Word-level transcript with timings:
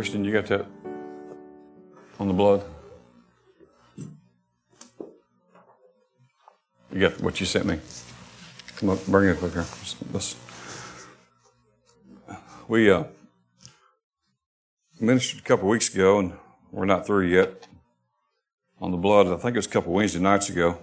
Christian, 0.00 0.24
you 0.24 0.32
got 0.32 0.46
that 0.46 0.64
on 2.18 2.26
the 2.26 2.32
blood? 2.32 2.64
You 6.90 7.00
got 7.00 7.20
what 7.20 7.38
you 7.38 7.44
sent 7.44 7.66
me? 7.66 7.78
Come 8.76 8.88
up, 8.88 9.04
bring 9.04 9.28
it 9.28 9.36
quicker. 9.36 9.66
Let's, 10.10 10.36
we 12.66 12.90
uh, 12.90 13.04
ministered 14.98 15.40
a 15.40 15.44
couple 15.44 15.68
weeks 15.68 15.94
ago, 15.94 16.18
and 16.18 16.32
we're 16.72 16.86
not 16.86 17.04
through 17.04 17.26
yet 17.26 17.68
on 18.80 18.92
the 18.92 18.96
blood. 18.96 19.26
I 19.26 19.36
think 19.36 19.54
it 19.54 19.58
was 19.58 19.66
a 19.66 19.68
couple 19.68 19.92
Wednesday 19.92 20.18
nights 20.18 20.48
ago. 20.48 20.78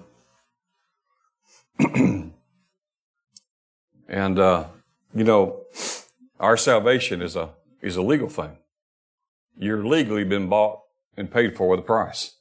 and 1.80 2.34
uh, 4.38 4.66
you 5.16 5.23
know, 5.23 5.63
our 6.39 6.56
salvation 6.56 7.23
is 7.23 7.36
a 7.36 7.50
is 7.81 7.95
a 7.95 8.03
legal 8.03 8.30
thing. 8.30 8.58
You're 9.58 9.86
legally 9.86 10.23
been 10.23 10.50
bought 10.50 10.81
and 11.16 11.31
paid 11.31 11.55
for 11.55 11.69
with 11.69 11.80
a 11.80 11.83
price. 11.83 12.38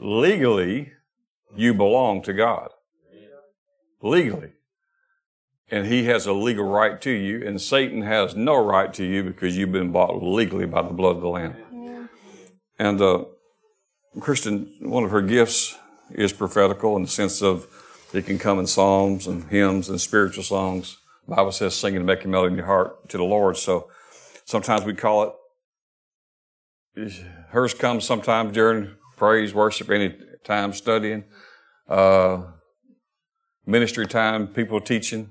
Legally, 0.00 0.92
you 1.56 1.74
belong 1.74 2.22
to 2.22 2.32
God. 2.32 2.70
Legally. 4.02 4.52
And 5.70 5.86
he 5.86 6.04
has 6.04 6.26
a 6.26 6.32
legal 6.32 6.66
right 6.66 7.00
to 7.00 7.10
you, 7.10 7.44
and 7.44 7.60
Satan 7.60 8.02
has 8.02 8.36
no 8.36 8.62
right 8.62 8.92
to 8.94 9.04
you 9.04 9.24
because 9.24 9.56
you've 9.56 9.72
been 9.72 9.92
bought 9.92 10.22
legally 10.22 10.66
by 10.66 10.82
the 10.82 10.92
blood 10.92 11.16
of 11.16 11.22
the 11.22 11.28
Lamb. 11.28 11.56
Yeah. 11.72 12.06
And 12.78 13.00
uh, 13.00 13.24
Kristen, 14.20 14.70
one 14.80 15.04
of 15.04 15.10
her 15.10 15.22
gifts 15.22 15.76
is 16.10 16.32
prophetical 16.32 16.96
in 16.96 17.02
the 17.02 17.08
sense 17.08 17.42
of 17.42 17.66
it 18.12 18.26
can 18.26 18.38
come 18.38 18.60
in 18.60 18.66
psalms 18.66 19.26
and 19.26 19.44
hymns 19.50 19.88
and 19.88 20.00
spiritual 20.00 20.44
songs. 20.44 20.98
The 21.26 21.34
Bible 21.34 21.50
says 21.50 21.74
singing 21.74 21.96
and 21.96 22.06
make 22.06 22.24
a 22.24 22.28
melody 22.28 22.52
in 22.52 22.58
your 22.58 22.66
heart 22.66 23.08
to 23.08 23.16
the 23.16 23.24
Lord. 23.24 23.56
So 23.56 23.90
sometimes 24.44 24.84
we 24.84 24.94
call 24.94 25.24
it, 25.24 25.32
hers 27.50 27.74
comes 27.74 28.04
sometimes 28.04 28.52
during 28.52 28.94
praise, 29.16 29.54
worship, 29.54 29.90
any 29.90 30.16
time 30.44 30.72
studying, 30.72 31.24
uh, 31.88 32.42
ministry 33.66 34.06
time, 34.06 34.48
people 34.48 34.80
teaching, 34.80 35.30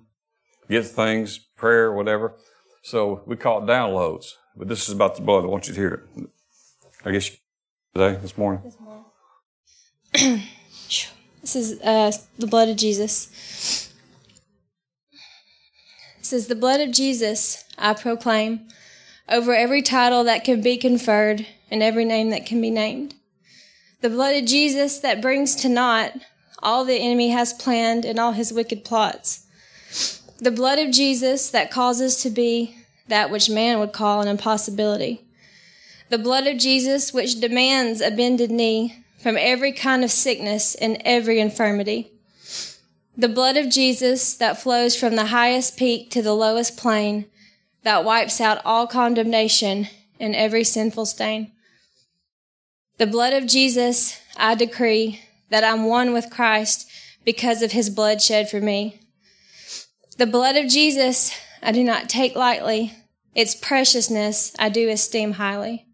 get 0.69 0.85
things, 0.85 1.37
prayer, 1.37 1.91
whatever. 1.93 2.35
So 2.81 3.23
we 3.25 3.35
call 3.35 3.63
it 3.63 3.67
downloads. 3.67 4.33
But 4.55 4.67
this 4.67 4.87
is 4.87 4.93
about 4.93 5.15
the 5.15 5.21
blood. 5.21 5.43
I 5.43 5.47
want 5.47 5.67
you 5.67 5.73
to 5.73 5.79
hear 5.79 5.93
it. 6.15 6.29
I 7.05 7.11
guess 7.11 7.31
today, 7.93 8.19
this 8.21 8.37
morning. 8.37 8.73
This 11.43 11.57
is 11.57 11.81
uh, 11.81 12.09
the 12.39 12.47
blood 12.47 12.69
of 12.69 12.77
Jesus. 12.77 13.91
It 16.17 16.25
says, 16.25 16.47
The 16.47 16.55
blood 16.55 16.79
of 16.79 16.91
Jesus 16.91 17.65
I 17.77 17.93
proclaim 17.93 18.69
over 19.29 19.55
every 19.55 19.81
title 19.81 20.23
that 20.25 20.43
can 20.43 20.61
be 20.61 20.77
conferred 20.77 21.45
and 21.71 21.81
every 21.81 22.05
name 22.05 22.29
that 22.31 22.45
can 22.45 22.61
be 22.61 22.69
named. 22.69 23.15
The 24.01 24.09
blood 24.09 24.35
of 24.35 24.45
Jesus 24.45 24.99
that 24.99 25.21
brings 25.21 25.55
to 25.57 25.69
naught 25.69 26.13
all 26.59 26.85
the 26.85 26.95
enemy 26.95 27.29
has 27.29 27.53
planned 27.53 28.05
and 28.05 28.19
all 28.19 28.31
his 28.31 28.53
wicked 28.53 28.83
plots. 28.83 29.45
The 30.39 30.51
blood 30.51 30.79
of 30.79 30.91
Jesus 30.91 31.49
that 31.51 31.71
causes 31.71 32.17
to 32.23 32.29
be 32.29 32.75
that 33.07 33.29
which 33.29 33.49
man 33.49 33.79
would 33.79 33.93
call 33.93 34.21
an 34.21 34.27
impossibility. 34.27 35.21
The 36.09 36.17
blood 36.17 36.47
of 36.47 36.57
Jesus 36.57 37.13
which 37.13 37.39
demands 37.39 38.01
a 38.01 38.11
bended 38.11 38.51
knee 38.51 39.03
from 39.19 39.37
every 39.37 39.71
kind 39.71 40.03
of 40.03 40.11
sickness 40.11 40.75
and 40.75 41.01
every 41.05 41.39
infirmity. 41.39 42.11
The 43.17 43.29
blood 43.29 43.57
of 43.57 43.69
Jesus 43.69 44.35
that 44.35 44.61
flows 44.61 44.95
from 44.95 45.15
the 45.15 45.27
highest 45.27 45.77
peak 45.77 46.09
to 46.11 46.21
the 46.21 46.33
lowest 46.33 46.77
plain, 46.77 47.25
that 47.83 48.03
wipes 48.03 48.41
out 48.41 48.61
all 48.65 48.87
condemnation 48.87 49.87
and 50.19 50.35
every 50.35 50.63
sinful 50.63 51.05
stain. 51.05 51.51
The 52.97 53.07
blood 53.07 53.33
of 53.33 53.47
Jesus, 53.47 54.19
I 54.37 54.55
decree 54.55 55.21
that 55.49 55.63
I'm 55.63 55.85
one 55.85 56.13
with 56.13 56.31
Christ 56.31 56.89
because 57.25 57.61
of 57.61 57.71
his 57.71 57.89
blood 57.89 58.21
shed 58.21 58.49
for 58.49 58.61
me. 58.61 58.99
The 60.17 60.25
blood 60.25 60.55
of 60.55 60.69
Jesus 60.69 61.35
I 61.61 61.71
do 61.71 61.83
not 61.83 62.09
take 62.09 62.35
lightly. 62.35 62.93
Its 63.33 63.55
preciousness 63.55 64.53
I 64.59 64.69
do 64.69 64.89
esteem 64.89 65.33
highly. 65.33 65.87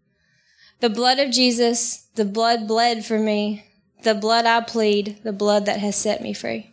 The 0.80 0.90
blood 0.90 1.18
of 1.18 1.30
Jesus, 1.30 2.06
the 2.14 2.24
blood 2.24 2.66
bled 2.66 3.04
for 3.04 3.18
me, 3.18 3.64
the 4.02 4.14
blood 4.14 4.46
I 4.46 4.60
plead, 4.62 5.18
the 5.22 5.32
blood 5.32 5.66
that 5.66 5.80
has 5.80 5.96
set 5.96 6.22
me 6.22 6.32
free. 6.32 6.69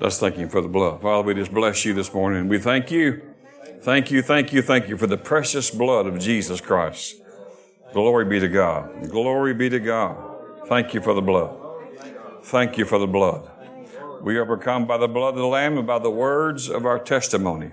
Let's 0.00 0.18
thank 0.18 0.36
Him 0.36 0.48
for 0.48 0.62
the 0.62 0.68
blood. 0.68 1.02
Father, 1.02 1.26
we 1.26 1.34
just 1.34 1.52
bless 1.52 1.84
you 1.84 1.92
this 1.92 2.12
morning. 2.14 2.48
We 2.48 2.58
thank 2.58 2.90
you. 2.90 3.22
Thank 3.82 4.10
you, 4.10 4.22
thank 4.22 4.52
you, 4.52 4.62
thank 4.62 4.88
you 4.88 4.96
for 4.96 5.06
the 5.06 5.16
precious 5.16 5.70
blood 5.70 6.06
of 6.06 6.18
Jesus 6.18 6.60
Christ. 6.60 7.16
Glory 7.92 8.24
be 8.24 8.40
to 8.40 8.48
God. 8.48 9.10
Glory 9.10 9.52
be 9.52 9.68
to 9.68 9.78
God. 9.78 10.16
Thank 10.68 10.94
you 10.94 11.00
for 11.00 11.12
the 11.12 11.22
blood. 11.22 11.56
Thank 12.42 12.78
you 12.78 12.84
for 12.84 12.98
the 12.98 13.06
blood. 13.06 13.48
We 14.22 14.36
are 14.36 14.42
overcome 14.42 14.86
by 14.86 14.98
the 14.98 15.08
blood 15.08 15.30
of 15.30 15.40
the 15.40 15.46
Lamb 15.46 15.76
and 15.78 15.86
by 15.86 15.98
the 15.98 16.10
words 16.10 16.68
of 16.68 16.86
our 16.86 16.98
testimony. 16.98 17.72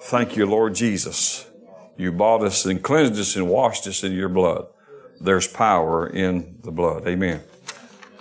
Thank 0.00 0.36
you, 0.36 0.46
Lord 0.46 0.74
Jesus. 0.74 1.48
You 1.96 2.12
bought 2.12 2.42
us 2.42 2.64
and 2.64 2.82
cleansed 2.82 3.18
us 3.18 3.36
and 3.36 3.48
washed 3.48 3.86
us 3.86 4.04
in 4.04 4.12
your 4.12 4.28
blood. 4.28 4.66
There's 5.20 5.48
power 5.48 6.06
in 6.06 6.58
the 6.62 6.70
blood. 6.70 7.06
Amen. 7.06 7.42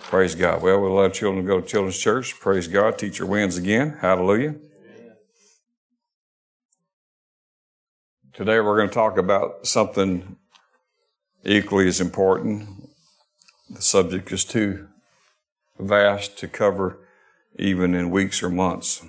Praise 0.08 0.36
God. 0.36 0.62
Well, 0.62 0.80
we'll 0.80 0.94
let 0.94 1.16
children 1.16 1.46
go 1.46 1.60
to 1.60 1.68
children's 1.68 1.98
church. 1.98 2.40
Praise 2.40 2.70
God. 2.70 2.98
Teacher 2.98 3.26
wins 3.26 3.58
again. 3.58 3.98
Hallelujah. 4.00 4.56
Today 8.32 8.62
we're 8.62 8.78
going 8.78 8.88
to 8.88 8.94
talk 8.94 9.18
about 9.18 9.68
something 9.68 10.38
equally 11.44 11.90
as 11.90 12.00
important. 12.00 12.90
The 13.70 13.82
subject 13.82 14.32
is 14.32 14.46
too 14.46 14.88
vast 15.78 16.38
to 16.38 16.48
cover 16.48 17.00
even 17.60 17.94
in 17.94 18.10
weeks 18.10 18.42
or 18.42 18.50
months. 18.50 19.06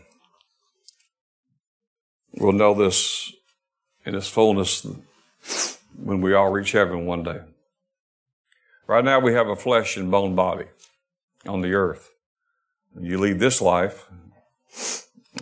We'll 2.33 2.51
know 2.51 2.75
this 2.75 3.33
in 4.05 4.17
its 4.17 4.27
fullness 4.27 4.85
when 5.97 6.21
we 6.21 6.35
all 6.35 6.51
reach 6.51 6.73
heaven 6.73 7.07
one 7.07 7.23
day. 7.23 7.39
Right 8.89 9.05
now 9.05 9.21
we 9.21 9.35
have 9.35 9.47
a 9.47 9.55
flesh 9.55 9.97
and 9.97 10.11
bone 10.11 10.35
body 10.35 10.65
on 11.49 11.63
the 11.63 11.73
earth. 11.73 12.11
You 13.01 13.19
leave 13.19 13.39
this 13.39 13.61
life, 13.61 14.09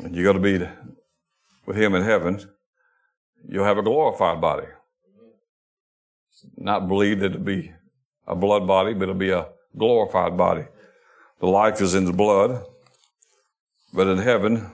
and 0.03 0.15
you 0.15 0.23
go 0.23 0.33
to 0.33 0.39
be 0.39 0.67
with 1.67 1.77
Him 1.77 1.95
in 1.95 2.03
heaven, 2.03 2.49
you'll 3.49 3.65
have 3.65 3.79
a 3.79 3.83
glorified 3.83 4.41
body. 4.41 4.67
Not 6.57 6.89
believe 6.89 7.21
that 7.21 7.33
it'll 7.33 7.41
be 7.41 7.73
a 8.27 8.37
blood 8.37 8.67
body, 8.67 8.95
but 8.95 9.05
it'll 9.05 9.15
be 9.15 9.31
a 9.31 9.49
glorified 9.77 10.37
body. 10.37 10.65
The 11.41 11.47
life 11.47 11.81
is 11.81 11.95
in 11.95 12.05
the 12.05 12.13
blood, 12.13 12.65
but 13.93 14.07
in 14.07 14.19
heaven, 14.19 14.71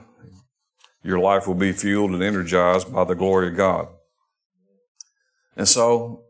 your 1.03 1.19
life 1.19 1.47
will 1.47 1.55
be 1.55 1.71
fueled 1.71 2.11
and 2.11 2.23
energized 2.23 2.93
by 2.93 3.03
the 3.03 3.15
glory 3.15 3.49
of 3.49 3.57
God. 3.57 3.87
And 5.55 5.67
so, 5.67 6.23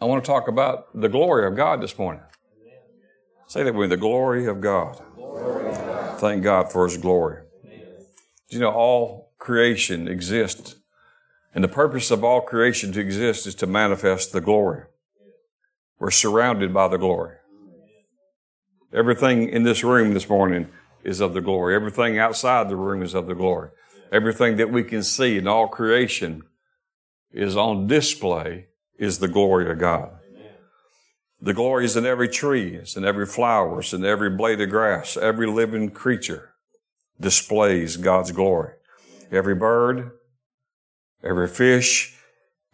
I 0.00 0.04
want 0.04 0.24
to 0.24 0.28
talk 0.30 0.48
about 0.48 0.98
the 0.98 1.08
glory 1.08 1.46
of 1.46 1.56
God 1.56 1.82
this 1.82 1.98
morning. 1.98 2.22
Say 3.48 3.62
that 3.62 3.74
with 3.74 3.88
me, 3.90 3.96
the 3.96 4.00
glory 4.00 4.44
of 4.44 4.60
God. 4.60 5.00
Glory. 5.14 5.74
Thank 6.18 6.42
God 6.42 6.70
for 6.70 6.86
His 6.86 6.98
glory. 6.98 7.44
You 8.50 8.60
know, 8.60 8.70
all 8.70 9.32
creation 9.38 10.06
exists, 10.06 10.76
and 11.54 11.64
the 11.64 11.68
purpose 11.68 12.10
of 12.10 12.22
all 12.22 12.42
creation 12.42 12.92
to 12.92 13.00
exist 13.00 13.46
is 13.46 13.54
to 13.56 13.66
manifest 13.66 14.32
the 14.32 14.42
glory. 14.42 14.82
We're 15.98 16.10
surrounded 16.10 16.74
by 16.74 16.88
the 16.88 16.98
glory. 16.98 17.36
Everything 18.92 19.48
in 19.48 19.62
this 19.62 19.82
room 19.82 20.12
this 20.12 20.28
morning 20.28 20.68
is 21.02 21.20
of 21.20 21.32
the 21.32 21.40
glory. 21.40 21.74
Everything 21.74 22.18
outside 22.18 22.68
the 22.68 22.76
room 22.76 23.02
is 23.02 23.14
of 23.14 23.26
the 23.26 23.34
glory. 23.34 23.70
Everything 24.12 24.56
that 24.56 24.70
we 24.70 24.84
can 24.84 25.02
see 25.02 25.38
in 25.38 25.48
all 25.48 25.68
creation 25.68 26.42
is 27.32 27.56
on 27.56 27.86
display 27.86 28.66
is 28.98 29.20
the 29.20 29.28
glory 29.28 29.70
of 29.70 29.78
God. 29.78 30.17
The 31.40 31.54
glory 31.54 31.84
is 31.84 31.96
in 31.96 32.04
every 32.04 32.28
tree, 32.28 32.74
it's 32.74 32.96
in 32.96 33.04
every 33.04 33.26
flower, 33.26 33.78
it's 33.78 33.92
in 33.92 34.04
every 34.04 34.30
blade 34.30 34.60
of 34.60 34.70
grass, 34.70 35.16
every 35.16 35.46
living 35.46 35.90
creature 35.90 36.54
displays 37.20 37.96
God's 37.96 38.32
glory. 38.32 38.74
every 39.30 39.54
bird, 39.54 40.12
every 41.22 41.48
fish, 41.48 42.16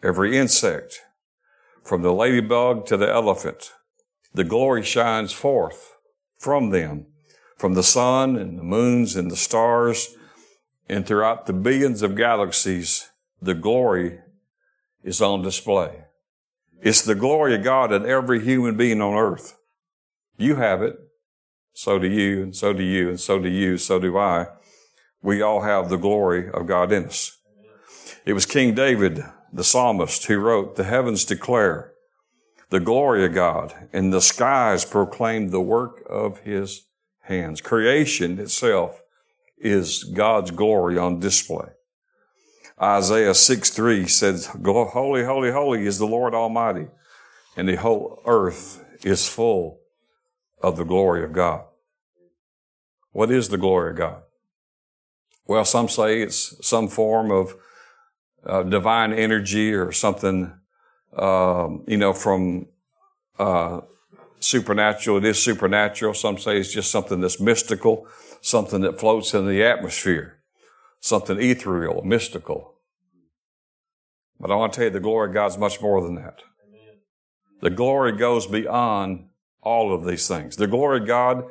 every 0.01 0.37
insect, 0.37 1.01
from 1.83 2.01
the 2.01 2.13
ladybug 2.13 2.85
to 2.85 2.97
the 2.97 3.11
elephant. 3.11 3.73
The 4.33 4.45
glory 4.45 4.83
shines 4.83 5.33
forth 5.33 5.95
from 6.37 6.69
them, 6.69 7.07
from 7.57 7.73
the 7.73 7.83
sun 7.83 8.35
and 8.37 8.57
the 8.57 8.63
moons 8.63 9.15
and 9.15 9.29
the 9.29 9.35
stars, 9.35 10.15
and 10.87 11.05
throughout 11.05 11.45
the 11.45 11.53
billions 11.53 12.01
of 12.01 12.15
galaxies, 12.15 13.09
the 13.41 13.53
glory 13.53 14.19
is 15.03 15.21
on 15.21 15.41
display. 15.41 16.04
It's 16.81 17.01
the 17.01 17.15
glory 17.15 17.55
of 17.55 17.63
God 17.63 17.91
in 17.91 18.05
every 18.05 18.43
human 18.43 18.77
being 18.77 19.01
on 19.01 19.13
earth. 19.13 19.57
You 20.37 20.55
have 20.55 20.81
it. 20.81 20.97
So 21.73 21.99
do 21.99 22.07
you, 22.07 22.41
and 22.43 22.55
so 22.55 22.73
do 22.73 22.83
you, 22.83 23.09
and 23.09 23.19
so 23.19 23.39
do 23.39 23.49
you, 23.49 23.77
so 23.77 23.99
do 23.99 24.17
I. 24.17 24.47
We 25.21 25.41
all 25.41 25.61
have 25.61 25.89
the 25.89 25.97
glory 25.97 26.49
of 26.49 26.67
God 26.67 26.91
in 26.91 27.05
us. 27.05 27.37
It 28.25 28.33
was 28.33 28.45
King 28.45 28.73
David, 28.73 29.23
the 29.51 29.63
psalmist, 29.63 30.25
who 30.25 30.37
wrote, 30.37 30.75
The 30.75 30.83
heavens 30.85 31.25
declare 31.25 31.91
the 32.69 32.79
glory 32.79 33.25
of 33.25 33.33
God, 33.33 33.73
and 33.93 34.11
the 34.11 34.21
skies 34.21 34.85
proclaim 34.85 35.49
the 35.49 35.61
work 35.61 36.03
of 36.09 36.39
his 36.39 36.85
hands. 37.21 37.61
Creation 37.61 38.39
itself 38.39 39.01
is 39.57 40.03
God's 40.03 40.51
glory 40.51 40.97
on 40.97 41.19
display. 41.19 41.69
Isaiah 42.81 43.33
6 43.33 43.69
3 43.69 44.07
says, 44.07 44.47
Holy, 44.47 45.23
holy, 45.23 45.51
holy 45.51 45.85
is 45.85 45.97
the 45.97 46.07
Lord 46.07 46.33
Almighty, 46.33 46.87
and 47.55 47.69
the 47.69 47.75
whole 47.75 48.21
earth 48.25 48.83
is 49.03 49.27
full 49.27 49.79
of 50.61 50.77
the 50.77 50.83
glory 50.83 51.23
of 51.23 51.31
God. 51.31 51.63
What 53.11 53.31
is 53.31 53.47
the 53.49 53.57
glory 53.57 53.91
of 53.91 53.97
God? 53.97 54.23
Well, 55.47 55.63
some 55.63 55.87
say 55.87 56.21
it's 56.21 56.57
some 56.67 56.87
form 56.87 57.31
of 57.31 57.55
uh, 58.45 58.63
divine 58.63 59.13
energy 59.13 59.73
or 59.73 59.91
something, 59.91 60.51
um, 61.15 61.83
you 61.87 61.97
know, 61.97 62.13
from 62.13 62.67
uh, 63.39 63.81
supernatural. 64.39 65.17
It 65.17 65.25
is 65.25 65.41
supernatural. 65.41 66.13
Some 66.13 66.37
say 66.37 66.57
it's 66.57 66.73
just 66.73 66.91
something 66.91 67.21
that's 67.21 67.39
mystical, 67.39 68.07
something 68.41 68.81
that 68.81 68.99
floats 68.99 69.33
in 69.33 69.47
the 69.47 69.63
atmosphere, 69.63 70.34
something 70.99 71.39
ethereal, 71.39 72.01
mystical. 72.03 72.75
But 74.39 74.51
I 74.51 74.55
want 74.55 74.73
to 74.73 74.77
tell 74.77 74.85
you, 74.85 74.91
the 74.91 74.99
glory 74.99 75.29
of 75.29 75.33
God's 75.33 75.57
much 75.57 75.81
more 75.81 76.01
than 76.01 76.15
that. 76.15 76.41
The 77.61 77.69
glory 77.69 78.11
goes 78.11 78.47
beyond 78.47 79.29
all 79.61 79.93
of 79.93 80.05
these 80.05 80.27
things. 80.27 80.57
The 80.57 80.67
glory 80.67 81.01
of 81.01 81.07
God 81.07 81.45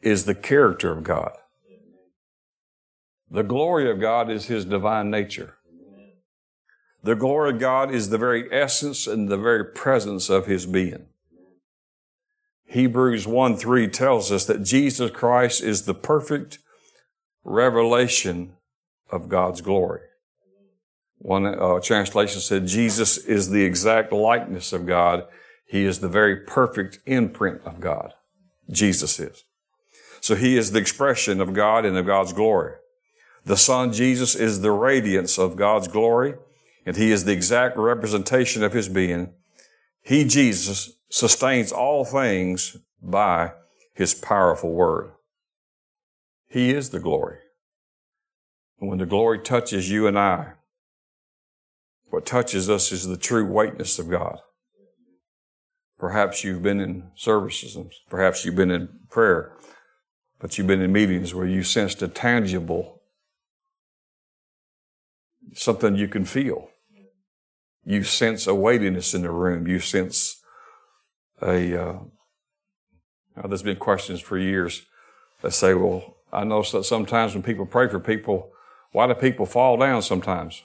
is 0.00 0.24
the 0.24 0.34
character 0.34 0.92
of 0.92 1.02
God. 1.02 1.32
The 3.30 3.42
glory 3.42 3.90
of 3.90 4.00
God 4.00 4.30
is 4.30 4.46
His 4.46 4.64
divine 4.64 5.10
nature. 5.10 5.56
The 7.02 7.16
glory 7.16 7.50
of 7.50 7.58
God 7.58 7.92
is 7.92 8.10
the 8.10 8.18
very 8.18 8.50
essence 8.52 9.06
and 9.06 9.28
the 9.28 9.36
very 9.36 9.64
presence 9.64 10.30
of 10.30 10.46
His 10.46 10.66
being. 10.66 11.06
Hebrews 12.66 13.26
1 13.26 13.56
3 13.56 13.88
tells 13.88 14.30
us 14.30 14.46
that 14.46 14.62
Jesus 14.62 15.10
Christ 15.10 15.62
is 15.62 15.82
the 15.82 15.94
perfect 15.94 16.58
revelation 17.44 18.54
of 19.12 19.28
God's 19.28 19.60
glory. 19.60 20.00
One 21.18 21.46
uh, 21.46 21.78
translation 21.78 22.40
said, 22.40 22.66
Jesus 22.66 23.16
is 23.16 23.50
the 23.50 23.62
exact 23.62 24.12
likeness 24.12 24.72
of 24.72 24.86
God. 24.86 25.24
He 25.64 25.84
is 25.84 26.00
the 26.00 26.08
very 26.08 26.36
perfect 26.36 26.98
imprint 27.06 27.60
of 27.64 27.80
God. 27.80 28.12
Jesus 28.70 29.20
is. 29.20 29.44
So 30.20 30.34
he 30.34 30.56
is 30.56 30.72
the 30.72 30.80
expression 30.80 31.40
of 31.40 31.52
God 31.52 31.84
and 31.84 31.96
of 31.96 32.06
God's 32.06 32.32
glory. 32.32 32.74
The 33.44 33.56
Son, 33.56 33.92
Jesus, 33.92 34.34
is 34.34 34.60
the 34.60 34.70
radiance 34.70 35.38
of 35.38 35.56
God's 35.56 35.88
glory, 35.88 36.34
and 36.86 36.96
he 36.96 37.10
is 37.10 37.24
the 37.24 37.32
exact 37.32 37.76
representation 37.76 38.62
of 38.62 38.72
his 38.72 38.88
being. 38.88 39.32
He, 40.00 40.24
Jesus, 40.24 40.92
sustains 41.08 41.72
all 41.72 42.04
things 42.04 42.76
by 43.00 43.52
his 43.94 44.14
powerful 44.14 44.72
word. 44.72 45.12
He 46.48 46.70
is 46.70 46.90
the 46.90 47.00
glory. 47.00 47.38
And 48.82 48.90
when 48.90 48.98
the 48.98 49.06
glory 49.06 49.38
touches 49.38 49.88
you 49.88 50.08
and 50.08 50.18
I, 50.18 50.54
what 52.10 52.26
touches 52.26 52.68
us 52.68 52.90
is 52.90 53.06
the 53.06 53.16
true 53.16 53.46
whiteness 53.46 54.00
of 54.00 54.10
God. 54.10 54.40
Perhaps 56.00 56.42
you've 56.42 56.64
been 56.64 56.80
in 56.80 57.12
services 57.14 57.78
perhaps 58.10 58.44
you've 58.44 58.56
been 58.56 58.72
in 58.72 58.88
prayer, 59.08 59.52
but 60.40 60.58
you've 60.58 60.66
been 60.66 60.80
in 60.80 60.92
meetings 60.92 61.32
where 61.32 61.46
you 61.46 61.62
sensed 61.62 62.02
a 62.02 62.08
tangible, 62.08 63.02
something 65.54 65.94
you 65.94 66.08
can 66.08 66.24
feel. 66.24 66.68
You 67.84 68.02
sense 68.02 68.48
a 68.48 68.54
weightiness 68.54 69.14
in 69.14 69.22
the 69.22 69.30
room. 69.30 69.68
You 69.68 69.78
sense 69.78 70.42
a, 71.40 71.80
uh, 71.80 71.98
there's 73.46 73.62
been 73.62 73.76
questions 73.76 74.20
for 74.20 74.36
years 74.36 74.84
that 75.42 75.52
say, 75.52 75.72
well, 75.72 76.16
I 76.32 76.42
know 76.42 76.64
that 76.64 76.82
sometimes 76.82 77.34
when 77.34 77.44
people 77.44 77.64
pray 77.64 77.86
for 77.86 78.00
people, 78.00 78.51
why 78.92 79.06
do 79.06 79.14
people 79.14 79.46
fall 79.46 79.76
down 79.76 80.02
sometimes? 80.02 80.62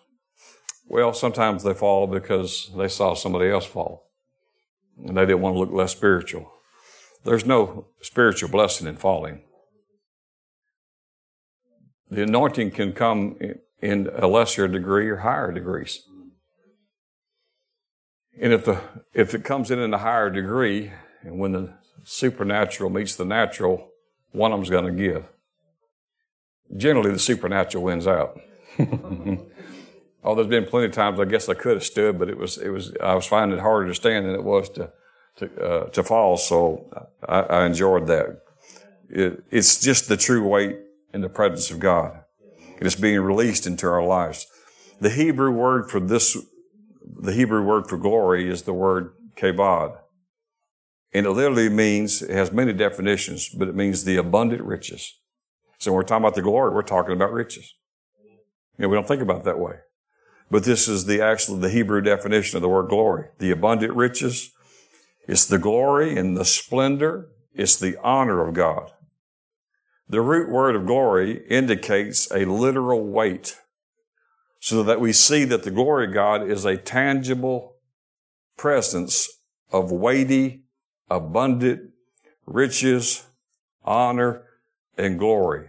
Well, 0.88 1.14
sometimes 1.14 1.64
they 1.64 1.74
fall 1.74 2.08
because 2.08 2.70
they 2.78 2.88
saw 2.88 3.14
somebody 3.14 3.50
else 3.50 3.66
fall 3.66 4.08
and 5.06 5.18
they 5.18 5.26
didn't 5.26 5.42
want 5.42 5.56
to 5.56 5.60
look 5.60 5.72
less 5.72 5.92
spiritual. 5.92 6.52
There's 7.24 7.46
no 7.46 7.88
spiritual 8.02 8.50
blessing 8.50 8.88
in 8.88 8.96
falling. 8.96 9.44
The 12.10 12.24
anointing 12.24 12.72
can 12.72 12.94
come 12.94 13.38
in 13.82 14.10
a 14.16 14.28
lesser 14.28 14.68
degree 14.68 15.10
or 15.10 15.18
higher 15.18 15.52
degrees. 15.52 16.02
And 18.40 18.54
if 18.54 18.66
the 18.66 18.82
if 19.14 19.34
it 19.34 19.44
comes 19.44 19.72
in 19.72 19.80
in 19.80 19.94
a 19.94 19.98
higher 19.98 20.30
degree, 20.30 20.92
and 21.22 21.40
when 21.40 21.52
the 21.52 21.74
supernatural 22.04 22.90
meets 22.90 23.16
the 23.16 23.26
natural, 23.26 23.90
one 24.32 24.52
of 24.54 24.60
them's 24.60 24.70
going 24.70 24.86
to 24.86 25.04
give. 25.04 25.26
Generally, 26.76 27.12
the 27.12 27.20
supernatural 27.20 27.84
wins 27.84 28.08
out. 28.08 28.40
Oh, 30.28 30.36
there's 30.36 30.48
been 30.48 30.66
plenty 30.66 30.88
of 30.88 30.92
times 30.92 31.22
I 31.22 31.26
guess 31.26 31.48
I 31.48 31.54
could 31.54 31.76
have 31.76 31.86
stood, 31.86 32.20
but 32.20 32.30
it 32.30 32.38
was 32.38 32.58
it 32.58 32.68
was 32.68 32.94
I 33.02 33.16
was 33.16 33.26
finding 33.26 33.58
it 33.58 33.62
harder 33.62 33.88
to 33.88 33.96
stand 33.96 34.26
than 34.26 34.36
it 34.36 34.44
was 34.44 34.68
to 34.72 34.92
to 35.38 35.62
uh, 35.62 35.90
to 35.92 36.04
fall. 36.04 36.36
So 36.36 36.86
I, 37.26 37.40
I 37.40 37.66
enjoyed 37.66 38.08
that. 38.08 38.42
It, 39.10 39.44
it's 39.50 39.80
just 39.80 40.10
the 40.10 40.18
true 40.18 40.46
weight 40.46 40.80
in 41.14 41.22
the 41.22 41.30
presence 41.30 41.72
of 41.72 41.80
God. 41.80 42.24
It 42.78 42.86
is 42.86 42.96
being 42.96 43.22
released 43.22 43.66
into 43.66 43.88
our 43.88 44.04
lives. 44.04 44.46
The 45.00 45.12
Hebrew 45.12 45.52
word 45.52 45.90
for 45.90 46.02
this, 46.02 46.38
the 47.22 47.32
Hebrew 47.32 47.64
word 47.64 47.88
for 47.88 47.98
glory 47.98 48.50
is 48.50 48.64
the 48.64 48.74
word 48.74 49.14
kabod. 49.38 49.98
And 51.14 51.26
it 51.26 51.32
literally 51.32 51.70
means, 51.70 52.22
it 52.22 52.32
has 52.32 52.52
many 52.52 52.74
definitions, 52.74 53.50
but 53.50 53.70
it 53.70 53.76
means 53.76 54.04
the 54.04 54.18
abundant 54.18 54.64
riches. 54.64 55.18
So 55.78 55.92
when 55.92 55.98
we're 55.98 56.04
talking 56.04 56.24
about 56.24 56.36
the 56.36 56.42
glory, 56.42 56.74
we're 56.74 56.82
talking 56.82 57.14
about 57.14 57.32
riches. 57.32 57.76
You 58.78 58.84
know, 58.84 58.90
we 58.90 58.96
don't 58.96 59.08
think 59.08 59.22
about 59.22 59.44
that 59.44 59.60
way. 59.60 59.76
But 60.50 60.64
this 60.64 60.88
is 60.88 61.06
the 61.06 61.22
actual, 61.22 61.58
the 61.58 61.70
Hebrew 61.70 62.02
definition 62.02 62.58
of 62.58 62.62
the 62.62 62.70
word 62.70 62.90
glory. 62.90 63.26
The 63.40 63.52
abundant 63.52 63.94
riches. 63.94 64.52
It's 65.28 65.46
the 65.46 65.60
glory 65.60 66.18
and 66.18 66.38
the 66.38 66.46
splendor. 66.46 67.30
It's 67.54 67.76
the 67.76 67.98
honor 68.02 68.48
of 68.48 68.54
God. 68.54 68.92
The 70.10 70.22
root 70.22 70.50
word 70.50 70.76
of 70.76 70.86
glory 70.86 71.46
indicates 71.50 72.32
a 72.32 72.46
literal 72.46 73.06
weight 73.06 73.58
so 74.60 74.84
that 74.84 75.02
we 75.02 75.12
see 75.12 75.44
that 75.46 75.64
the 75.64 75.72
glory 75.72 76.08
of 76.08 76.14
God 76.14 76.50
is 76.50 76.66
a 76.66 76.78
tangible 76.78 77.76
presence 78.56 79.30
of 79.72 79.92
weighty, 79.92 80.64
abundant 81.10 81.92
riches, 82.46 83.26
honor, 83.84 84.47
and 84.98 85.20
glory. 85.20 85.68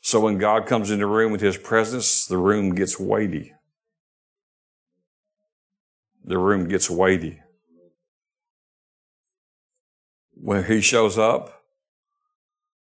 So 0.00 0.20
when 0.20 0.38
God 0.38 0.66
comes 0.66 0.90
in 0.90 1.00
the 1.00 1.06
room 1.06 1.32
with 1.32 1.40
his 1.40 1.56
presence, 1.56 2.26
the 2.26 2.38
room 2.38 2.74
gets 2.74 2.98
weighty 2.98 3.52
the 6.28 6.38
room 6.38 6.68
gets 6.68 6.90
weighty. 6.90 7.40
When 10.34 10.64
he 10.64 10.80
shows 10.82 11.18
up, 11.18 11.62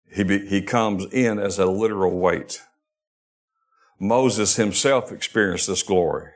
he, 0.09 0.23
be, 0.23 0.47
he 0.47 0.61
comes 0.61 1.05
in 1.11 1.39
as 1.39 1.57
a 1.57 1.65
literal 1.65 2.17
weight. 2.19 2.61
Moses 3.99 4.55
himself 4.55 5.11
experienced 5.11 5.67
this 5.67 5.81
glory. 5.81 6.29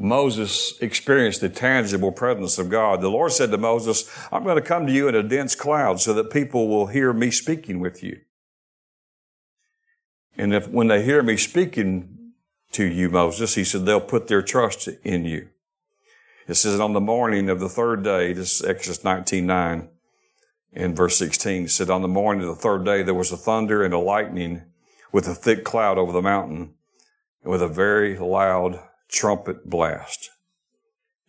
Moses 0.00 0.78
experienced 0.80 1.40
the 1.40 1.48
tangible 1.48 2.12
presence 2.12 2.56
of 2.56 2.70
God. 2.70 3.00
The 3.00 3.10
Lord 3.10 3.32
said 3.32 3.50
to 3.50 3.58
Moses, 3.58 4.08
I'm 4.30 4.44
going 4.44 4.54
to 4.54 4.62
come 4.62 4.86
to 4.86 4.92
you 4.92 5.08
in 5.08 5.16
a 5.16 5.24
dense 5.24 5.56
cloud 5.56 6.00
so 6.00 6.14
that 6.14 6.30
people 6.30 6.68
will 6.68 6.86
hear 6.86 7.12
me 7.12 7.32
speaking 7.32 7.80
with 7.80 8.04
you. 8.04 8.20
And 10.36 10.54
if 10.54 10.68
when 10.68 10.86
they 10.86 11.02
hear 11.02 11.24
me 11.24 11.36
speaking 11.36 12.32
to 12.72 12.84
you, 12.84 13.10
Moses, 13.10 13.56
he 13.56 13.64
said, 13.64 13.86
they'll 13.86 14.00
put 14.00 14.28
their 14.28 14.40
trust 14.40 14.86
in 15.02 15.24
you. 15.24 15.48
It 16.46 16.54
says, 16.54 16.78
on 16.78 16.92
the 16.92 17.00
morning 17.00 17.50
of 17.50 17.58
the 17.58 17.68
third 17.68 18.04
day, 18.04 18.32
this 18.32 18.60
is 18.60 18.66
Exodus 18.66 19.02
19, 19.02 19.44
9, 19.46 19.88
in 20.74 20.94
verse 20.94 21.18
16, 21.18 21.64
it 21.64 21.70
said, 21.70 21.90
on 21.90 22.02
the 22.02 22.08
morning 22.08 22.48
of 22.48 22.54
the 22.54 22.62
third 22.62 22.84
day, 22.84 23.02
there 23.02 23.14
was 23.14 23.32
a 23.32 23.36
thunder 23.36 23.82
and 23.82 23.92
a 23.92 23.98
lightning 23.98 24.62
with 25.10 25.26
a 25.26 25.34
thick 25.34 25.64
cloud 25.64 25.98
over 25.98 26.12
the 26.12 26.22
mountain 26.22 26.74
and 27.42 27.50
with 27.50 27.62
a 27.62 27.68
very 27.68 28.16
loud 28.16 28.78
trumpet 29.08 29.68
blast. 29.68 30.30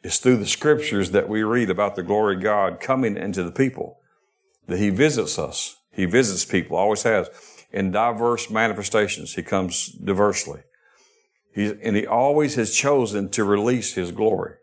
It's 0.04 0.18
through 0.18 0.38
the 0.38 0.46
scriptures 0.46 1.12
that 1.12 1.28
we 1.28 1.44
read 1.44 1.70
about 1.70 1.96
the 1.96 2.04
glory 2.04 2.36
of 2.36 2.44
God 2.44 2.80
coming 2.80 3.18
into 3.18 3.44
the 3.44 3.52
people 3.52 4.00
that 4.68 4.80
He 4.80 4.90
visits 4.90 5.38
us. 5.38 5.76
He 5.92 6.06
visits 6.06 6.46
people, 6.46 6.78
always 6.78 7.04
has, 7.04 7.30
in 7.72 7.92
diverse 7.92 8.50
manifestations. 8.50 9.36
He 9.36 9.44
comes 9.44 9.88
diversely. 9.88 10.62
And 11.56 11.96
He 11.96 12.08
always 12.08 12.56
has 12.56 12.74
chosen 12.74 13.30
to 13.32 13.44
release 13.44 13.96
His 13.96 14.12
glory. 14.12 14.56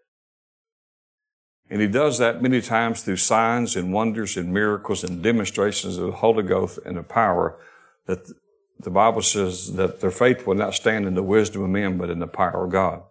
And 1.68 1.82
He 1.82 1.88
does 1.88 2.18
that 2.18 2.40
many 2.40 2.62
times 2.62 3.02
through 3.02 3.16
signs 3.16 3.76
and 3.76 3.92
wonders 3.92 4.36
and 4.36 4.54
miracles 4.54 5.04
and 5.04 5.22
demonstrations 5.22 5.98
of 5.98 6.06
the 6.06 6.12
Holy 6.12 6.44
Ghost 6.44 6.78
and 6.86 6.96
the 6.96 7.02
power 7.02 7.58
that 8.06 8.20
the 8.78 8.90
Bible 8.90 9.22
says 9.22 9.74
that 9.74 10.00
their 10.00 10.10
faith 10.10 10.46
will 10.46 10.54
not 10.54 10.74
stand 10.74 11.06
in 11.06 11.14
the 11.14 11.22
wisdom 11.22 11.62
of 11.62 11.70
men, 11.70 11.96
but 11.96 12.10
in 12.10 12.18
the 12.18 12.26
power 12.26 12.64
of 12.64 12.72
God. 12.72 13.02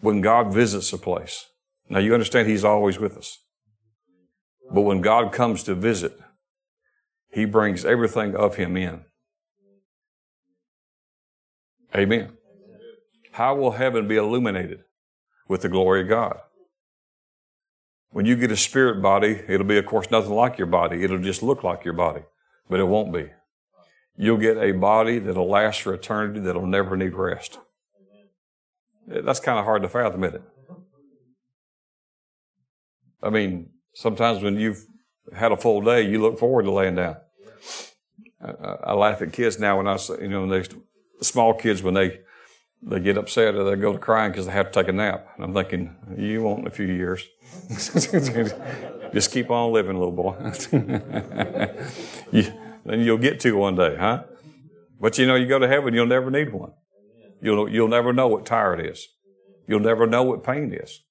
When 0.00 0.20
God 0.20 0.52
visits 0.52 0.92
a 0.92 0.98
place, 0.98 1.46
now 1.88 1.98
you 1.98 2.14
understand 2.14 2.48
He's 2.48 2.64
always 2.64 2.98
with 2.98 3.16
us. 3.16 3.38
But 4.72 4.82
when 4.82 5.02
God 5.02 5.32
comes 5.32 5.62
to 5.64 5.74
visit, 5.74 6.18
He 7.30 7.44
brings 7.44 7.84
everything 7.84 8.34
of 8.34 8.56
Him 8.56 8.76
in. 8.76 9.04
Amen. 11.94 12.32
How 13.32 13.54
will 13.54 13.72
heaven 13.72 14.08
be 14.08 14.16
illuminated? 14.16 14.84
With 15.46 15.60
the 15.60 15.68
glory 15.68 16.00
of 16.00 16.08
God. 16.08 16.38
When 18.10 18.24
you 18.24 18.34
get 18.34 18.50
a 18.50 18.56
spirit 18.56 19.02
body, 19.02 19.42
it'll 19.46 19.66
be, 19.66 19.76
of 19.76 19.84
course, 19.84 20.10
nothing 20.10 20.32
like 20.32 20.56
your 20.56 20.66
body. 20.66 21.04
It'll 21.04 21.18
just 21.18 21.42
look 21.42 21.62
like 21.62 21.84
your 21.84 21.92
body, 21.92 22.22
but 22.70 22.80
it 22.80 22.84
won't 22.84 23.12
be. 23.12 23.28
You'll 24.16 24.38
get 24.38 24.56
a 24.56 24.72
body 24.72 25.18
that'll 25.18 25.48
last 25.48 25.82
for 25.82 25.92
eternity, 25.92 26.40
that'll 26.40 26.66
never 26.66 26.96
need 26.96 27.14
rest. 27.14 27.58
That's 29.06 29.40
kind 29.40 29.58
of 29.58 29.64
hard 29.64 29.82
to 29.82 29.88
fathom, 29.88 30.24
isn't 30.24 30.36
it? 30.36 30.42
I 33.22 33.30
mean, 33.30 33.70
sometimes 33.94 34.42
when 34.42 34.58
you've 34.58 34.84
had 35.34 35.52
a 35.52 35.56
full 35.56 35.80
day, 35.80 36.02
you 36.02 36.20
look 36.20 36.38
forward 36.38 36.64
to 36.64 36.70
laying 36.70 36.94
down. 36.94 37.16
I, 38.42 38.50
I 38.84 38.92
laugh 38.92 39.22
at 39.22 39.32
kids 39.32 39.58
now 39.58 39.78
when 39.78 39.88
I, 39.88 39.98
you 40.20 40.28
know, 40.28 40.46
when 40.46 40.50
they, 40.50 40.64
small 41.20 41.54
kids 41.54 41.82
when 41.82 41.94
they 41.94 42.20
they 42.86 43.00
get 43.00 43.16
upset 43.16 43.54
or 43.54 43.64
they 43.64 43.76
go 43.76 43.92
to 43.92 43.98
crying 43.98 44.30
because 44.30 44.46
they 44.46 44.52
have 44.52 44.70
to 44.70 44.80
take 44.80 44.88
a 44.88 44.92
nap. 44.92 45.26
And 45.36 45.44
I'm 45.44 45.54
thinking, 45.54 45.96
you 46.18 46.42
won't 46.42 46.60
in 46.60 46.66
a 46.66 46.70
few 46.70 46.86
years. 46.86 47.26
Just 49.14 49.30
keep 49.30 49.50
on 49.50 49.72
living, 49.72 49.98
little 49.98 50.12
boy. 50.12 50.34
you, 52.32 52.52
then 52.84 53.00
you'll 53.00 53.18
get 53.18 53.40
to 53.40 53.56
one 53.56 53.76
day, 53.76 53.96
huh? 53.98 54.24
But 55.00 55.18
you 55.18 55.26
know, 55.26 55.34
you 55.34 55.46
go 55.46 55.58
to 55.58 55.68
heaven, 55.68 55.94
you'll 55.94 56.06
never 56.06 56.30
need 56.30 56.52
one. 56.52 56.72
You'll, 57.40 57.68
you'll 57.68 57.88
never 57.88 58.12
know 58.12 58.28
what 58.28 58.46
tired 58.46 58.84
is. 58.84 59.08
You'll 59.66 59.80
never 59.80 60.06
know 60.06 60.22
what 60.22 60.44
pain 60.44 60.72
is. 60.72 61.02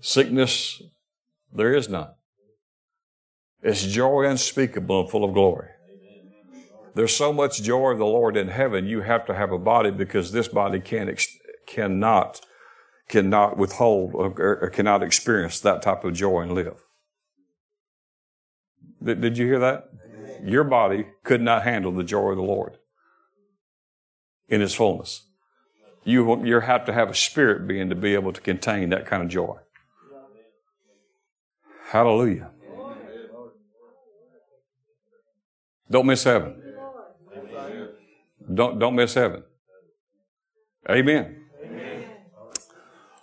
Sickness, 0.00 0.82
there 1.52 1.74
is 1.74 1.88
none. 1.88 2.10
It's 3.62 3.84
joy 3.84 4.24
unspeakable 4.24 5.00
and 5.00 5.10
full 5.10 5.24
of 5.24 5.34
glory. 5.34 5.70
There's 6.94 7.14
so 7.14 7.32
much 7.32 7.62
joy 7.62 7.90
of 7.90 7.98
the 7.98 8.06
Lord 8.06 8.36
in 8.36 8.48
heaven, 8.48 8.86
you 8.86 9.02
have 9.02 9.24
to 9.26 9.34
have 9.34 9.52
a 9.52 9.58
body 9.58 9.90
because 9.90 10.32
this 10.32 10.48
body 10.48 10.80
can, 10.80 11.14
cannot, 11.66 12.40
cannot 13.08 13.56
withhold 13.56 14.14
or, 14.14 14.32
or 14.62 14.70
cannot 14.70 15.02
experience 15.02 15.60
that 15.60 15.82
type 15.82 16.04
of 16.04 16.14
joy 16.14 16.40
and 16.40 16.52
live. 16.52 16.84
Did, 19.02 19.20
did 19.20 19.38
you 19.38 19.46
hear 19.46 19.60
that? 19.60 19.88
Your 20.44 20.64
body 20.64 21.06
could 21.24 21.40
not 21.40 21.62
handle 21.62 21.92
the 21.92 22.04
joy 22.04 22.30
of 22.30 22.36
the 22.36 22.42
Lord 22.42 22.78
in 24.48 24.62
its 24.62 24.74
fullness. 24.74 25.24
You, 26.04 26.44
you 26.44 26.60
have 26.60 26.86
to 26.86 26.92
have 26.92 27.10
a 27.10 27.14
spirit 27.14 27.66
being 27.68 27.88
to 27.90 27.94
be 27.94 28.14
able 28.14 28.32
to 28.32 28.40
contain 28.40 28.90
that 28.90 29.06
kind 29.06 29.22
of 29.22 29.28
joy. 29.28 29.56
Hallelujah. 31.86 32.50
Don't 35.90 36.06
miss 36.06 36.24
heaven. 36.24 36.62
Don't, 38.52 38.78
don't 38.78 38.94
miss 38.94 39.14
heaven. 39.14 39.42
Amen. 40.88 41.44
Amen. 41.62 42.04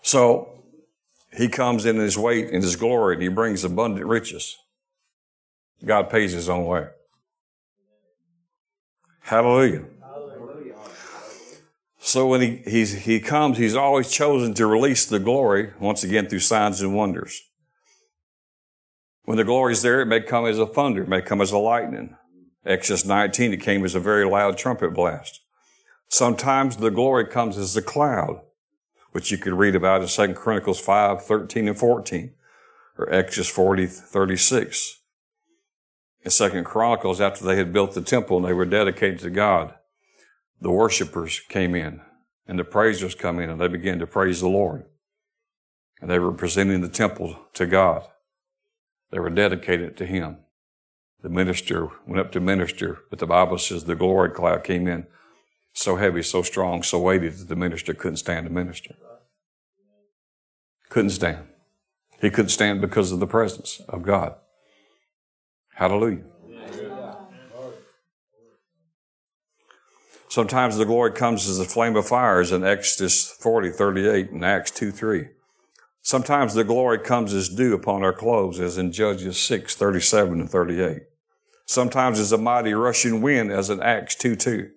So, 0.01 0.55
he 1.36 1.48
comes 1.48 1.86
in 1.86 1.98
his 1.98 2.17
weight 2.17 2.51
and 2.51 2.63
his 2.63 2.75
glory 2.75 3.15
and 3.15 3.24
he 3.24 3.29
brings 3.29 3.63
abundant 3.63 4.05
riches. 4.05 4.57
God 5.84 6.10
pays 6.10 6.31
his 6.31 6.48
own 6.48 6.65
way. 6.65 6.88
Hallelujah. 9.25 9.86
So 11.98 12.27
when 12.27 12.41
he, 12.41 12.62
he's, 12.67 12.94
he 13.05 13.20
comes, 13.20 13.58
he's 13.58 13.75
always 13.75 14.12
chosen 14.12 14.53
to 14.53 14.67
release 14.67 15.08
the 15.08 15.17
glory, 15.17 15.74
once 15.79 16.03
again, 16.03 16.27
through 16.27 16.41
signs 16.41 16.79
and 16.79 16.96
wonders. 16.96 17.41
When 19.24 19.38
the 19.38 19.44
glory 19.44 19.74
is 19.74 19.82
there, 19.82 20.01
it 20.01 20.05
may 20.05 20.22
come 20.22 20.46
as 20.46 20.60
a 20.60 20.67
thunder, 20.67 21.01
it 21.01 21.10
may 21.10 21.24
come 21.24 21.41
as 21.41 21.51
a 21.51 21.58
lightning. 21.58 22.15
Exodus 22.63 23.03
19, 23.03 23.53
it 23.53 23.62
came 23.62 23.84
as 23.84 23.96
a 23.96 24.00
very 24.00 24.25
loud 24.25 24.60
trumpet 24.60 24.94
blast. 24.94 25.41
Sometimes 26.08 26.77
the 26.77 26.91
glory 26.91 27.25
comes 27.25 27.58
as 27.58 27.75
a 27.75 27.82
cloud, 27.82 28.41
which 29.12 29.32
you 29.32 29.39
could 29.39 29.53
read 29.53 29.74
about 29.74 30.03
in 30.03 30.08
2 30.08 30.36
Chronicles 30.36 30.79
5, 30.79 31.25
13 31.25 31.67
and 31.67 31.79
14, 31.79 32.32
or 33.00 33.12
Exodus 33.12 33.50
40, 33.50 33.88
36. 33.88 35.00
In 36.25 36.32
Second 36.32 36.63
Chronicles, 36.63 37.22
after 37.22 37.46
they 37.46 37.55
had 37.55 37.72
built 37.72 37.94
the 37.94 38.01
temple 38.01 38.38
and 38.38 38.46
they 38.46 38.53
were 38.53 38.65
dedicated 38.65 39.20
to 39.20 39.29
God, 39.29 39.75
the 40.60 40.72
worshipers 40.72 41.39
came 41.50 41.75
in 41.75 42.01
and 42.48 42.58
the 42.58 42.63
praisers 42.63 43.13
come 43.13 43.39
in 43.39 43.51
and 43.51 43.62
they 43.62 43.67
began 43.67 44.00
to 44.00 44.08
praise 44.08 44.41
the 44.41 44.50
Lord. 44.50 44.86
And 46.01 46.10
they 46.10 46.17
were 46.17 46.32
presenting 46.32 46.82
the 46.82 46.89
temple 46.89 47.38
to 47.53 47.67
God. 47.67 48.08
They 49.12 49.20
were 49.20 49.29
dedicated 49.29 49.96
to 49.98 50.05
Him. 50.08 50.38
The 51.22 51.29
minister 51.29 51.89
went 52.08 52.20
up 52.20 52.32
to 52.32 52.39
minister, 52.39 53.03
but 53.12 53.20
the 53.20 53.27
Bible 53.27 53.60
says 53.60 53.84
the 53.84 53.96
glory 53.96 54.32
cloud 54.32 54.63
came 54.63 54.88
in 54.88 55.05
so 55.74 55.98
heavy, 55.98 56.24
so 56.24 56.41
strong, 56.41 56.82
so 56.82 57.00
weighty 57.00 57.29
that 57.29 57.50
the 57.50 57.55
minister 57.55 57.94
couldn't 57.94 58.17
stand 58.17 58.48
to 58.48 58.51
minister. 58.51 58.96
Couldn't 60.89 61.12
stand. 61.12 61.48
He 62.20 62.32
couldn't 62.32 62.50
stand 62.50 62.82
because 62.82 63.12
of 63.12 63.20
the 63.20 63.27
presence 63.27 63.79
of 63.88 64.01
God. 64.01 64.36
Hallelujah. 65.75 66.24
Sometimes 70.29 70.77
the 70.77 70.86
glory 70.86 71.12
comes 71.12 71.48
as 71.48 71.60
a 71.60 71.65
flame 71.65 71.96
of 71.96 72.08
fire, 72.08 72.39
as 72.39 72.51
in 72.51 72.63
Exodus 72.63 73.29
40, 73.29 73.72
38 73.72 74.32
and 74.32 74.44
Acts 74.44 74.72
2, 74.72 74.91
3. 74.91 75.27
Sometimes 76.01 76.53
the 76.53 76.63
glory 76.63 77.00
comes 77.00 77.34
as 77.34 77.50
dew 77.50 77.74
upon 77.74 78.03
our 78.03 78.13
clothes, 78.13 78.60
as 78.60 78.77
in 78.77 78.91
Judges 78.91 79.41
6, 79.41 79.75
37 79.75 80.41
and 80.41 80.50
38. 80.50 81.03
Sometimes 81.65 82.20
as 82.20 82.32
a 82.32 82.38
mighty 82.38 82.74
rushing 82.74 83.22
wind, 83.22 83.51
as 83.51 83.70
in 83.70 83.82
Acts 83.82 84.15
2, 84.15 84.36
2. 84.36 84.70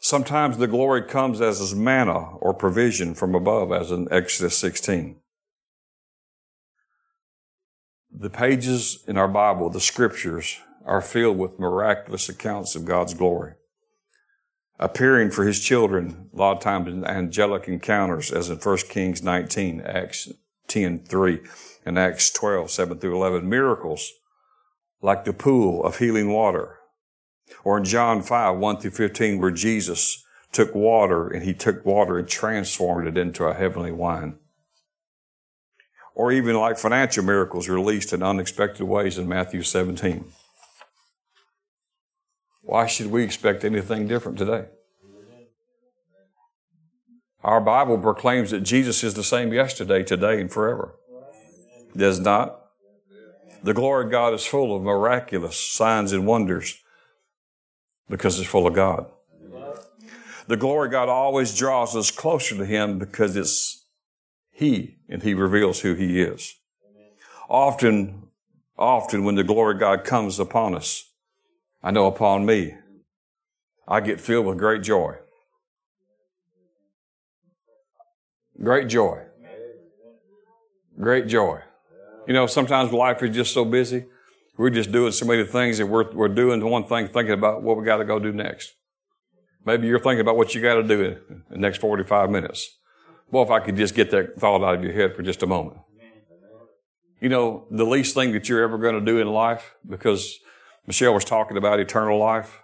Sometimes 0.00 0.58
the 0.58 0.66
glory 0.66 1.02
comes 1.02 1.40
as 1.40 1.74
manna 1.74 2.36
or 2.36 2.52
provision 2.52 3.14
from 3.14 3.34
above, 3.34 3.72
as 3.72 3.90
in 3.90 4.08
Exodus 4.10 4.58
16. 4.58 5.21
The 8.14 8.30
pages 8.30 9.02
in 9.06 9.16
our 9.16 9.28
Bible, 9.28 9.70
the 9.70 9.80
scriptures, 9.80 10.58
are 10.84 11.00
filled 11.00 11.38
with 11.38 11.58
miraculous 11.58 12.28
accounts 12.28 12.76
of 12.76 12.84
God's 12.84 13.14
glory 13.14 13.54
appearing 14.82 15.30
for 15.30 15.44
his 15.44 15.60
children 15.60 16.28
a 16.34 16.36
lot 16.36 16.56
of 16.56 16.62
times 16.62 16.88
in 16.88 17.04
angelic 17.04 17.68
encounters, 17.68 18.32
as 18.32 18.50
in 18.50 18.56
1 18.58 18.76
Kings 18.88 19.22
19, 19.22 19.80
Acts 19.80 20.28
10, 20.66 21.04
3, 21.04 21.40
and 21.86 21.98
Acts 21.98 22.30
12, 22.30 22.70
7 22.70 22.98
through 22.98 23.14
11. 23.14 23.48
Miracles 23.48 24.10
like 25.00 25.24
the 25.24 25.32
pool 25.32 25.84
of 25.84 25.98
healing 25.98 26.32
water. 26.32 26.78
Or 27.64 27.78
in 27.78 27.84
John 27.84 28.22
5, 28.22 28.58
1 28.58 28.76
through 28.78 28.90
15, 28.90 29.40
where 29.40 29.50
Jesus 29.52 30.24
took 30.50 30.74
water 30.74 31.28
and 31.28 31.44
he 31.44 31.54
took 31.54 31.86
water 31.86 32.18
and 32.18 32.26
transformed 32.26 33.06
it 33.06 33.16
into 33.16 33.44
a 33.44 33.54
heavenly 33.54 33.92
wine. 33.92 34.38
Or 36.14 36.30
even 36.32 36.56
like 36.56 36.78
financial 36.78 37.24
miracles 37.24 37.68
released 37.68 38.12
in 38.12 38.22
unexpected 38.22 38.84
ways 38.84 39.18
in 39.18 39.28
Matthew 39.28 39.62
17. 39.62 40.24
Why 42.62 42.86
should 42.86 43.10
we 43.10 43.24
expect 43.24 43.64
anything 43.64 44.06
different 44.06 44.38
today? 44.38 44.66
Our 47.42 47.60
Bible 47.60 47.98
proclaims 47.98 48.52
that 48.52 48.60
Jesus 48.60 49.02
is 49.02 49.14
the 49.14 49.24
same 49.24 49.52
yesterday, 49.52 50.04
today, 50.04 50.40
and 50.40 50.50
forever. 50.50 50.94
Does 51.96 52.20
not? 52.20 52.58
The 53.64 53.74
glory 53.74 54.04
of 54.04 54.10
God 54.10 54.34
is 54.34 54.44
full 54.44 54.76
of 54.76 54.82
miraculous 54.82 55.58
signs 55.58 56.12
and 56.12 56.26
wonders 56.26 56.78
because 58.08 58.38
it's 58.38 58.48
full 58.48 58.66
of 58.66 58.74
God. 58.74 59.06
The 60.46 60.56
glory 60.56 60.88
of 60.88 60.92
God 60.92 61.08
always 61.08 61.56
draws 61.56 61.96
us 61.96 62.10
closer 62.10 62.56
to 62.56 62.66
Him 62.66 62.98
because 62.98 63.36
it's 63.36 63.81
He 64.52 64.98
and 65.08 65.22
He 65.22 65.34
reveals 65.34 65.80
who 65.80 65.94
He 65.94 66.20
is. 66.20 66.54
Often, 67.48 68.28
often 68.78 69.24
when 69.24 69.34
the 69.34 69.44
glory 69.44 69.74
of 69.74 69.80
God 69.80 70.04
comes 70.04 70.38
upon 70.38 70.74
us, 70.74 71.10
I 71.82 71.90
know 71.90 72.06
upon 72.06 72.46
me, 72.46 72.74
I 73.88 74.00
get 74.00 74.20
filled 74.20 74.46
with 74.46 74.58
great 74.58 74.82
joy. 74.82 75.16
Great 78.62 78.88
joy. 78.88 79.22
Great 81.00 81.26
joy. 81.26 81.60
You 82.28 82.34
know, 82.34 82.46
sometimes 82.46 82.92
life 82.92 83.22
is 83.22 83.34
just 83.34 83.52
so 83.52 83.64
busy. 83.64 84.04
We're 84.56 84.70
just 84.70 84.92
doing 84.92 85.12
so 85.12 85.26
many 85.26 85.44
things 85.44 85.78
that 85.78 85.86
we're, 85.86 86.12
we're 86.12 86.28
doing 86.28 86.64
one 86.64 86.84
thing, 86.84 87.08
thinking 87.08 87.32
about 87.32 87.62
what 87.62 87.76
we 87.76 87.84
got 87.84 87.96
to 87.96 88.04
go 88.04 88.18
do 88.18 88.32
next. 88.32 88.74
Maybe 89.64 89.88
you're 89.88 89.98
thinking 89.98 90.20
about 90.20 90.36
what 90.36 90.54
you 90.54 90.60
got 90.60 90.74
to 90.74 90.82
do 90.82 91.02
in 91.02 91.42
the 91.50 91.58
next 91.58 91.78
45 91.78 92.30
minutes. 92.30 92.78
Well, 93.32 93.42
if 93.42 93.50
I 93.50 93.60
could 93.60 93.76
just 93.76 93.94
get 93.94 94.10
that 94.10 94.38
thought 94.38 94.62
out 94.62 94.74
of 94.74 94.84
your 94.84 94.92
head 94.92 95.16
for 95.16 95.22
just 95.22 95.42
a 95.42 95.46
moment. 95.46 95.78
You 97.18 97.30
know, 97.30 97.66
the 97.70 97.86
least 97.86 98.14
thing 98.14 98.32
that 98.32 98.48
you're 98.48 98.62
ever 98.62 98.76
going 98.76 98.94
to 98.94 99.00
do 99.00 99.18
in 99.20 99.28
life, 99.28 99.74
because 99.88 100.38
Michelle 100.86 101.14
was 101.14 101.24
talking 101.24 101.56
about 101.56 101.80
eternal 101.80 102.18
life. 102.18 102.60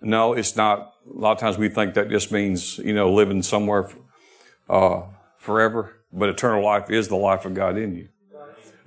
No, 0.00 0.32
it's 0.32 0.56
not. 0.56 0.92
A 1.14 1.18
lot 1.18 1.32
of 1.32 1.38
times 1.38 1.58
we 1.58 1.68
think 1.68 1.92
that 1.94 2.08
just 2.08 2.32
means, 2.32 2.78
you 2.78 2.94
know, 2.94 3.12
living 3.12 3.42
somewhere 3.42 3.90
uh, 4.70 5.02
forever, 5.36 6.04
but 6.10 6.30
eternal 6.30 6.64
life 6.64 6.90
is 6.90 7.08
the 7.08 7.16
life 7.16 7.44
of 7.44 7.52
God 7.52 7.76
in 7.76 7.94
you. 7.94 8.08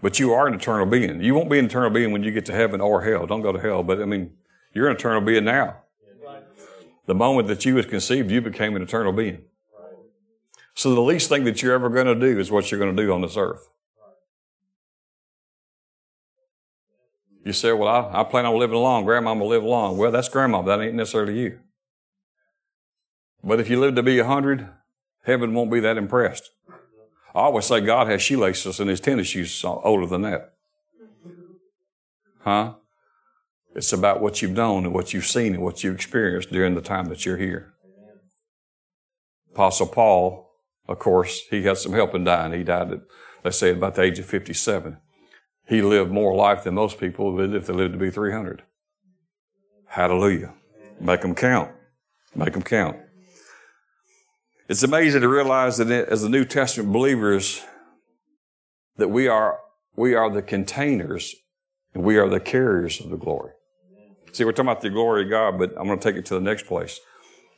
But 0.01 0.19
you 0.19 0.33
are 0.33 0.47
an 0.47 0.55
eternal 0.55 0.87
being. 0.87 1.21
You 1.21 1.35
won't 1.35 1.51
be 1.51 1.59
an 1.59 1.65
eternal 1.65 1.91
being 1.91 2.11
when 2.11 2.23
you 2.23 2.31
get 2.31 2.45
to 2.47 2.53
heaven 2.53 2.81
or 2.81 3.03
hell. 3.03 3.27
Don't 3.27 3.41
go 3.41 3.51
to 3.51 3.59
hell. 3.59 3.83
But 3.83 4.01
I 4.01 4.05
mean, 4.05 4.33
you're 4.73 4.87
an 4.87 4.95
eternal 4.95 5.21
being 5.21 5.45
now. 5.45 5.83
The 7.05 7.15
moment 7.15 7.47
that 7.47 7.63
you 7.65 7.75
was 7.75 7.85
conceived, 7.85 8.31
you 8.31 8.41
became 8.41 8.75
an 8.75 8.81
eternal 8.81 9.11
being. 9.11 9.43
So 10.77 10.93
the 10.93 11.01
least 11.01 11.27
thing 11.27 11.43
that 11.45 11.63
you're 11.63 11.73
ever 11.73 11.89
going 11.89 12.05
to 12.05 12.13
do 12.13 12.39
is 12.39 12.51
what 12.51 12.69
you're 12.69 12.79
going 12.79 12.95
to 12.95 13.03
do 13.03 13.11
on 13.11 13.21
this 13.21 13.35
earth. 13.35 13.67
You 17.43 17.51
say, 17.51 17.73
well, 17.73 17.87
I, 17.87 18.21
I 18.21 18.23
plan 18.23 18.45
on 18.45 18.59
living 18.59 18.77
long. 18.77 19.03
Grandma 19.03 19.33
will 19.33 19.47
live 19.47 19.63
long. 19.63 19.97
Well, 19.97 20.11
that's 20.11 20.29
grandma. 20.29 20.61
That 20.61 20.79
ain't 20.79 20.93
necessarily 20.93 21.39
you. 21.39 21.59
But 23.43 23.59
if 23.59 23.71
you 23.71 23.79
live 23.79 23.95
to 23.95 24.03
be 24.03 24.19
a 24.19 24.25
hundred, 24.25 24.69
heaven 25.23 25.55
won't 25.55 25.71
be 25.71 25.79
that 25.79 25.97
impressed. 25.97 26.51
I 27.33 27.39
always 27.39 27.65
say 27.65 27.81
God 27.81 28.05
has 28.07 28.21
shoelaces 28.21 28.79
and 28.79 28.87
his 28.87 28.99
tennis 28.99 29.25
shoes 29.25 29.65
older 29.65 30.05
than 30.05 30.21
that. 30.21 30.53
Huh? 32.41 32.75
It's 33.73 33.93
about 33.93 34.21
what 34.21 34.43
you've 34.43 34.51
known 34.51 34.85
and 34.85 34.93
what 34.93 35.11
you've 35.11 35.25
seen 35.25 35.55
and 35.55 35.63
what 35.63 35.83
you've 35.83 35.95
experienced 35.95 36.51
during 36.51 36.75
the 36.75 36.81
time 36.81 37.05
that 37.05 37.25
you're 37.25 37.37
here. 37.37 37.73
Apostle 39.51 39.87
Paul, 39.87 40.46
of 40.87 40.99
course, 40.99 41.41
he 41.49 41.63
had 41.63 41.77
some 41.77 41.93
help 41.93 42.15
in 42.15 42.23
dying. 42.23 42.53
He 42.53 42.63
died 42.63 42.91
at, 42.91 43.01
let's 43.43 43.59
say, 43.59 43.71
about 43.71 43.95
the 43.95 44.03
age 44.03 44.19
of 44.19 44.25
57. 44.25 44.97
He 45.67 45.81
lived 45.81 46.11
more 46.11 46.35
life 46.35 46.63
than 46.63 46.75
most 46.75 46.99
people 46.99 47.33
would 47.33 47.53
if 47.53 47.67
they 47.67 47.73
lived 47.73 47.93
to 47.93 47.99
be 47.99 48.09
300. 48.09 48.63
Hallelujah. 49.87 50.53
Make 50.99 51.21
them 51.21 51.35
count. 51.35 51.71
Make 52.35 52.53
them 52.53 52.61
count. 52.61 52.97
It's 54.69 54.83
amazing 54.83 55.21
to 55.21 55.29
realize 55.29 55.77
that 55.77 55.89
as 55.89 56.21
the 56.21 56.29
New 56.29 56.45
Testament 56.45 56.91
believers, 56.91 57.63
that 58.97 59.09
we 59.09 59.27
are, 59.27 59.59
we 59.95 60.13
are 60.13 60.29
the 60.29 60.41
containers 60.41 61.35
and 61.93 62.03
we 62.03 62.17
are 62.17 62.29
the 62.29 62.39
carriers 62.39 62.99
of 62.99 63.09
the 63.09 63.17
glory. 63.17 63.51
See, 64.33 64.43
we're 64.43 64.51
talking 64.51 64.69
about 64.69 64.81
the 64.81 64.89
glory 64.89 65.23
of 65.23 65.29
God, 65.29 65.57
but 65.57 65.73
I'm 65.77 65.87
going 65.87 65.99
to 65.99 66.03
take 66.03 66.17
it 66.17 66.25
to 66.27 66.33
the 66.33 66.41
next 66.41 66.65
place. 66.65 66.99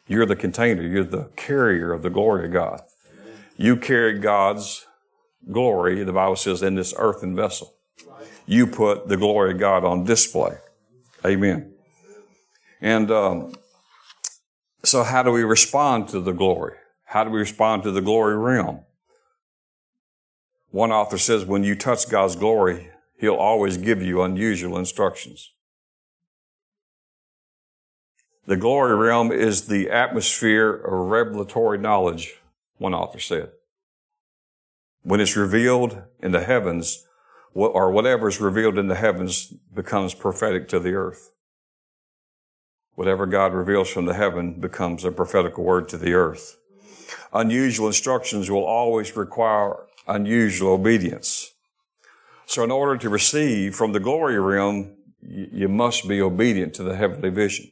You're 0.07 0.25
the 0.25 0.35
container. 0.35 0.81
You're 0.81 1.03
the 1.03 1.29
carrier 1.35 1.91
of 1.91 2.03
the 2.03 2.09
glory 2.09 2.45
of 2.45 2.53
God. 2.53 2.81
You 3.59 3.75
carry 3.75 4.17
God's 4.17 4.85
glory, 5.51 6.01
the 6.05 6.13
Bible 6.13 6.37
says, 6.37 6.63
in 6.63 6.75
this 6.75 6.93
earthen 6.95 7.35
vessel. 7.35 7.75
You 8.45 8.65
put 8.65 9.09
the 9.09 9.17
glory 9.17 9.51
of 9.51 9.59
God 9.59 9.83
on 9.83 10.05
display. 10.05 10.55
Amen. 11.25 11.73
And 12.79 13.11
um, 13.11 13.53
so, 14.85 15.03
how 15.03 15.23
do 15.23 15.31
we 15.33 15.43
respond 15.43 16.07
to 16.09 16.21
the 16.21 16.31
glory? 16.31 16.77
How 17.03 17.25
do 17.25 17.31
we 17.31 17.39
respond 17.39 17.83
to 17.83 17.91
the 17.91 17.99
glory 17.99 18.37
realm? 18.37 18.85
One 20.71 20.93
author 20.93 21.17
says 21.17 21.43
when 21.43 21.65
you 21.65 21.75
touch 21.75 22.09
God's 22.09 22.37
glory, 22.37 22.91
He'll 23.19 23.35
always 23.35 23.75
give 23.75 24.01
you 24.01 24.21
unusual 24.21 24.77
instructions. 24.77 25.51
The 28.45 28.55
glory 28.55 28.95
realm 28.95 29.33
is 29.33 29.67
the 29.67 29.89
atmosphere 29.89 30.71
of 30.71 31.09
revelatory 31.09 31.77
knowledge, 31.77 32.38
one 32.79 32.95
author 32.95 33.19
said. 33.19 33.51
When 35.03 35.19
it's 35.19 35.37
revealed 35.37 36.01
in 36.19 36.31
the 36.31 36.43
heavens, 36.43 37.05
or 37.53 37.91
whatever 37.91 38.27
is 38.27 38.41
revealed 38.41 38.77
in 38.77 38.87
the 38.87 38.95
heavens 38.95 39.53
becomes 39.73 40.13
prophetic 40.13 40.67
to 40.69 40.79
the 40.79 40.93
earth. 40.93 41.31
Whatever 42.95 43.25
God 43.25 43.53
reveals 43.53 43.89
from 43.89 44.05
the 44.05 44.13
heaven 44.15 44.59
becomes 44.59 45.05
a 45.05 45.11
prophetic 45.11 45.57
word 45.57 45.87
to 45.89 45.97
the 45.97 46.13
earth 46.13 46.59
unusual 47.33 47.87
instructions 47.87 48.49
will 48.49 48.65
always 48.65 49.15
require 49.15 49.75
unusual 50.07 50.73
obedience. 50.73 51.53
So 52.45 52.63
in 52.63 52.71
order 52.71 52.97
to 52.97 53.09
receive 53.09 53.75
from 53.75 53.93
the 53.93 53.99
glory 53.99 54.39
realm, 54.39 54.95
you 55.21 55.67
must 55.67 56.07
be 56.07 56.21
obedient 56.21 56.73
to 56.75 56.83
the 56.83 56.95
heavenly 56.95 57.29
vision. 57.29 57.71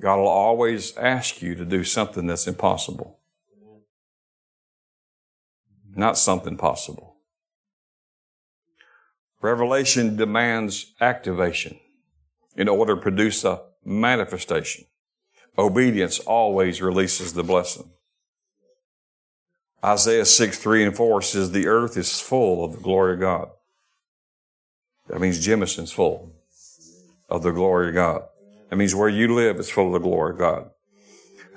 God 0.00 0.16
will 0.16 0.28
always 0.28 0.96
ask 0.96 1.40
you 1.40 1.54
to 1.54 1.64
do 1.64 1.84
something 1.84 2.26
that's 2.26 2.46
impossible. 2.46 3.15
Not 5.96 6.18
something 6.18 6.58
possible. 6.58 7.16
Revelation 9.40 10.16
demands 10.16 10.92
activation 11.00 11.78
in 12.54 12.68
order 12.68 12.94
to 12.94 13.00
produce 13.00 13.44
a 13.44 13.62
manifestation. 13.84 14.84
Obedience 15.58 16.18
always 16.18 16.82
releases 16.82 17.32
the 17.32 17.42
blessing. 17.42 17.90
Isaiah 19.82 20.24
6, 20.24 20.58
3 20.58 20.84
and 20.84 20.96
4 20.96 21.22
says, 21.22 21.50
The 21.50 21.66
earth 21.66 21.96
is 21.96 22.20
full 22.20 22.64
of 22.64 22.72
the 22.72 22.80
glory 22.80 23.14
of 23.14 23.20
God. 23.20 23.48
That 25.08 25.20
means 25.20 25.44
Jemison's 25.44 25.92
full 25.92 26.32
of 27.28 27.42
the 27.42 27.52
glory 27.52 27.88
of 27.88 27.94
God. 27.94 28.22
That 28.68 28.76
means 28.76 28.94
where 28.94 29.08
you 29.08 29.32
live 29.34 29.58
is 29.58 29.70
full 29.70 29.86
of 29.86 29.92
the 29.92 30.06
glory 30.06 30.32
of 30.32 30.38
God. 30.38 30.70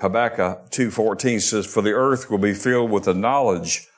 Habakkuk 0.00 0.70
2.14 0.70 1.40
says, 1.40 1.66
For 1.66 1.82
the 1.82 1.92
earth 1.92 2.30
will 2.30 2.38
be 2.38 2.54
filled 2.54 2.90
with 2.90 3.04
the 3.04 3.14
knowledge 3.14 3.88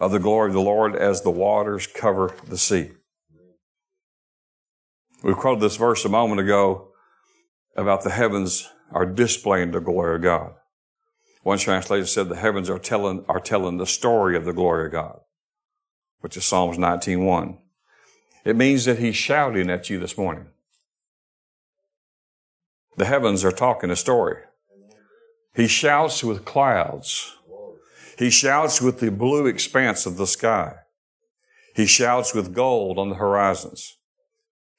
of 0.00 0.12
the 0.12 0.18
glory 0.18 0.48
of 0.48 0.54
the 0.54 0.60
Lord 0.60 0.94
as 0.94 1.22
the 1.22 1.30
waters 1.30 1.86
cover 1.86 2.34
the 2.46 2.58
sea. 2.58 2.92
We 5.22 5.34
quoted 5.34 5.60
this 5.60 5.76
verse 5.76 6.04
a 6.04 6.08
moment 6.08 6.40
ago 6.40 6.88
about 7.76 8.04
the 8.04 8.10
heavens 8.10 8.68
are 8.92 9.06
displaying 9.06 9.72
the 9.72 9.80
glory 9.80 10.16
of 10.16 10.22
God. 10.22 10.54
One 11.42 11.58
translator 11.58 12.06
said 12.06 12.28
the 12.28 12.36
heavens 12.36 12.70
are 12.70 12.78
telling, 12.78 13.24
are 13.28 13.40
telling 13.40 13.78
the 13.78 13.86
story 13.86 14.36
of 14.36 14.44
the 14.44 14.52
glory 14.52 14.86
of 14.86 14.92
God, 14.92 15.20
which 16.20 16.36
is 16.36 16.44
Psalms 16.44 16.78
19.1. 16.78 17.58
It 18.44 18.56
means 18.56 18.84
that 18.84 18.98
he's 18.98 19.16
shouting 19.16 19.70
at 19.70 19.90
you 19.90 19.98
this 19.98 20.16
morning. 20.16 20.46
The 22.96 23.04
heavens 23.04 23.44
are 23.44 23.52
talking 23.52 23.90
a 23.90 23.96
story. 23.96 24.42
He 25.54 25.66
shouts 25.66 26.22
with 26.22 26.44
clouds. 26.44 27.37
He 28.18 28.30
shouts 28.30 28.82
with 28.82 28.98
the 28.98 29.12
blue 29.12 29.46
expanse 29.46 30.04
of 30.04 30.16
the 30.16 30.26
sky. 30.26 30.74
He 31.76 31.86
shouts 31.86 32.34
with 32.34 32.52
gold 32.52 32.98
on 32.98 33.10
the 33.10 33.14
horizons. 33.14 33.96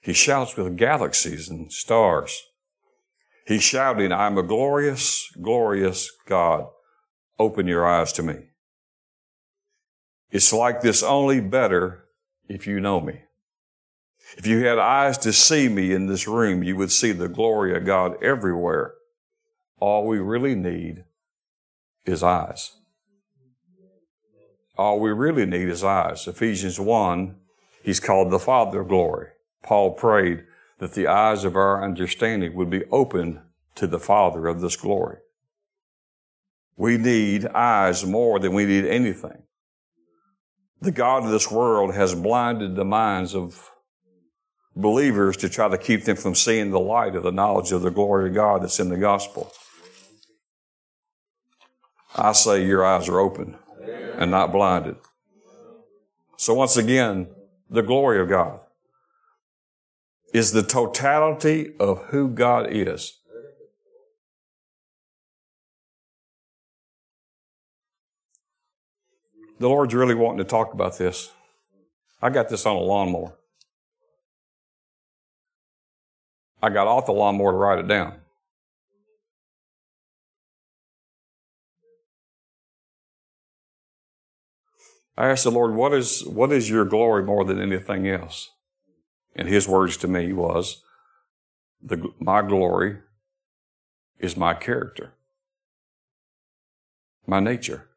He 0.01 0.11
shouts 0.11 0.57
with 0.57 0.75
galaxies 0.75 1.47
and 1.47 1.71
stars. 1.71 2.37
He's 3.47 3.63
shouting, 3.63 4.11
I'm 4.11 4.37
a 4.37 4.43
glorious, 4.43 5.31
glorious 5.41 6.11
God. 6.27 6.67
Open 7.39 7.65
your 7.65 7.87
eyes 7.87 8.11
to 8.13 8.23
me. 8.23 8.35
It's 10.31 10.51
like 10.51 10.81
this 10.81 11.01
only 11.01 11.39
better 11.39 12.09
if 12.49 12.67
you 12.67 12.81
know 12.81 12.99
me. 12.99 13.21
If 14.37 14.45
you 14.45 14.65
had 14.65 14.77
eyes 14.77 15.17
to 15.19 15.31
see 15.31 15.69
me 15.69 15.93
in 15.93 16.07
this 16.07 16.27
room, 16.27 16.61
you 16.61 16.75
would 16.75 16.91
see 16.91 17.13
the 17.13 17.29
glory 17.29 17.75
of 17.75 17.85
God 17.85 18.21
everywhere. 18.21 18.95
All 19.79 20.05
we 20.05 20.19
really 20.19 20.55
need 20.55 21.05
is 22.05 22.21
eyes. 22.21 22.78
All 24.79 24.97
we 25.01 25.11
really 25.11 25.45
need 25.45 25.67
is 25.67 25.83
eyes. 25.83 26.25
Ephesians 26.25 26.79
1, 26.79 27.35
he's 27.83 27.99
called 27.99 28.31
the 28.31 28.39
Father 28.39 28.79
of 28.79 28.87
glory. 28.87 29.27
Paul 29.61 29.91
prayed, 29.91 30.45
that 30.77 30.93
the 30.93 31.05
eyes 31.05 31.43
of 31.43 31.57
our 31.57 31.83
understanding 31.83 32.53
would 32.53 32.69
be 32.69 32.85
opened 32.85 33.41
to 33.75 33.87
the 33.87 33.99
Father 33.99 34.47
of 34.47 34.61
this 34.61 34.77
glory. 34.77 35.17
We 36.77 36.97
need 36.97 37.45
eyes 37.47 38.05
more 38.05 38.39
than 38.39 38.53
we 38.53 38.65
need 38.65 38.85
anything. 38.85 39.43
The 40.79 40.91
God 40.91 41.25
of 41.25 41.31
this 41.31 41.51
world 41.51 41.93
has 41.93 42.15
blinded 42.15 42.77
the 42.77 42.85
minds 42.85 43.35
of 43.35 43.71
believers 44.77 45.35
to 45.37 45.49
try 45.49 45.67
to 45.67 45.77
keep 45.77 46.05
them 46.05 46.15
from 46.15 46.35
seeing 46.35 46.71
the 46.71 46.79
light 46.79 47.17
of 47.17 47.23
the 47.23 47.33
knowledge 47.33 47.73
of 47.73 47.81
the 47.81 47.91
glory 47.91 48.29
of 48.29 48.35
God 48.35 48.63
that's 48.63 48.79
in 48.79 48.87
the 48.87 48.95
gospel. 48.95 49.51
I 52.15 52.31
say 52.31 52.65
your 52.65 52.85
eyes 52.85 53.09
are 53.09 53.19
open 53.19 53.57
and 54.17 54.31
not 54.31 54.51
blinded. 54.51 54.95
So 56.37 56.53
once 56.53 56.77
again, 56.77 57.27
the 57.69 57.81
glory 57.81 58.21
of 58.21 58.29
God 58.29 58.59
is 60.33 60.51
the 60.51 60.63
totality 60.63 61.73
of 61.79 62.05
who 62.07 62.29
God 62.29 62.67
is. 62.69 63.19
The 69.59 69.67
Lord's 69.67 69.93
really 69.93 70.15
wanting 70.15 70.37
to 70.37 70.45
talk 70.45 70.73
about 70.73 70.97
this. 70.97 71.31
I 72.21 72.29
got 72.29 72.49
this 72.49 72.65
on 72.65 72.75
a 72.75 72.79
lawnmower. 72.79 73.33
I 76.61 76.69
got 76.69 76.87
off 76.87 77.05
the 77.05 77.11
lawnmower 77.11 77.51
to 77.51 77.57
write 77.57 77.79
it 77.79 77.87
down. 77.87 78.15
I 85.19 85.27
asked 85.27 85.43
the 85.43 85.51
Lord, 85.51 85.75
what 85.75 85.93
is, 85.93 86.23
what 86.23 86.53
is 86.53 86.69
your 86.69 86.85
glory 86.85 87.23
more 87.23 87.43
than 87.43 87.59
anything 87.59 88.07
else? 88.07 88.51
And 89.35 89.49
his 89.49 89.67
words 89.67 89.97
to 89.97 90.07
me 90.07 90.31
was, 90.31 90.81
the, 91.81 92.13
my 92.19 92.41
glory 92.41 92.99
is 94.17 94.37
my 94.37 94.53
character, 94.53 95.11
my 97.27 97.41
nature. 97.41 97.89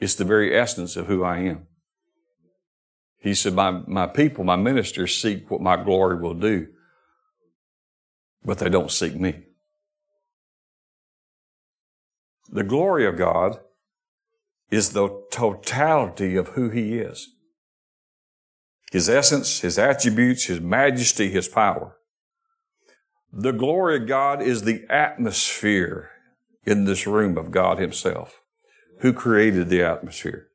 It's 0.00 0.14
the 0.14 0.24
very 0.24 0.56
essence 0.56 0.96
of 0.96 1.08
who 1.08 1.22
I 1.22 1.40
am. 1.40 1.66
He 3.18 3.34
said, 3.34 3.52
my, 3.52 3.82
my 3.86 4.06
people, 4.06 4.42
my 4.42 4.56
ministers 4.56 5.14
seek 5.14 5.50
what 5.50 5.60
my 5.60 5.76
glory 5.76 6.16
will 6.16 6.32
do, 6.32 6.68
but 8.46 8.56
they 8.56 8.70
don't 8.70 8.90
seek 8.90 9.14
me. 9.14 9.42
The 12.50 12.64
glory 12.64 13.04
of 13.04 13.18
God 13.18 13.60
is 14.72 14.92
the 14.92 15.22
totality 15.30 16.34
of 16.34 16.48
who 16.48 16.70
He 16.70 16.98
is. 16.98 17.28
His 18.90 19.08
essence, 19.08 19.60
His 19.60 19.78
attributes, 19.78 20.46
His 20.46 20.60
majesty, 20.60 21.30
His 21.30 21.46
power. 21.46 21.98
The 23.30 23.52
glory 23.52 23.98
of 23.98 24.08
God 24.08 24.42
is 24.42 24.62
the 24.62 24.84
atmosphere 24.88 26.10
in 26.64 26.86
this 26.86 27.06
room 27.06 27.36
of 27.36 27.50
God 27.50 27.78
Himself. 27.78 28.40
Who 29.00 29.12
created 29.12 29.68
the 29.68 29.82
atmosphere? 29.82 30.48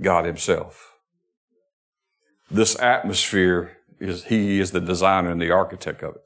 God 0.00 0.24
Himself. 0.24 0.94
This 2.50 2.76
atmosphere 2.80 3.78
is, 4.00 4.24
He 4.24 4.58
is 4.58 4.72
the 4.72 4.80
designer 4.80 5.30
and 5.30 5.40
the 5.40 5.52
architect 5.52 6.02
of 6.02 6.16
it. 6.16 6.22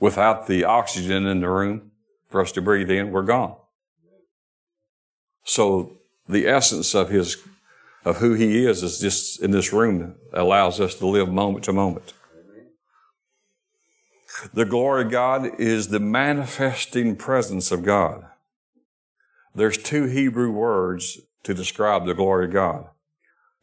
Without 0.00 0.46
the 0.46 0.64
oxygen 0.64 1.26
in 1.26 1.40
the 1.40 1.50
room 1.50 1.90
for 2.30 2.40
us 2.40 2.50
to 2.52 2.62
breathe 2.62 2.90
in, 2.90 3.10
we're 3.10 3.22
gone. 3.22 3.56
So 5.44 5.98
the 6.28 6.46
essence 6.46 6.94
of 6.94 7.08
His, 7.08 7.36
of 8.04 8.18
who 8.18 8.34
He 8.34 8.64
is, 8.64 8.82
is 8.82 9.00
just 9.00 9.42
in 9.42 9.50
this 9.50 9.72
room 9.72 10.16
allows 10.32 10.80
us 10.80 10.94
to 10.96 11.06
live 11.06 11.28
moment 11.28 11.64
to 11.64 11.72
moment. 11.72 12.12
The 14.54 14.64
glory 14.64 15.04
of 15.04 15.10
God 15.10 15.60
is 15.60 15.88
the 15.88 16.00
manifesting 16.00 17.16
presence 17.16 17.70
of 17.70 17.84
God. 17.84 18.24
There's 19.54 19.76
two 19.76 20.06
Hebrew 20.06 20.50
words 20.50 21.20
to 21.42 21.54
describe 21.54 22.06
the 22.06 22.14
glory 22.14 22.46
of 22.46 22.52
God. 22.52 22.86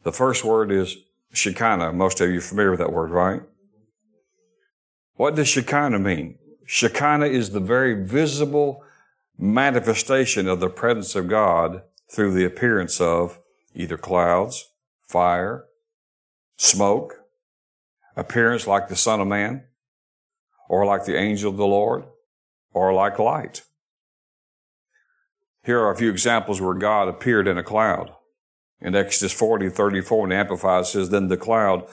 The 0.04 0.12
first 0.12 0.44
word 0.44 0.70
is 0.70 0.96
Shekinah. 1.32 1.92
Most 1.92 2.20
of 2.20 2.30
you 2.30 2.38
are 2.38 2.42
familiar 2.42 2.70
with 2.70 2.80
that 2.80 2.92
word, 2.92 3.10
right? 3.10 3.42
What 5.16 5.34
does 5.34 5.48
Shekinah 5.48 5.98
mean? 5.98 6.38
Shekinah 6.66 7.26
is 7.26 7.50
the 7.50 7.60
very 7.60 8.04
visible 8.06 8.84
manifestation 9.40 10.46
of 10.46 10.60
the 10.60 10.68
presence 10.68 11.16
of 11.16 11.26
God 11.26 11.82
through 12.12 12.34
the 12.34 12.44
appearance 12.44 13.00
of 13.00 13.40
either 13.74 13.96
clouds, 13.96 14.68
fire, 15.08 15.64
smoke, 16.56 17.14
appearance 18.16 18.66
like 18.66 18.88
the 18.88 18.96
Son 18.96 19.20
of 19.20 19.26
Man, 19.26 19.64
or 20.68 20.84
like 20.84 21.06
the 21.06 21.16
angel 21.16 21.50
of 21.50 21.56
the 21.56 21.66
Lord, 21.66 22.04
or 22.72 22.92
like 22.92 23.18
light. 23.18 23.62
Here 25.64 25.80
are 25.80 25.90
a 25.90 25.96
few 25.96 26.10
examples 26.10 26.60
where 26.60 26.74
God 26.74 27.08
appeared 27.08 27.48
in 27.48 27.56
a 27.56 27.62
cloud. 27.62 28.12
In 28.80 28.94
Exodus 28.94 29.32
40, 29.32 29.70
34, 29.70 30.24
and 30.24 30.32
Amplified 30.32 30.86
says, 30.86 31.10
Then 31.10 31.28
the 31.28 31.36
cloud, 31.36 31.86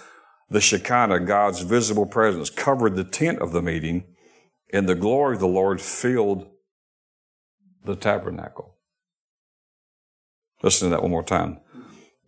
the 0.49 0.61
Shekinah, 0.61 1.21
God's 1.21 1.61
visible 1.61 2.05
presence, 2.05 2.49
covered 2.49 2.95
the 2.95 3.03
tent 3.03 3.39
of 3.39 3.51
the 3.51 3.61
meeting, 3.61 4.05
and 4.71 4.87
the 4.87 4.95
glory 4.95 5.35
of 5.35 5.39
the 5.39 5.47
Lord 5.47 5.81
filled 5.81 6.47
the 7.87 7.95
tabernacle. 7.95 8.75
Listen 10.61 10.89
to 10.89 10.95
that 10.95 11.01
one 11.01 11.11
more 11.11 11.23
time. 11.23 11.59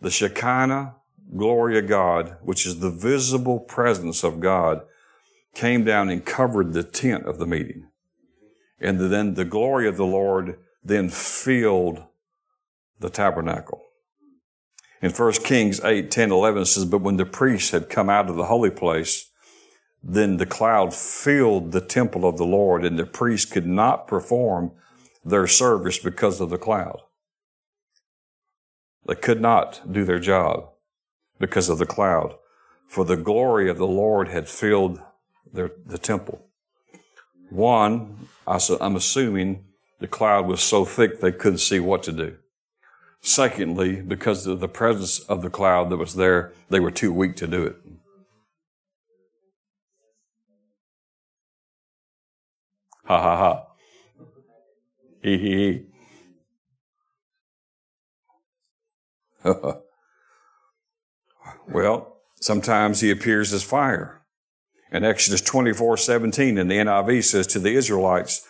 The 0.02 0.10
Shekinah 0.10 0.96
glory 1.36 1.78
of 1.78 1.88
God, 1.88 2.38
which 2.42 2.66
is 2.66 2.80
the 2.80 2.90
visible 2.90 3.60
presence 3.60 4.24
of 4.24 4.40
God, 4.40 4.82
came 5.54 5.84
down 5.84 6.10
and 6.10 6.26
covered 6.26 6.74
the 6.74 6.84
tent 6.84 7.26
of 7.26 7.38
the 7.38 7.46
meeting. 7.46 7.88
And 8.80 9.00
then 9.00 9.34
the 9.34 9.46
glory 9.46 9.88
of 9.88 9.98
the 9.98 10.06
Lord 10.06 10.58
then 10.84 11.10
filled 11.10 12.04
the 13.00 13.10
tabernacle. 13.10 13.84
In 15.02 15.12
1 15.12 15.34
Kings 15.44 15.80
8, 15.84 16.12
10, 16.12 16.32
11 16.32 16.66
says, 16.66 16.86
But 16.86 17.02
when 17.02 17.18
the 17.18 17.26
priests 17.26 17.72
had 17.72 17.90
come 17.90 18.10
out 18.10 18.30
of 18.30 18.36
the 18.36 18.46
holy 18.46 18.70
place, 18.70 19.30
then 20.02 20.38
the 20.38 20.46
cloud 20.46 20.94
filled 20.94 21.72
the 21.72 21.82
temple 21.82 22.28
of 22.28 22.38
the 22.38 22.46
Lord, 22.46 22.86
and 22.86 22.98
the 22.98 23.06
priests 23.06 23.50
could 23.50 23.68
not 23.68 24.08
perform 24.08 24.72
their 25.24 25.48
service 25.48 25.98
because 25.98 26.40
of 26.40 26.50
the 26.50 26.58
cloud. 26.58 27.02
They 29.08 29.16
could 29.16 29.42
not 29.42 29.82
do 29.92 30.06
their 30.06 30.20
job 30.20 30.70
because 31.40 31.70
of 31.70 31.78
the 31.78 31.86
cloud, 31.86 32.36
for 32.88 33.06
the 33.06 33.18
glory 33.18 33.70
of 33.70 33.78
the 33.78 33.88
Lord 33.88 34.28
had 34.28 34.48
filled 34.48 35.02
their, 35.52 35.72
the 35.86 35.98
temple. 35.98 36.46
One, 37.50 38.28
I'm 38.46 38.96
assuming 38.96 39.66
the 40.00 40.08
cloud 40.08 40.46
was 40.46 40.62
so 40.62 40.86
thick 40.86 41.20
they 41.20 41.32
couldn't 41.32 41.60
see 41.60 41.80
what 41.80 42.04
to 42.04 42.12
do. 42.12 42.38
Secondly, 43.22 44.02
because 44.02 44.48
of 44.48 44.60
the 44.60 44.68
presence 44.68 45.20
of 45.20 45.42
the 45.42 45.50
cloud 45.50 45.90
that 45.90 45.98
was 45.98 46.16
there, 46.16 46.54
they 46.70 46.80
were 46.80 46.92
too 46.92 47.12
weak 47.12 47.36
to 47.38 47.48
do 47.48 47.64
it. 47.64 47.76
Ha 53.06 53.22
ha 53.22 53.38
ha. 53.38 53.69
Well, 61.72 62.18
sometimes 62.42 63.02
he 63.02 63.12
appears 63.12 63.54
as 63.54 63.64
fire. 63.64 64.22
In 64.92 65.04
Exodus 65.04 65.42
24 65.42 65.98
17, 65.98 66.58
in 66.58 66.68
the 66.68 66.78
NIV 66.78 67.24
says 67.24 67.46
to 67.48 67.60
the 67.60 67.76
Israelites, 67.76 68.46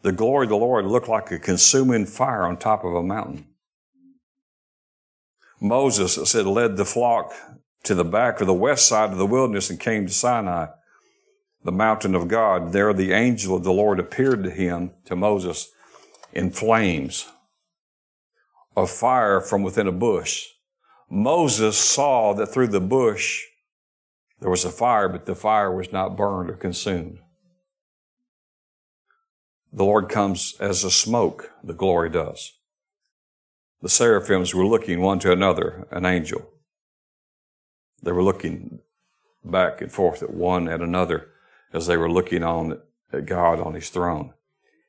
the 0.00 0.12
glory 0.12 0.46
of 0.46 0.50
the 0.50 0.56
Lord 0.56 0.86
looked 0.86 1.08
like 1.08 1.30
a 1.30 1.38
consuming 1.38 2.06
fire 2.06 2.44
on 2.44 2.56
top 2.56 2.82
of 2.84 2.94
a 2.94 3.02
mountain. 3.02 3.46
Moses 5.60 6.18
said 6.28 6.46
led 6.46 6.76
the 6.76 6.84
flock 6.84 7.32
to 7.84 7.94
the 7.94 8.04
back 8.04 8.40
of 8.40 8.46
the 8.46 8.54
west 8.54 8.88
side 8.88 9.10
of 9.10 9.18
the 9.18 9.26
wilderness 9.26 9.70
and 9.70 9.78
came 9.78 10.06
to 10.06 10.12
Sinai, 10.12 10.66
the 11.62 11.72
mountain 11.72 12.14
of 12.14 12.26
God. 12.26 12.72
There 12.72 12.92
the 12.92 13.12
angel 13.12 13.54
of 13.54 13.64
the 13.64 13.72
Lord 13.72 14.00
appeared 14.00 14.42
to 14.44 14.50
him, 14.50 14.92
to 15.04 15.14
Moses, 15.14 15.70
in 16.32 16.50
flames 16.50 17.28
of 18.76 18.90
fire 18.90 19.40
from 19.40 19.62
within 19.62 19.86
a 19.86 19.92
bush. 19.92 20.46
Moses 21.10 21.76
saw 21.76 22.32
that 22.34 22.46
through 22.46 22.68
the 22.68 22.80
bush 22.80 23.42
there 24.40 24.50
was 24.50 24.64
a 24.64 24.70
fire, 24.70 25.08
but 25.08 25.26
the 25.26 25.34
fire 25.34 25.70
was 25.70 25.92
not 25.92 26.16
burned 26.16 26.50
or 26.50 26.54
consumed. 26.54 27.18
The 29.72 29.84
Lord 29.84 30.08
comes 30.08 30.54
as 30.58 30.84
a 30.84 30.90
smoke, 30.90 31.50
the 31.62 31.74
glory 31.74 32.10
does. 32.10 32.52
The 33.80 33.88
seraphims 33.88 34.54
were 34.54 34.66
looking 34.66 35.00
one 35.00 35.18
to 35.20 35.32
another, 35.32 35.86
an 35.90 36.04
angel. 36.04 36.48
They 38.02 38.12
were 38.12 38.22
looking 38.22 38.80
back 39.44 39.80
and 39.80 39.90
forth 39.90 40.22
at 40.22 40.34
one 40.34 40.68
and 40.68 40.82
another 40.82 41.28
as 41.72 41.86
they 41.86 41.96
were 41.96 42.10
looking 42.10 42.42
on 42.42 42.80
at 43.12 43.26
God 43.26 43.60
on 43.60 43.74
his 43.74 43.90
throne. 43.90 44.34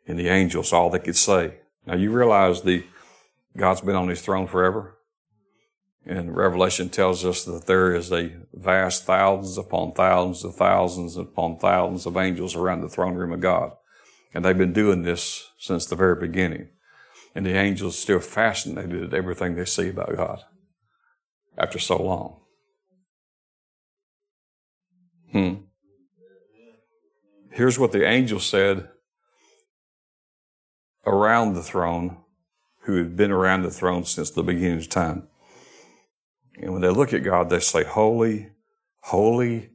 And 0.07 0.19
the 0.19 0.27
angels, 0.27 0.73
all 0.73 0.89
they 0.89 0.99
could 0.99 1.15
say. 1.15 1.59
Now 1.85 1.95
you 1.95 2.11
realize 2.11 2.61
the 2.61 2.83
God's 3.55 3.81
been 3.81 3.95
on 3.95 4.09
his 4.09 4.21
throne 4.21 4.47
forever. 4.47 4.97
And 6.05 6.35
Revelation 6.35 6.89
tells 6.89 7.23
us 7.23 7.45
that 7.45 7.65
there 7.65 7.95
is 7.95 8.11
a 8.11 8.31
vast 8.53 9.05
thousands 9.05 9.57
upon 9.57 9.93
thousands 9.93 10.43
of 10.43 10.55
thousands 10.55 11.15
upon 11.15 11.59
thousands 11.59 12.05
of 12.05 12.17
angels 12.17 12.55
around 12.55 12.81
the 12.81 12.89
throne 12.89 13.15
room 13.15 13.31
of 13.31 13.39
God. 13.39 13.71
And 14.33 14.43
they've 14.43 14.57
been 14.57 14.73
doing 14.73 15.03
this 15.03 15.51
since 15.57 15.85
the 15.85 15.95
very 15.95 16.15
beginning. 16.15 16.69
And 17.35 17.45
the 17.45 17.55
angels 17.55 17.97
still 17.97 18.19
fascinated 18.19 19.03
at 19.03 19.13
everything 19.13 19.55
they 19.55 19.65
see 19.65 19.89
about 19.89 20.15
God 20.15 20.43
after 21.57 21.79
so 21.79 22.01
long. 22.01 22.39
Hmm. 25.31 25.53
Here's 27.51 27.79
what 27.79 27.91
the 27.91 28.05
angel 28.05 28.39
said 28.39 28.89
around 31.05 31.53
the 31.53 31.63
throne, 31.63 32.17
who 32.81 32.97
had 32.97 33.15
been 33.15 33.31
around 33.31 33.63
the 33.63 33.71
throne 33.71 34.05
since 34.05 34.29
the 34.29 34.43
beginning 34.43 34.79
of 34.79 34.89
time. 34.89 35.27
And 36.57 36.71
when 36.71 36.81
they 36.81 36.89
look 36.89 37.13
at 37.13 37.23
God, 37.23 37.49
they 37.49 37.59
say, 37.59 37.83
Holy, 37.83 38.49
holy, 38.99 39.71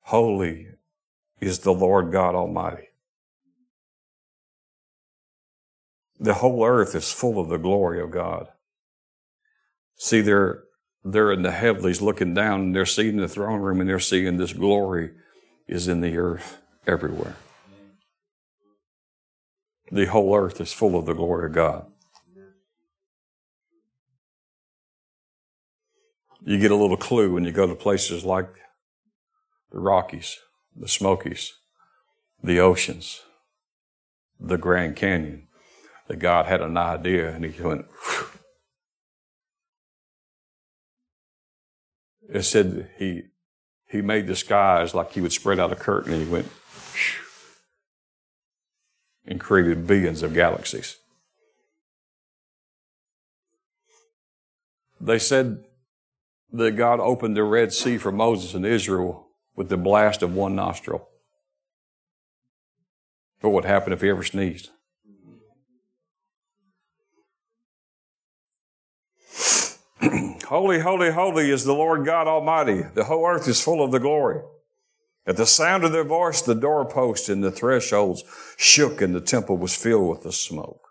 holy 0.00 0.68
is 1.40 1.60
the 1.60 1.72
Lord 1.72 2.12
God 2.12 2.34
Almighty. 2.34 2.88
The 6.18 6.34
whole 6.34 6.64
earth 6.64 6.94
is 6.94 7.12
full 7.12 7.40
of 7.40 7.48
the 7.48 7.58
glory 7.58 8.00
of 8.00 8.12
God. 8.12 8.46
See, 9.96 10.20
they're, 10.20 10.62
they're 11.04 11.32
in 11.32 11.42
the 11.42 11.50
heavens 11.50 12.00
looking 12.00 12.32
down 12.32 12.60
and 12.60 12.76
they're 12.76 12.86
seeing 12.86 13.16
the 13.16 13.28
throne 13.28 13.60
room 13.60 13.80
and 13.80 13.88
they're 13.88 13.98
seeing 13.98 14.36
this 14.36 14.52
glory 14.52 15.10
is 15.66 15.88
in 15.88 16.00
the 16.00 16.16
earth 16.16 16.58
everywhere. 16.86 17.36
The 19.92 20.06
whole 20.06 20.34
earth 20.34 20.58
is 20.58 20.72
full 20.72 20.98
of 20.98 21.04
the 21.04 21.12
glory 21.12 21.44
of 21.44 21.52
God. 21.52 21.84
You 26.42 26.58
get 26.58 26.70
a 26.70 26.76
little 26.76 26.96
clue 26.96 27.34
when 27.34 27.44
you 27.44 27.52
go 27.52 27.66
to 27.66 27.74
places 27.74 28.24
like 28.24 28.48
the 29.70 29.78
Rockies, 29.78 30.38
the 30.74 30.88
Smokies, 30.88 31.52
the 32.42 32.58
oceans, 32.58 33.20
the 34.40 34.56
Grand 34.56 34.96
Canyon, 34.96 35.48
that 36.08 36.18
God 36.18 36.46
had 36.46 36.62
an 36.62 36.78
idea 36.78 37.30
and 37.30 37.44
he 37.44 37.62
went, 37.62 37.84
Phew. 37.92 38.28
it 42.32 42.42
said 42.44 42.90
he, 42.98 43.24
he 43.88 44.00
made 44.00 44.26
the 44.26 44.36
skies 44.36 44.94
like 44.94 45.12
he 45.12 45.20
would 45.20 45.32
spread 45.32 45.60
out 45.60 45.70
a 45.70 45.76
curtain 45.76 46.14
and 46.14 46.22
he 46.22 46.28
went, 46.28 46.48
and 49.26 49.40
created 49.40 49.86
billions 49.86 50.22
of 50.22 50.34
galaxies. 50.34 50.96
They 55.00 55.18
said 55.18 55.64
that 56.52 56.72
God 56.72 57.00
opened 57.00 57.36
the 57.36 57.42
Red 57.42 57.72
Sea 57.72 57.98
for 57.98 58.12
Moses 58.12 58.54
and 58.54 58.64
Israel 58.64 59.28
with 59.56 59.68
the 59.68 59.76
blast 59.76 60.22
of 60.22 60.34
one 60.34 60.54
nostril. 60.54 61.08
What 63.40 63.52
would 63.52 63.64
happen 63.64 63.92
if 63.92 64.00
he 64.00 64.08
ever 64.08 64.22
sneezed? 64.22 64.70
holy, 70.44 70.80
holy, 70.80 71.10
holy 71.10 71.50
is 71.50 71.64
the 71.64 71.74
Lord 71.74 72.04
God 72.04 72.28
Almighty. 72.28 72.82
The 72.94 73.04
whole 73.04 73.26
earth 73.26 73.48
is 73.48 73.60
full 73.60 73.82
of 73.82 73.90
the 73.90 73.98
glory. 73.98 74.42
At 75.26 75.36
the 75.36 75.46
sound 75.46 75.84
of 75.84 75.92
their 75.92 76.04
voice, 76.04 76.42
the 76.42 76.54
doorposts 76.54 77.28
and 77.28 77.44
the 77.44 77.52
thresholds 77.52 78.24
shook 78.56 79.00
and 79.00 79.14
the 79.14 79.20
temple 79.20 79.56
was 79.56 79.74
filled 79.74 80.10
with 80.10 80.22
the 80.22 80.32
smoke. 80.32 80.88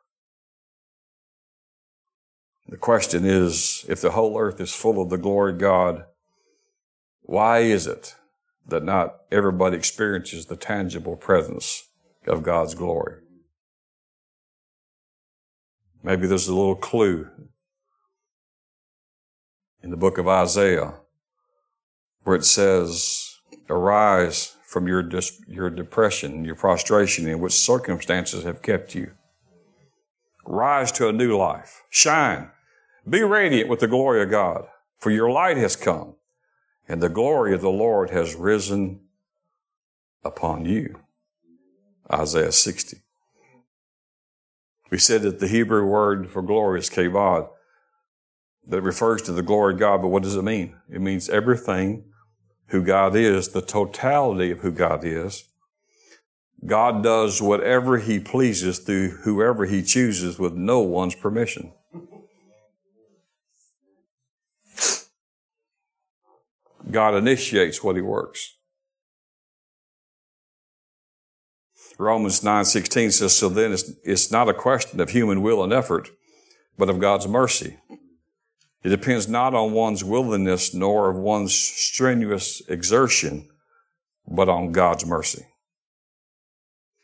The 2.67 2.77
question 2.77 3.25
is, 3.25 3.85
if 3.89 3.99
the 3.99 4.11
whole 4.11 4.39
earth 4.39 4.61
is 4.61 4.73
full 4.73 5.01
of 5.01 5.09
the 5.09 5.17
glory 5.17 5.51
of 5.51 5.57
God, 5.57 6.05
why 7.23 7.59
is 7.59 7.85
it 7.85 8.15
that 8.67 8.83
not 8.83 9.17
everybody 9.29 9.75
experiences 9.75 10.45
the 10.45 10.55
tangible 10.55 11.17
presence 11.17 11.89
of 12.25 12.43
God's 12.43 12.73
glory? 12.73 13.15
Maybe 16.01 16.25
there's 16.27 16.47
a 16.47 16.55
little 16.55 16.75
clue 16.75 17.27
in 19.83 19.91
the 19.91 19.97
book 19.97 20.17
of 20.17 20.27
Isaiah 20.27 20.93
where 22.23 22.37
it 22.37 22.45
says, 22.45 23.30
arise 23.69 24.55
from 24.63 24.87
your, 24.87 25.03
dis- 25.03 25.41
your 25.47 25.69
depression, 25.69 26.45
your 26.45 26.55
prostration 26.55 27.27
in 27.27 27.39
which 27.39 27.53
circumstances 27.53 28.43
have 28.43 28.61
kept 28.61 28.95
you. 28.95 29.11
Rise 30.45 30.91
to 30.93 31.07
a 31.07 31.13
new 31.13 31.37
life. 31.37 31.83
Shine. 31.89 32.51
Be 33.07 33.21
radiant 33.21 33.69
with 33.69 33.79
the 33.79 33.87
glory 33.87 34.21
of 34.21 34.29
God, 34.29 34.65
for 34.97 35.11
your 35.11 35.29
light 35.29 35.57
has 35.57 35.75
come, 35.75 36.15
and 36.87 37.01
the 37.01 37.09
glory 37.09 37.53
of 37.53 37.61
the 37.61 37.69
Lord 37.69 38.11
has 38.11 38.35
risen 38.35 39.01
upon 40.23 40.65
you. 40.65 40.99
Isaiah 42.11 42.51
60. 42.51 42.97
We 44.89 44.97
said 44.97 45.21
that 45.21 45.39
the 45.39 45.47
Hebrew 45.47 45.85
word 45.85 46.29
for 46.29 46.41
glory 46.41 46.79
is 46.79 46.89
kavod, 46.89 47.49
that 48.67 48.81
refers 48.81 49.21
to 49.23 49.31
the 49.31 49.41
glory 49.41 49.73
of 49.73 49.79
God, 49.79 50.01
but 50.01 50.09
what 50.09 50.23
does 50.23 50.35
it 50.35 50.43
mean? 50.43 50.75
It 50.89 51.01
means 51.01 51.29
everything 51.29 52.10
who 52.71 52.83
God 52.83 53.15
is, 53.15 53.49
the 53.49 53.61
totality 53.61 54.51
of 54.51 54.59
who 54.59 54.71
God 54.71 55.05
is. 55.05 55.45
God 56.65 57.03
does 57.03 57.41
whatever 57.41 57.97
He 57.97 58.19
pleases 58.19 58.79
through 58.79 59.09
whoever 59.23 59.65
He 59.65 59.81
chooses 59.81 60.39
with 60.39 60.53
no 60.53 60.79
one's 60.79 61.15
permission. 61.15 61.73
God 66.89 67.15
initiates 67.15 67.83
what 67.83 67.95
he 67.95 68.01
works. 68.01 68.57
Romans 71.97 72.41
9:16 72.41 73.13
says 73.13 73.37
so 73.37 73.47
then 73.47 73.71
it's, 73.71 73.91
it's 74.03 74.31
not 74.31 74.49
a 74.49 74.53
question 74.53 74.99
of 74.99 75.11
human 75.11 75.41
will 75.41 75.63
and 75.63 75.71
effort 75.71 76.09
but 76.77 76.89
of 76.89 76.99
God's 76.99 77.27
mercy. 77.27 77.77
It 78.83 78.89
depends 78.89 79.27
not 79.27 79.53
on 79.53 79.73
one's 79.73 80.03
willingness 80.03 80.73
nor 80.73 81.09
of 81.09 81.17
one's 81.17 81.53
strenuous 81.53 82.61
exertion 82.67 83.47
but 84.27 84.49
on 84.49 84.71
God's 84.71 85.05
mercy. 85.05 85.45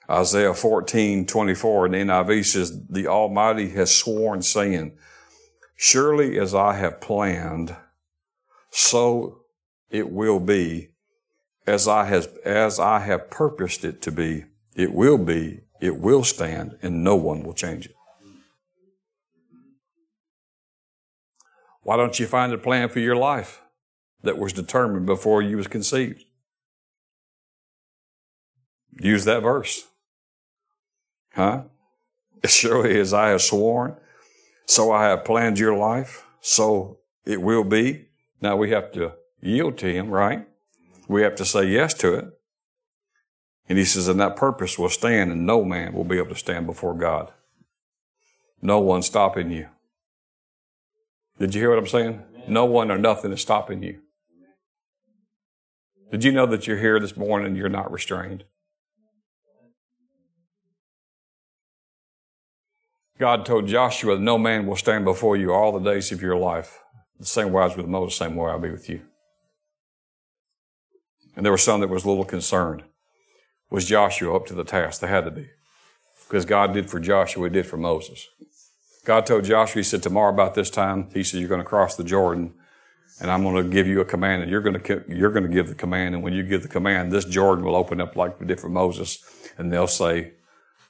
Isaiah 0.09 0.53
14:24 0.53 1.85
in 1.85 1.91
the 1.91 1.97
NIV 1.97 2.45
says 2.45 2.87
the 2.89 3.07
Almighty 3.07 3.69
has 3.69 3.93
sworn 3.93 4.41
saying 4.41 4.97
surely 5.75 6.39
as 6.39 6.55
I 6.55 6.73
have 6.73 7.01
planned 7.01 7.75
so 8.71 9.41
it 9.89 10.09
will 10.09 10.39
be 10.39 10.89
as 11.65 11.87
I 11.87 12.05
has 12.05 12.27
as 12.45 12.79
I 12.79 12.99
have 12.99 13.29
purposed 13.29 13.83
it 13.83 14.01
to 14.03 14.11
be. 14.11 14.45
It 14.75 14.93
will 14.93 15.17
be, 15.17 15.61
it 15.81 15.97
will 15.97 16.23
stand, 16.23 16.77
and 16.81 17.03
no 17.03 17.15
one 17.15 17.43
will 17.43 17.53
change 17.53 17.87
it. 17.87 17.96
Why 21.87 21.95
don't 21.95 22.19
you 22.19 22.27
find 22.27 22.51
a 22.51 22.57
plan 22.57 22.89
for 22.89 22.99
your 22.99 23.15
life 23.15 23.61
that 24.21 24.37
was 24.37 24.51
determined 24.51 25.05
before 25.05 25.41
you 25.41 25.55
was 25.55 25.67
conceived? 25.67 26.25
Use 28.99 29.23
that 29.23 29.41
verse. 29.41 29.87
Huh? 31.33 31.63
Surely 32.45 32.99
as 32.99 33.13
I 33.13 33.29
have 33.29 33.41
sworn, 33.41 33.95
so 34.65 34.91
I 34.91 35.05
have 35.05 35.23
planned 35.23 35.59
your 35.59 35.77
life, 35.77 36.25
so 36.41 36.97
it 37.25 37.41
will 37.41 37.63
be. 37.63 38.09
Now 38.41 38.57
we 38.57 38.71
have 38.71 38.91
to 38.91 39.13
yield 39.39 39.77
to 39.77 39.85
Him, 39.85 40.09
right? 40.09 40.45
We 41.07 41.21
have 41.21 41.35
to 41.35 41.45
say 41.45 41.67
yes 41.69 41.93
to 41.93 42.15
it. 42.15 42.25
And 43.69 43.77
He 43.77 43.85
says, 43.85 44.09
and 44.09 44.19
that 44.19 44.35
purpose 44.35 44.77
will 44.77 44.89
stand, 44.89 45.31
and 45.31 45.45
no 45.45 45.63
man 45.63 45.93
will 45.93 46.03
be 46.03 46.17
able 46.17 46.31
to 46.31 46.35
stand 46.35 46.65
before 46.65 46.95
God. 46.95 47.31
No 48.61 48.81
one 48.81 49.03
stopping 49.03 49.51
you. 49.51 49.69
Did 51.39 51.53
you 51.53 51.61
hear 51.61 51.69
what 51.69 51.79
I'm 51.79 51.87
saying? 51.87 52.23
No 52.47 52.65
one 52.65 52.89
or 52.89 52.97
nothing 52.97 53.31
is 53.31 53.41
stopping 53.41 53.83
you. 53.83 53.99
Did 56.11 56.23
you 56.23 56.31
know 56.31 56.45
that 56.45 56.65
you're 56.65 56.77
here 56.77 56.99
this 56.99 57.17
morning 57.17 57.47
and 57.47 57.57
you're 57.57 57.69
not 57.69 57.91
restrained? 57.91 58.45
God 63.19 63.45
told 63.45 63.67
Joshua, 63.67 64.17
No 64.17 64.37
man 64.37 64.65
will 64.65 64.75
stand 64.75 65.05
before 65.05 65.35
you 65.35 65.51
all 65.51 65.71
the 65.71 65.91
days 65.91 66.11
of 66.11 66.21
your 66.21 66.37
life. 66.37 66.79
The 67.19 67.25
same 67.25 67.51
way 67.51 67.63
I 67.63 67.65
was 67.65 67.77
with 67.77 67.87
Moses, 67.87 68.17
same 68.17 68.35
way 68.35 68.51
I'll 68.51 68.59
be 68.59 68.69
with 68.69 68.89
you. 68.89 69.01
And 71.35 71.45
there 71.45 71.51
were 71.51 71.57
some 71.57 71.81
that 71.81 71.89
was 71.89 72.05
a 72.05 72.09
little 72.09 72.25
concerned. 72.25 72.83
Was 73.69 73.85
Joshua 73.85 74.35
up 74.35 74.45
to 74.47 74.53
the 74.53 74.63
task? 74.63 75.01
They 75.01 75.07
had 75.07 75.25
to 75.25 75.31
be. 75.31 75.49
Because 76.27 76.45
God 76.45 76.73
did 76.73 76.89
for 76.89 76.99
Joshua, 76.99 77.47
He 77.47 77.53
did 77.53 77.65
for 77.65 77.77
Moses. 77.77 78.27
God 79.07 79.25
told 79.25 79.45
Joshua, 79.45 79.79
He 79.79 79.83
said, 79.83 80.03
tomorrow 80.03 80.33
about 80.33 80.53
this 80.53 80.69
time, 80.69 81.09
He 81.13 81.23
said, 81.23 81.39
you're 81.39 81.47
going 81.47 81.61
to 81.61 81.65
cross 81.65 81.95
the 81.95 82.03
Jordan 82.03 82.53
and 83.21 83.31
I'm 83.31 83.41
going 83.41 83.55
to 83.55 83.63
give 83.63 83.87
you 83.87 84.01
a 84.01 84.05
command 84.05 84.41
and 84.41 84.51
you're 84.51 84.59
going 84.59 84.77
to, 84.77 85.05
you're 85.07 85.31
going 85.31 85.47
to 85.47 85.49
give 85.49 85.69
the 85.69 85.75
command. 85.75 86.13
And 86.13 86.21
when 86.21 86.33
you 86.33 86.43
give 86.43 86.61
the 86.61 86.67
command, 86.67 87.13
this 87.13 87.23
Jordan 87.23 87.63
will 87.63 87.77
open 87.77 88.01
up 88.01 88.17
like 88.17 88.37
the 88.37 88.57
for 88.57 88.67
Moses. 88.67 89.23
And 89.57 89.71
they'll 89.71 89.87
say, 89.87 90.33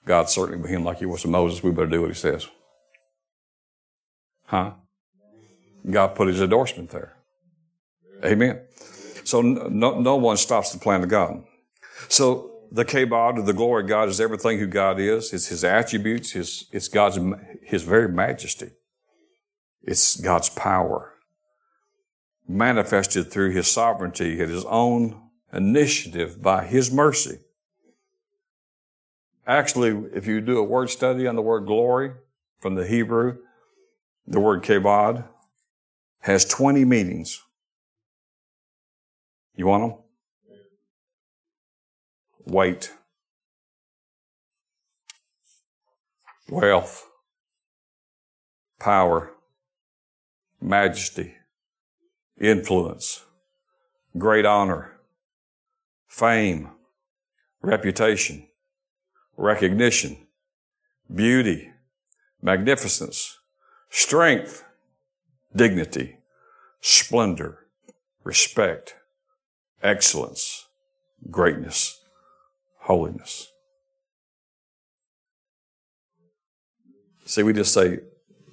God 0.06 0.30
certainly 0.30 0.60
with 0.60 0.72
him 0.72 0.84
like 0.84 0.98
he 0.98 1.06
was 1.06 1.22
to 1.22 1.28
Moses. 1.28 1.62
We 1.62 1.70
better 1.70 1.86
do 1.86 2.02
what 2.02 2.10
he 2.10 2.16
says. 2.16 2.48
Huh? 4.46 4.72
God 5.88 6.16
put 6.16 6.28
his 6.28 6.42
endorsement 6.42 6.90
there. 6.90 7.18
Amen. 8.26 8.62
So 9.26 9.42
no, 9.42 10.00
no 10.00 10.16
one 10.16 10.38
stops 10.38 10.72
the 10.72 10.80
plan 10.80 11.04
of 11.04 11.10
God. 11.10 11.44
So 12.10 12.57
the 12.72 12.86
kabod, 12.86 13.46
the 13.46 13.54
glory 13.54 13.84
of 13.84 13.90
God, 13.90 14.10
is 14.10 14.20
everything 14.20 14.60
who 14.60 14.68
God 14.68 15.00
is. 15.00 15.34
It's 15.34 15.48
His 15.48 15.64
attributes. 15.64 16.32
His, 16.32 16.66
it's 16.72 16.88
God's, 16.88 17.20
His 17.64 17.84
very 17.84 18.10
majesty. 18.10 18.72
It's 19.84 20.20
God's 20.20 20.50
power 20.50 21.14
manifested 22.48 23.32
through 23.32 23.52
His 23.52 23.70
sovereignty 23.70 24.42
at 24.42 24.50
His 24.50 24.66
own 24.66 25.22
initiative 25.54 26.42
by 26.42 26.66
His 26.66 26.92
mercy. 26.92 27.40
Actually, 29.46 30.10
if 30.14 30.28
you 30.28 30.42
do 30.42 30.58
a 30.58 30.64
word 30.64 30.90
study 30.90 31.26
on 31.26 31.36
the 31.36 31.42
word 31.42 31.66
glory 31.66 32.12
from 32.60 32.76
the 32.76 32.86
Hebrew, 32.86 33.38
the 34.26 34.42
word 34.42 34.62
kabod 34.62 35.26
has 36.20 36.44
20 36.44 36.84
meanings. 36.84 37.42
You 39.56 39.68
want 39.68 39.84
them? 39.84 40.00
Weight, 42.50 42.94
wealth, 46.48 47.06
power, 48.80 49.34
majesty, 50.62 51.36
influence, 52.40 53.26
great 54.18 54.46
honor, 54.46 54.94
fame, 56.08 56.70
reputation, 57.62 58.48
recognition, 59.36 60.16
beauty, 61.14 61.72
magnificence, 62.42 63.40
strength, 63.90 64.64
dignity, 65.54 66.20
splendor, 66.80 67.68
respect, 68.24 68.96
excellence, 69.84 70.68
greatness, 71.30 71.97
holiness. 72.88 73.52
See, 77.26 77.44
we 77.44 77.52
just 77.52 77.74
say, 77.74 78.00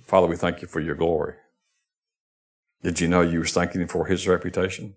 Father, 0.02 0.26
we 0.26 0.36
thank 0.36 0.60
you 0.60 0.66
for 0.66 0.80
your 0.80 0.96
glory. 0.96 1.34
Did 2.82 3.00
you 3.00 3.06
know 3.06 3.20
you 3.20 3.38
were 3.38 3.46
thanking 3.46 3.80
him 3.80 3.88
for 3.88 4.06
his 4.06 4.26
reputation? 4.26 4.94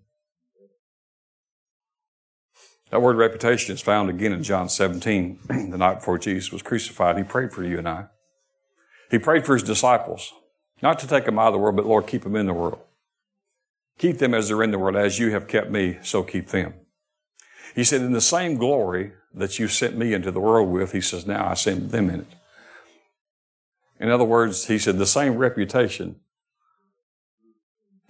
That 2.90 3.00
word 3.00 3.16
reputation 3.16 3.72
is 3.72 3.80
found 3.80 4.10
again 4.10 4.32
in 4.32 4.42
John 4.42 4.68
17, 4.68 5.38
the 5.48 5.78
night 5.78 6.00
before 6.00 6.18
Jesus 6.18 6.50
was 6.50 6.62
crucified. 6.62 7.16
He 7.16 7.22
prayed 7.22 7.52
for 7.52 7.62
you 7.62 7.78
and 7.78 7.88
I. 7.88 8.06
He 9.08 9.20
prayed 9.20 9.46
for 9.46 9.54
his 9.54 9.62
disciples, 9.62 10.32
not 10.82 10.98
to 10.98 11.06
take 11.06 11.26
them 11.26 11.38
out 11.38 11.48
of 11.48 11.52
the 11.52 11.58
world, 11.60 11.76
but 11.76 11.86
Lord, 11.86 12.08
keep 12.08 12.24
them 12.24 12.34
in 12.34 12.46
the 12.46 12.54
world. 12.54 12.80
Keep 13.98 14.18
them 14.18 14.34
as 14.34 14.48
they're 14.48 14.64
in 14.64 14.72
the 14.72 14.78
world, 14.78 14.96
as 14.96 15.20
you 15.20 15.30
have 15.30 15.46
kept 15.46 15.70
me, 15.70 15.98
so 16.02 16.24
keep 16.24 16.48
them. 16.48 16.74
He 17.74 17.84
said, 17.84 18.00
in 18.00 18.12
the 18.12 18.20
same 18.20 18.56
glory 18.56 19.12
that 19.34 19.58
you 19.58 19.68
sent 19.68 19.96
me 19.96 20.14
into 20.14 20.30
the 20.30 20.40
world 20.40 20.70
with, 20.70 20.92
he 20.92 21.00
says, 21.00 21.26
now 21.26 21.48
I 21.48 21.54
send 21.54 21.90
them 21.90 22.10
in 22.10 22.20
it. 22.20 22.34
In 24.00 24.10
other 24.10 24.24
words, 24.24 24.66
he 24.66 24.78
said, 24.78 24.98
the 24.98 25.06
same 25.06 25.36
reputation 25.36 26.16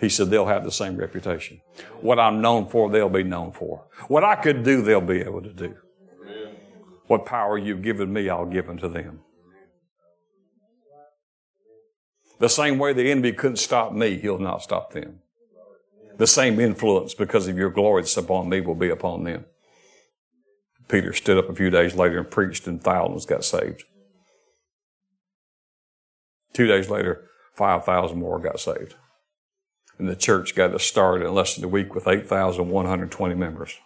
he 0.01 0.09
said, 0.09 0.31
they'll 0.31 0.47
have 0.47 0.65
the 0.65 0.71
same 0.71 0.97
reputation. 0.97 1.61
What 2.01 2.21
I'm 2.21 2.41
known 2.41 2.69
for, 2.69 2.89
they'll 2.89 3.09
be 3.09 3.25
known 3.25 3.51
for. 3.51 3.87
What 4.07 4.23
I 4.23 4.37
could 4.37 4.63
do, 4.63 4.81
they'll 4.83 5.01
be 5.01 5.21
able 5.21 5.43
to 5.43 5.53
do. 5.53 5.75
What 7.09 7.27
power 7.27 7.59
you've 7.59 7.83
given 7.83 8.13
me, 8.13 8.29
I'll 8.29 8.47
give 8.47 8.69
unto 8.69 8.89
them. 8.89 9.21
The 12.39 12.49
same 12.49 12.79
way 12.79 12.93
the 12.93 13.11
enemy 13.11 13.33
couldn't 13.33 13.57
stop 13.57 13.93
me, 13.93 14.19
he'll 14.19 14.39
not 14.39 14.63
stop 14.63 14.93
them. 14.93 15.21
The 16.19 16.27
same 16.27 16.61
influence 16.61 17.15
because 17.15 17.49
of 17.49 17.57
your 17.57 17.71
glory 17.71 18.03
that's 18.03 18.17
upon 18.17 18.49
me 18.49 18.61
will 18.61 18.75
be 18.75 18.91
upon 18.91 19.25
them. 19.25 19.47
Peter 20.89 21.13
stood 21.13 21.39
up 21.39 21.49
a 21.49 21.55
few 21.55 21.71
days 21.71 21.95
later 21.95 22.19
and 22.19 22.31
preached, 22.31 22.67
and 22.67 22.83
thousands 22.83 23.25
got 23.25 23.45
saved. 23.45 23.85
Two 26.53 26.67
days 26.67 26.91
later, 26.91 27.29
5,000 27.55 28.19
more 28.19 28.41
got 28.41 28.59
saved. 28.59 28.97
And 29.99 30.09
the 30.09 30.17
church 30.17 30.55
got 30.55 30.69
to 30.69 30.79
start 30.79 31.23
in 31.23 31.33
less 31.35 31.55
than 31.55 31.65
a 31.65 31.69
week 31.69 31.95
with 31.95 32.09
8,120 32.09 33.35
members. 33.35 33.77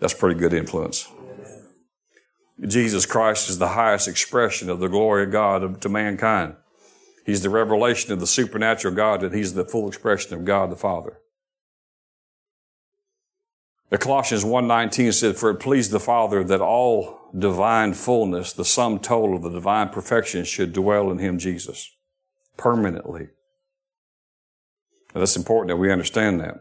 That's 0.00 0.14
pretty 0.14 0.38
good 0.38 0.52
influence. 0.52 1.08
Jesus 2.66 3.06
Christ 3.06 3.48
is 3.48 3.58
the 3.58 3.68
highest 3.68 4.08
expression 4.08 4.68
of 4.68 4.80
the 4.80 4.88
glory 4.88 5.24
of 5.24 5.32
God 5.32 5.80
to 5.80 5.88
mankind. 5.88 6.56
He's 7.24 7.42
the 7.42 7.50
revelation 7.50 8.12
of 8.12 8.20
the 8.20 8.26
supernatural 8.26 8.94
God, 8.94 9.22
and 9.22 9.34
He's 9.34 9.54
the 9.54 9.64
full 9.64 9.88
expression 9.88 10.34
of 10.34 10.44
God 10.44 10.70
the 10.70 10.76
Father. 10.76 11.20
The 13.90 13.98
Colossians 13.98 14.44
1.19 14.44 15.14
said, 15.14 15.36
For 15.36 15.50
it 15.50 15.60
pleased 15.60 15.90
the 15.90 16.00
Father 16.00 16.44
that 16.44 16.60
all 16.60 17.30
divine 17.36 17.94
fullness, 17.94 18.52
the 18.52 18.64
sum 18.64 18.98
total 18.98 19.36
of 19.36 19.42
the 19.42 19.50
divine 19.50 19.88
perfection, 19.88 20.44
should 20.44 20.72
dwell 20.72 21.10
in 21.10 21.18
Him, 21.18 21.38
Jesus, 21.38 21.90
permanently. 22.56 23.28
Now, 25.14 25.20
that's 25.20 25.36
important 25.36 25.68
that 25.68 25.76
we 25.76 25.92
understand 25.92 26.40
that. 26.40 26.56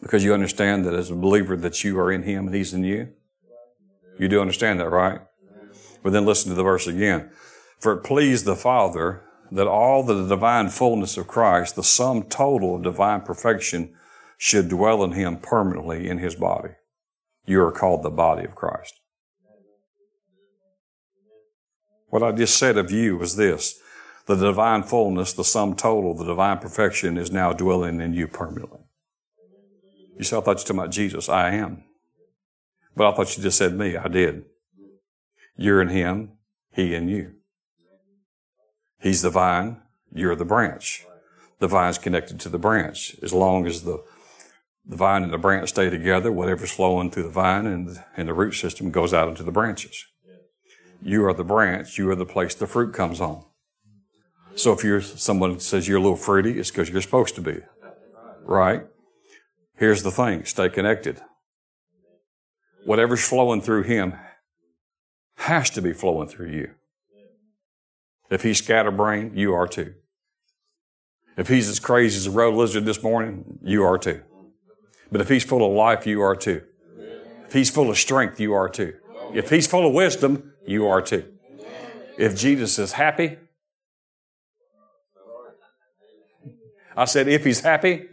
Because 0.00 0.24
you 0.24 0.32
understand 0.32 0.84
that 0.84 0.94
as 0.94 1.10
a 1.10 1.16
believer 1.16 1.56
that 1.56 1.82
you 1.82 1.98
are 1.98 2.12
in 2.12 2.22
Him 2.22 2.46
and 2.46 2.54
He's 2.54 2.72
in 2.72 2.84
you. 2.84 3.08
You 4.18 4.28
do 4.28 4.40
understand 4.40 4.80
that, 4.80 4.88
right? 4.88 5.20
But 6.02 6.12
then 6.12 6.24
listen 6.24 6.50
to 6.50 6.54
the 6.54 6.62
verse 6.62 6.86
again. 6.86 7.30
For 7.80 7.92
it 7.92 8.04
pleased 8.04 8.44
the 8.44 8.56
Father 8.56 9.25
that 9.52 9.66
all 9.66 10.02
the 10.02 10.26
divine 10.26 10.68
fullness 10.68 11.16
of 11.16 11.26
Christ, 11.26 11.76
the 11.76 11.82
sum 11.82 12.24
total 12.24 12.76
of 12.76 12.82
divine 12.82 13.22
perfection, 13.22 13.94
should 14.38 14.68
dwell 14.68 15.02
in 15.04 15.12
Him 15.12 15.38
permanently 15.38 16.08
in 16.08 16.18
His 16.18 16.34
body. 16.34 16.70
You 17.46 17.62
are 17.62 17.72
called 17.72 18.02
the 18.02 18.10
body 18.10 18.44
of 18.44 18.54
Christ. 18.54 18.94
What 22.08 22.22
I 22.22 22.32
just 22.32 22.56
said 22.56 22.76
of 22.76 22.90
you 22.90 23.16
was 23.16 23.36
this 23.36 23.80
the 24.26 24.34
divine 24.34 24.82
fullness, 24.82 25.32
the 25.32 25.44
sum 25.44 25.76
total, 25.76 26.14
the 26.14 26.24
divine 26.24 26.58
perfection 26.58 27.16
is 27.16 27.30
now 27.30 27.52
dwelling 27.52 28.00
in 28.00 28.12
you 28.12 28.26
permanently. 28.26 28.80
You 30.18 30.24
said, 30.24 30.38
I 30.38 30.40
thought 30.40 30.50
you 30.50 30.54
were 30.54 30.64
talking 30.64 30.78
about 30.78 30.90
Jesus. 30.90 31.28
I 31.28 31.50
am. 31.50 31.84
But 32.96 33.12
I 33.12 33.14
thought 33.14 33.36
you 33.36 33.42
just 33.42 33.58
said 33.58 33.74
me. 33.74 33.96
I 33.96 34.08
did. 34.08 34.44
You're 35.56 35.80
in 35.80 35.88
Him, 35.88 36.32
He 36.72 36.94
in 36.94 37.08
you. 37.08 37.35
He's 39.00 39.22
the 39.22 39.30
vine, 39.30 39.82
you're 40.12 40.36
the 40.36 40.44
branch. 40.44 41.04
The 41.58 41.68
vine's 41.68 41.98
connected 41.98 42.40
to 42.40 42.48
the 42.48 42.58
branch. 42.58 43.16
As 43.22 43.32
long 43.32 43.66
as 43.66 43.82
the, 43.82 44.02
the 44.84 44.96
vine 44.96 45.22
and 45.22 45.32
the 45.32 45.38
branch 45.38 45.70
stay 45.70 45.90
together, 45.90 46.30
whatever's 46.30 46.70
flowing 46.70 47.10
through 47.10 47.24
the 47.24 47.28
vine 47.28 47.66
and, 47.66 47.98
and 48.16 48.28
the 48.28 48.34
root 48.34 48.52
system 48.52 48.90
goes 48.90 49.14
out 49.14 49.28
into 49.28 49.42
the 49.42 49.52
branches. 49.52 50.04
You 51.02 51.24
are 51.26 51.34
the 51.34 51.44
branch, 51.44 51.98
you 51.98 52.10
are 52.10 52.16
the 52.16 52.26
place 52.26 52.54
the 52.54 52.66
fruit 52.66 52.94
comes 52.94 53.20
on. 53.20 53.44
So 54.54 54.72
if 54.72 54.82
you're 54.82 55.02
someone 55.02 55.60
says 55.60 55.86
you're 55.86 55.98
a 55.98 56.02
little 56.02 56.16
fruity, 56.16 56.58
it's 56.58 56.70
because 56.70 56.88
you're 56.88 57.02
supposed 57.02 57.34
to 57.34 57.42
be. 57.42 57.58
Right? 58.42 58.86
Here's 59.76 60.02
the 60.02 60.10
thing 60.10 60.44
stay 60.44 60.70
connected. 60.70 61.20
Whatever's 62.84 63.26
flowing 63.26 63.60
through 63.60 63.82
him 63.82 64.14
has 65.36 65.68
to 65.70 65.82
be 65.82 65.92
flowing 65.92 66.28
through 66.28 66.50
you. 66.50 66.70
If 68.30 68.42
he's 68.42 68.58
scatterbrained, 68.58 69.38
you 69.38 69.54
are 69.54 69.68
too. 69.68 69.94
If 71.36 71.48
he's 71.48 71.68
as 71.68 71.78
crazy 71.78 72.16
as 72.16 72.26
a 72.26 72.30
road 72.30 72.54
lizard 72.54 72.86
this 72.86 73.02
morning, 73.02 73.58
you 73.62 73.84
are 73.84 73.98
too. 73.98 74.22
But 75.12 75.20
if 75.20 75.28
he's 75.28 75.44
full 75.44 75.64
of 75.64 75.72
life, 75.72 76.06
you 76.06 76.22
are 76.22 76.34
too. 76.34 76.62
If 77.46 77.52
he's 77.52 77.70
full 77.70 77.90
of 77.90 77.98
strength, 77.98 78.40
you 78.40 78.54
are 78.54 78.68
too. 78.68 78.94
If 79.32 79.50
he's 79.50 79.66
full 79.66 79.86
of 79.86 79.92
wisdom, 79.92 80.54
you 80.66 80.86
are 80.86 81.02
too. 81.02 81.32
If 82.18 82.36
Jesus 82.36 82.78
is 82.78 82.92
happy, 82.92 83.36
I 86.96 87.04
said, 87.04 87.28
if 87.28 87.44
he's 87.44 87.60
happy. 87.60 88.06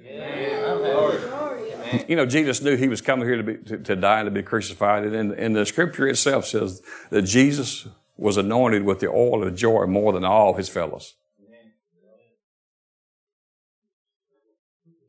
You 2.08 2.16
know, 2.16 2.26
Jesus 2.26 2.62
knew 2.62 2.76
he 2.76 2.88
was 2.88 3.02
coming 3.02 3.28
here 3.28 3.38
to, 3.38 3.44
be, 3.44 3.58
to, 3.58 3.78
to 3.78 3.96
die 3.96 4.20
and 4.20 4.28
to 4.28 4.32
be 4.32 4.44
crucified. 4.44 5.06
And, 5.06 5.32
and 5.32 5.56
the 5.56 5.66
scripture 5.66 6.08
itself 6.08 6.46
says 6.46 6.82
that 7.12 7.22
Jesus 7.22 7.88
was 8.18 8.38
anointed 8.38 8.84
with 8.84 9.00
the 9.00 9.08
oil 9.08 9.44
of 9.44 9.56
joy 9.56 9.86
more 9.86 10.14
than 10.14 10.24
all 10.24 10.54
his 10.54 10.70
fellows. 10.70 11.16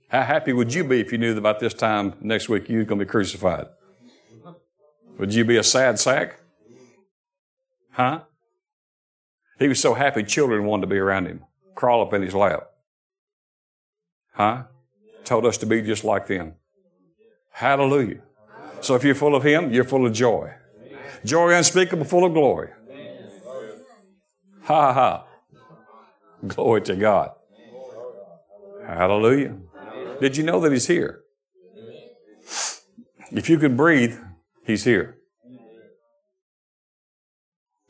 How 0.08 0.22
happy 0.22 0.52
would 0.52 0.72
you 0.72 0.84
be 0.84 1.00
if 1.00 1.10
you 1.10 1.18
knew 1.18 1.34
that 1.34 1.38
about 1.38 1.60
this 1.60 1.74
time 1.74 2.14
next 2.20 2.48
week 2.48 2.68
you 2.68 2.78
were 2.78 2.84
going 2.84 2.98
to 2.98 3.04
be 3.04 3.10
crucified? 3.10 3.66
Would 5.18 5.34
you 5.34 5.44
be 5.44 5.56
a 5.56 5.62
sad 5.62 5.98
sack? 5.98 6.40
Huh? 7.90 8.20
He 9.58 9.68
was 9.68 9.80
so 9.80 9.94
happy 9.94 10.22
children 10.22 10.64
wanted 10.64 10.82
to 10.82 10.86
be 10.88 10.98
around 10.98 11.26
him, 11.26 11.44
crawl 11.74 12.02
up 12.02 12.12
in 12.12 12.22
his 12.22 12.34
lap. 12.34 12.68
Huh? 14.32 14.64
Told 15.24 15.46
us 15.46 15.58
to 15.58 15.66
be 15.66 15.82
just 15.82 16.04
like 16.04 16.26
them. 16.26 16.54
Hallelujah. 17.50 18.20
So 18.80 18.94
if 18.96 19.04
you're 19.04 19.14
full 19.14 19.34
of 19.34 19.42
Him, 19.42 19.72
you're 19.72 19.84
full 19.84 20.06
of 20.06 20.12
joy. 20.12 20.52
Joy 21.24 21.54
unspeakable, 21.54 22.04
full 22.04 22.24
of 22.24 22.34
glory. 22.34 22.70
Ha 24.64 24.92
ha. 24.92 25.26
Glory 26.46 26.80
to 26.82 26.96
God. 26.96 27.30
Hallelujah. 28.86 29.56
Did 30.20 30.36
you 30.36 30.42
know 30.44 30.60
that 30.60 30.72
He's 30.72 30.86
here? 30.86 31.20
If 33.32 33.48
you 33.48 33.58
can 33.58 33.76
breathe, 33.76 34.16
He's 34.64 34.84
here. 34.84 35.18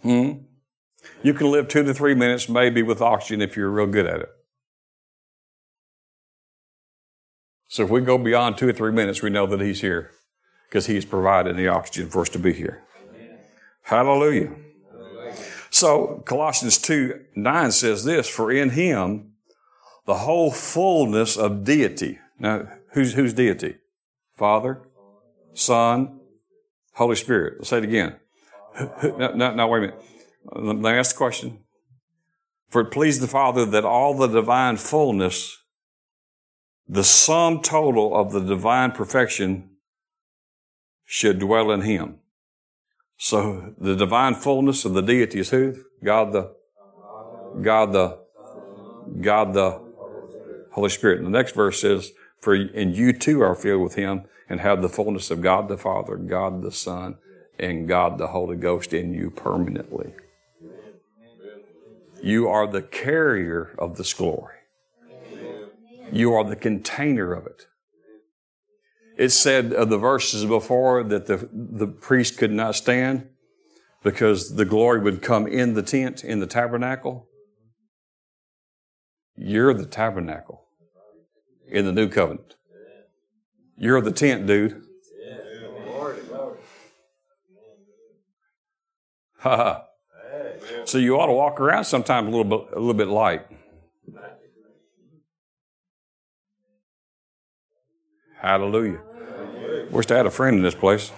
Hmm? 0.03 0.33
You 1.23 1.33
can 1.33 1.51
live 1.51 1.69
two 1.69 1.83
to 1.85 1.95
three 1.95 2.15
minutes 2.15 2.49
maybe 2.49 2.83
with 2.83 3.01
oxygen 3.01 3.41
if 3.41 3.57
you're 3.57 3.71
real 3.71 3.87
good 3.87 4.07
at 4.07 4.21
it. 4.21 4.29
So 7.69 7.85
if 7.85 7.91
we 7.91 8.01
go 8.03 8.19
beyond 8.19 8.59
two 8.59 8.69
or 8.69 8.73
three 8.73 8.93
minutes, 8.93 9.23
we 9.23 9.31
know 9.31 9.47
that 9.47 9.61
He's 9.61 9.81
here 9.81 10.11
because 10.69 10.87
He's 10.87 11.05
provided 11.05 11.57
the 11.57 11.69
oxygen 11.69 12.11
for 12.11 12.23
us 12.23 12.29
to 12.31 12.39
be 12.39 12.53
here. 12.53 12.83
Hallelujah. 13.83 14.51
So 15.85 16.23
Colossians 16.25 16.79
2 16.79 17.27
9 17.37 17.71
says 17.71 18.05
this, 18.05 18.27
for 18.27 18.51
in 18.51 18.71
Him 18.71 19.33
the 20.07 20.15
whole 20.15 20.51
fullness 20.51 21.37
of 21.37 21.63
deity. 21.63 22.19
Now, 22.39 22.67
who's, 22.93 23.13
who's 23.13 23.35
deity? 23.35 23.77
Father, 24.35 24.81
Son, 25.53 26.21
Holy 26.95 27.17
Spirit. 27.17 27.57
Let's 27.59 27.69
say 27.69 27.79
it 27.79 27.85
again. 27.85 28.17
Now, 29.03 29.33
now, 29.35 29.55
now 29.55 29.69
wait 29.69 29.79
a 29.79 29.81
minute. 29.83 30.03
Let 30.55 30.77
me 30.77 30.89
ask 30.89 31.15
the 31.15 31.19
question. 31.19 31.59
For 32.71 32.81
it 32.81 32.91
pleased 32.91 33.21
the 33.21 33.29
Father 33.29 33.67
that 33.67 33.85
all 33.85 34.17
the 34.17 34.27
divine 34.27 34.79
fullness, 34.79 35.65
the 36.89 37.05
sum 37.05 37.61
total 37.61 38.17
of 38.17 38.33
the 38.33 38.41
divine 38.41 38.93
perfection, 38.93 39.69
should 41.05 41.39
dwell 41.39 41.71
in 41.71 41.83
him. 41.83 42.21
So 43.25 43.73
the 43.79 43.97
divine 43.97 44.35
fullness 44.35 44.85
of 44.85 44.93
the 44.93 45.01
deity 45.01 45.41
is 45.41 45.49
who? 45.49 45.83
God 46.05 46.35
the, 46.35 46.55
God 47.59 47.95
the, 47.95 48.19
God 49.23 49.55
the 49.55 49.81
Holy 50.73 50.91
Spirit. 50.91 51.21
And 51.21 51.29
the 51.29 51.31
next 51.31 51.55
verse 51.55 51.81
says, 51.81 52.13
for, 52.43 52.53
and 52.53 52.95
you 52.95 53.15
too 53.15 53.41
are 53.41 53.55
filled 53.55 53.83
with 53.83 53.95
him 53.95 54.25
and 54.47 54.61
have 54.61 54.83
the 54.83 54.91
fullness 54.91 55.31
of 55.31 55.41
God 55.41 55.69
the 55.69 55.79
Father, 55.79 56.17
God 56.17 56.61
the 56.61 56.71
Son, 56.71 57.17
and 57.59 57.89
God 57.89 58.19
the 58.19 58.27
Holy 58.27 58.59
Ghost 58.59 58.93
in 58.93 59.15
you 59.15 59.31
permanently. 59.31 60.13
You 62.23 62.49
are 62.49 62.67
the 62.67 62.83
carrier 62.83 63.75
of 63.79 63.97
this 63.97 64.13
glory. 64.13 64.57
You 66.13 66.35
are 66.35 66.45
the 66.45 66.57
container 66.57 67.33
of 67.33 67.47
it. 67.47 67.69
It 69.17 69.31
said 69.31 69.73
of 69.73 69.91
the 69.91 69.99
verses 69.99 70.45
before 70.45 71.05
that 71.05 71.27
the, 71.27 71.49
the 71.53 71.87
priest 71.87 72.37
could 72.37 72.51
not 72.51 72.75
stand 72.75 73.29
because 74.03 74.57
the 74.57 74.65
glory 74.65 75.01
would 75.01 75.23
come 75.23 75.47
in 75.47 75.75
the 75.75 75.83
tent, 75.83 76.25
in 76.25 76.41
the 76.41 76.47
tabernacle. 76.47 77.29
You're 79.37 79.75
the 79.75 79.87
tabernacle 79.87 80.65
in 81.69 81.87
the 81.87 81.93
new 81.93 82.09
covenant. 82.09 82.57
You're 83.77 84.01
the 84.01 84.13
tent, 84.13 84.47
dude. 84.47 84.83
So 90.85 90.99
you 90.99 91.19
ought 91.19 91.27
to 91.27 91.33
walk 91.33 91.61
around 91.61 91.85
sometimes 91.85 92.29
a 92.29 92.31
little 92.31 92.45
bit, 92.45 92.69
a 92.73 92.79
little 92.79 92.95
bit 92.95 93.09
light. 93.09 93.47
Hallelujah. 98.45 99.01
Wish 99.91 100.11
I 100.11 100.19
had 100.19 100.27
a 100.27 100.31
friend 100.31 100.59
in 100.59 100.63
this 100.63 100.75
place. 100.75 101.11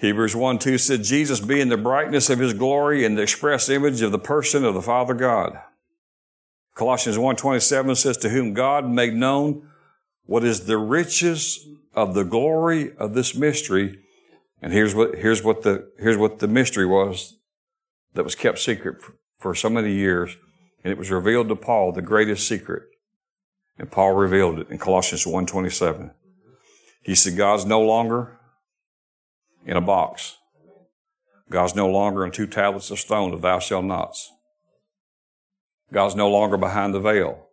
Hebrews 0.00 0.34
1 0.34 0.58
2 0.58 0.76
said, 0.76 1.04
Jesus 1.04 1.38
being 1.38 1.68
the 1.68 1.76
brightness 1.76 2.30
of 2.30 2.40
his 2.40 2.52
glory 2.52 3.04
and 3.04 3.16
the 3.16 3.22
express 3.22 3.68
image 3.68 4.02
of 4.02 4.10
the 4.10 4.18
person 4.18 4.64
of 4.64 4.74
the 4.74 4.82
Father 4.82 5.14
God. 5.14 5.56
Colossians 6.74 7.16
1 7.16 7.36
27 7.36 7.94
says, 7.94 8.16
To 8.16 8.30
whom 8.30 8.54
God 8.54 8.90
made 8.90 9.14
known 9.14 9.68
what 10.26 10.42
is 10.42 10.66
the 10.66 10.78
riches 10.78 11.64
of 11.94 12.14
the 12.14 12.24
glory 12.24 12.92
of 12.96 13.14
this 13.14 13.36
mystery. 13.36 14.00
And 14.60 14.72
here's 14.72 14.96
what, 14.96 15.14
here's 15.16 15.44
what 15.44 15.62
the, 15.62 15.92
here's 16.00 16.16
what 16.16 16.40
the 16.40 16.48
mystery 16.48 16.86
was 16.86 17.36
that 18.14 18.24
was 18.24 18.34
kept 18.34 18.58
secret 18.58 18.96
for 19.38 19.54
so 19.54 19.70
many 19.70 19.92
years. 19.92 20.36
And 20.84 20.92
it 20.92 20.98
was 20.98 21.10
revealed 21.10 21.48
to 21.48 21.56
Paul, 21.56 21.92
the 21.92 22.02
greatest 22.02 22.46
secret. 22.46 22.84
And 23.78 23.90
Paul 23.90 24.12
revealed 24.12 24.58
it 24.58 24.70
in 24.70 24.78
Colossians 24.78 25.24
1.27. 25.24 26.12
He 27.02 27.14
said, 27.14 27.36
God's 27.36 27.64
no 27.64 27.80
longer 27.80 28.38
in 29.64 29.76
a 29.76 29.80
box. 29.80 30.36
God's 31.50 31.74
no 31.74 31.88
longer 31.88 32.24
in 32.24 32.30
two 32.30 32.46
tablets 32.46 32.90
of 32.90 32.98
stone 32.98 33.32
of 33.32 33.42
thou 33.42 33.58
shalt 33.58 33.84
nots. 33.84 34.30
God's 35.92 36.14
no 36.14 36.30
longer 36.30 36.56
behind 36.56 36.94
the 36.94 37.00
veil. 37.00 37.48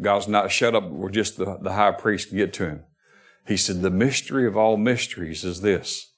God's 0.00 0.28
not 0.28 0.50
shut 0.50 0.74
up 0.74 0.88
where 0.88 1.10
just 1.10 1.36
the, 1.36 1.58
the 1.60 1.72
high 1.72 1.92
priest 1.92 2.28
can 2.28 2.38
get 2.38 2.52
to 2.54 2.66
him. 2.66 2.84
He 3.46 3.56
said, 3.56 3.82
the 3.82 3.90
mystery 3.90 4.46
of 4.46 4.56
all 4.56 4.76
mysteries 4.76 5.44
is 5.44 5.60
this. 5.60 6.12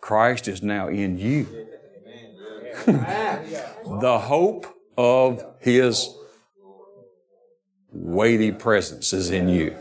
Christ 0.00 0.48
is 0.48 0.62
now 0.62 0.88
in 0.88 1.18
you. 1.18 1.44
the 2.86 4.20
hope 4.24 4.66
of 4.96 5.44
his 5.60 6.14
weighty 7.90 8.52
presence 8.52 9.12
is 9.12 9.30
in 9.30 9.48
you. 9.48 9.76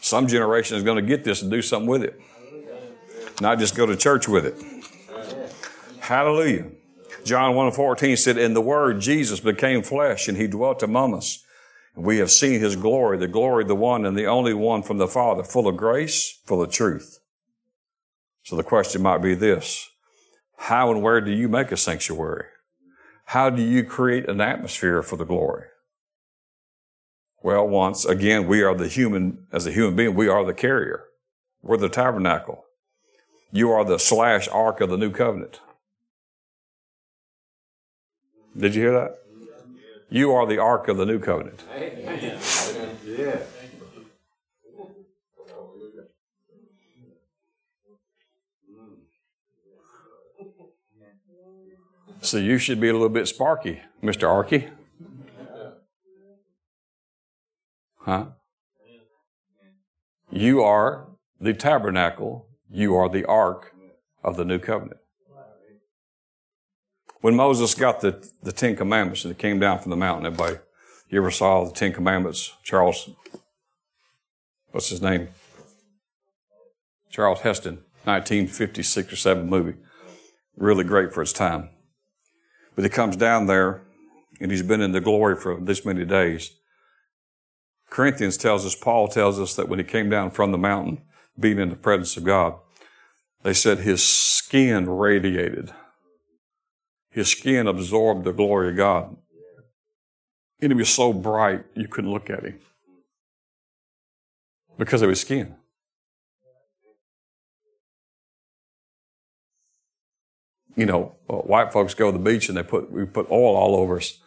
Some 0.00 0.26
generation 0.26 0.76
is 0.76 0.82
going 0.82 0.96
to 0.96 1.02
get 1.02 1.24
this 1.24 1.42
and 1.42 1.50
do 1.50 1.62
something 1.62 1.88
with 1.88 2.02
it. 2.02 2.20
Not 3.40 3.58
just 3.58 3.76
go 3.76 3.86
to 3.86 3.96
church 3.96 4.28
with 4.28 4.46
it. 4.46 4.54
Hallelujah. 6.00 6.66
John 7.24 7.54
1 7.54 7.72
14 7.72 8.16
said, 8.16 8.38
And 8.38 8.56
the 8.56 8.60
Word, 8.60 9.00
Jesus, 9.00 9.40
became 9.40 9.82
flesh, 9.82 10.26
and 10.26 10.36
he 10.36 10.46
dwelt 10.46 10.82
among 10.82 11.14
us. 11.14 11.44
We 11.94 12.18
have 12.18 12.30
seen 12.30 12.60
his 12.60 12.76
glory, 12.76 13.18
the 13.18 13.28
glory 13.28 13.64
of 13.64 13.68
the 13.68 13.76
one 13.76 14.06
and 14.06 14.16
the 14.16 14.26
only 14.26 14.54
one 14.54 14.82
from 14.82 14.98
the 14.98 15.08
Father, 15.08 15.42
full 15.42 15.68
of 15.68 15.76
grace, 15.76 16.38
full 16.44 16.62
of 16.62 16.70
truth. 16.70 17.18
So 18.42 18.56
the 18.56 18.62
question 18.62 19.02
might 19.02 19.18
be 19.18 19.34
this 19.34 19.90
How 20.64 20.90
and 20.90 21.02
where 21.02 21.22
do 21.22 21.30
you 21.30 21.48
make 21.48 21.72
a 21.72 21.76
sanctuary? 21.76 22.44
How 23.24 23.48
do 23.48 23.62
you 23.62 23.82
create 23.82 24.28
an 24.28 24.42
atmosphere 24.42 25.02
for 25.02 25.16
the 25.16 25.24
glory? 25.24 25.64
Well, 27.42 27.66
once 27.66 28.04
again, 28.04 28.46
we 28.46 28.62
are 28.62 28.74
the 28.74 28.86
human, 28.86 29.46
as 29.50 29.66
a 29.66 29.72
human 29.72 29.96
being, 29.96 30.14
we 30.14 30.28
are 30.28 30.44
the 30.44 30.52
carrier. 30.52 31.04
We're 31.62 31.78
the 31.78 31.88
tabernacle. 31.88 32.66
You 33.50 33.70
are 33.70 33.86
the 33.86 33.98
slash 33.98 34.48
ark 34.48 34.82
of 34.82 34.90
the 34.90 34.98
new 34.98 35.10
covenant. 35.10 35.60
Did 38.54 38.74
you 38.74 38.82
hear 38.82 38.92
that? 38.92 39.18
You 40.10 40.32
are 40.32 40.46
the 40.46 40.58
ark 40.58 40.88
of 40.88 40.98
the 40.98 41.06
new 41.06 41.20
covenant. 41.20 41.62
Amen. 41.74 42.36
Yeah. 43.06 43.38
So 52.22 52.36
you 52.36 52.58
should 52.58 52.80
be 52.80 52.88
a 52.88 52.92
little 52.92 53.08
bit 53.08 53.26
sparky, 53.28 53.80
Mr. 54.02 54.28
Arky. 54.28 54.70
Huh? 58.00 58.26
You 60.30 60.62
are 60.62 61.08
the 61.40 61.54
tabernacle. 61.54 62.46
You 62.70 62.94
are 62.94 63.08
the 63.08 63.24
ark 63.24 63.72
of 64.22 64.36
the 64.36 64.44
new 64.44 64.58
covenant. 64.58 65.00
When 67.20 67.34
Moses 67.36 67.74
got 67.74 68.00
the, 68.00 68.26
the 68.42 68.52
Ten 68.52 68.76
Commandments 68.76 69.24
and 69.24 69.32
it 69.32 69.38
came 69.38 69.58
down 69.58 69.78
from 69.78 69.90
the 69.90 69.96
mountain, 69.96 70.26
everybody, 70.26 70.56
you 71.08 71.18
ever 71.18 71.30
saw 71.30 71.64
the 71.64 71.72
Ten 71.72 71.92
Commandments? 71.92 72.52
Charles, 72.62 73.10
what's 74.70 74.88
his 74.90 75.02
name? 75.02 75.28
Charles 77.10 77.40
Heston, 77.40 77.76
1956 78.04 79.12
or 79.12 79.16
7 79.16 79.48
movie. 79.48 79.74
Really 80.56 80.84
great 80.84 81.12
for 81.12 81.22
its 81.22 81.32
time. 81.32 81.70
But 82.74 82.84
he 82.84 82.90
comes 82.90 83.16
down 83.16 83.46
there 83.46 83.82
and 84.40 84.50
he's 84.50 84.62
been 84.62 84.80
in 84.80 84.92
the 84.92 85.00
glory 85.00 85.36
for 85.36 85.58
this 85.60 85.84
many 85.84 86.04
days. 86.04 86.52
Corinthians 87.90 88.36
tells 88.36 88.64
us, 88.64 88.74
Paul 88.74 89.08
tells 89.08 89.38
us 89.40 89.54
that 89.56 89.68
when 89.68 89.78
he 89.78 89.84
came 89.84 90.08
down 90.08 90.30
from 90.30 90.52
the 90.52 90.58
mountain, 90.58 91.02
being 91.38 91.58
in 91.58 91.70
the 91.70 91.76
presence 91.76 92.16
of 92.16 92.24
God, 92.24 92.54
they 93.42 93.54
said 93.54 93.78
his 93.78 94.02
skin 94.02 94.88
radiated. 94.88 95.72
His 97.10 97.28
skin 97.28 97.66
absorbed 97.66 98.24
the 98.24 98.32
glory 98.32 98.70
of 98.70 98.76
God. 98.76 99.16
And 100.60 100.72
he 100.72 100.76
was 100.76 100.90
so 100.90 101.12
bright 101.12 101.64
you 101.74 101.88
couldn't 101.88 102.12
look 102.12 102.30
at 102.30 102.44
him 102.44 102.60
because 104.78 105.02
of 105.02 105.08
his 105.08 105.20
skin. 105.20 105.56
You 110.76 110.86
know, 110.86 111.16
uh, 111.28 111.36
white 111.36 111.72
folks 111.72 111.94
go 111.94 112.10
to 112.10 112.16
the 112.16 112.22
beach 112.22 112.48
and 112.48 112.56
they 112.56 112.62
put 112.62 112.90
we 112.90 113.04
put 113.04 113.30
oil 113.30 113.56
all 113.56 113.76
over 113.76 113.98
us 113.98 114.18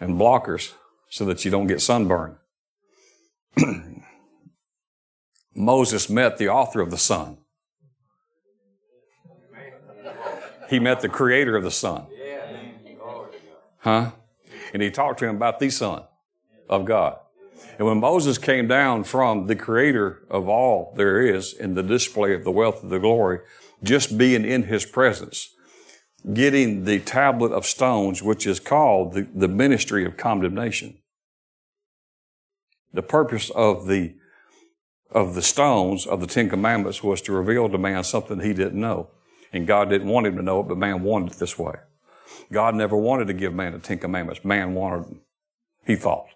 and 0.00 0.18
blockers 0.18 0.72
so 1.10 1.24
that 1.24 1.44
you 1.44 1.50
don't 1.50 1.66
get 1.66 1.80
sunburn. 1.80 2.36
Moses 5.54 6.08
met 6.08 6.38
the 6.38 6.48
author 6.48 6.80
of 6.80 6.90
the 6.90 6.98
sun. 6.98 7.38
He 10.68 10.78
met 10.78 11.00
the 11.00 11.08
creator 11.08 11.56
of 11.56 11.64
the 11.64 11.70
sun. 11.70 12.06
Huh? 13.78 14.12
And 14.72 14.82
he 14.82 14.90
talked 14.90 15.18
to 15.20 15.26
him 15.26 15.36
about 15.36 15.58
the 15.60 15.70
Son 15.70 16.02
of 16.68 16.84
God. 16.84 17.18
And 17.78 17.86
when 17.86 18.00
Moses 18.00 18.38
came 18.38 18.68
down 18.68 19.04
from 19.04 19.46
the 19.46 19.56
creator 19.56 20.22
of 20.30 20.48
all 20.48 20.92
there 20.96 21.20
is 21.20 21.52
in 21.54 21.74
the 21.74 21.82
display 21.82 22.34
of 22.34 22.44
the 22.44 22.50
wealth 22.50 22.82
of 22.82 22.90
the 22.90 22.98
glory, 22.98 23.40
just 23.82 24.18
being 24.18 24.44
in 24.44 24.64
his 24.64 24.84
presence, 24.84 25.54
getting 26.32 26.84
the 26.84 27.00
tablet 27.00 27.52
of 27.52 27.66
stones, 27.66 28.22
which 28.22 28.46
is 28.46 28.60
called 28.60 29.14
the, 29.14 29.26
the 29.34 29.48
ministry 29.48 30.04
of 30.04 30.16
condemnation. 30.16 30.98
The 32.92 33.02
purpose 33.02 33.50
of 33.50 33.86
the 33.86 34.14
of 35.10 35.34
the 35.34 35.42
stones 35.42 36.06
of 36.06 36.20
the 36.20 36.26
Ten 36.26 36.50
Commandments 36.50 37.02
was 37.02 37.22
to 37.22 37.32
reveal 37.32 37.68
to 37.70 37.78
man 37.78 38.04
something 38.04 38.40
he 38.40 38.52
didn't 38.52 38.78
know. 38.78 39.08
And 39.52 39.66
God 39.66 39.88
didn't 39.88 40.08
want 40.08 40.26
him 40.26 40.36
to 40.36 40.42
know 40.42 40.60
it, 40.60 40.68
but 40.68 40.76
man 40.76 41.02
wanted 41.02 41.32
it 41.32 41.38
this 41.38 41.58
way. 41.58 41.76
God 42.52 42.74
never 42.74 42.94
wanted 42.94 43.26
to 43.28 43.32
give 43.32 43.54
man 43.54 43.72
the 43.72 43.78
Ten 43.78 43.98
Commandments. 43.98 44.44
Man 44.44 44.74
wanted 44.74 45.04
them. 45.06 45.20
He 45.86 45.96
thought. 45.96 46.26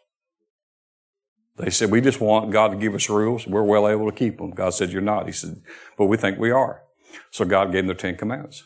They 1.59 1.68
said, 1.68 1.90
we 1.90 2.01
just 2.01 2.18
want 2.18 2.51
God 2.51 2.68
to 2.68 2.76
give 2.78 2.95
us 2.95 3.11
rules. 3.11 3.47
We're 3.47 3.62
well 3.62 3.86
able 3.86 4.11
to 4.11 4.16
keep 4.16 4.38
them. 4.38 4.53
God 4.53 4.70
said, 4.70 4.90
you're 4.90 5.03
not. 5.03 5.26
He 5.26 5.32
said, 5.32 5.61
but 5.99 6.07
we 6.07 6.16
think 6.16 6.38
we 6.38 6.51
are. 6.51 6.82
So 7.30 7.45
God 7.45 7.72
gave 7.72 7.86
them 7.86 7.88
the 7.88 7.95
Ten 7.95 8.16
Commandments. 8.16 8.64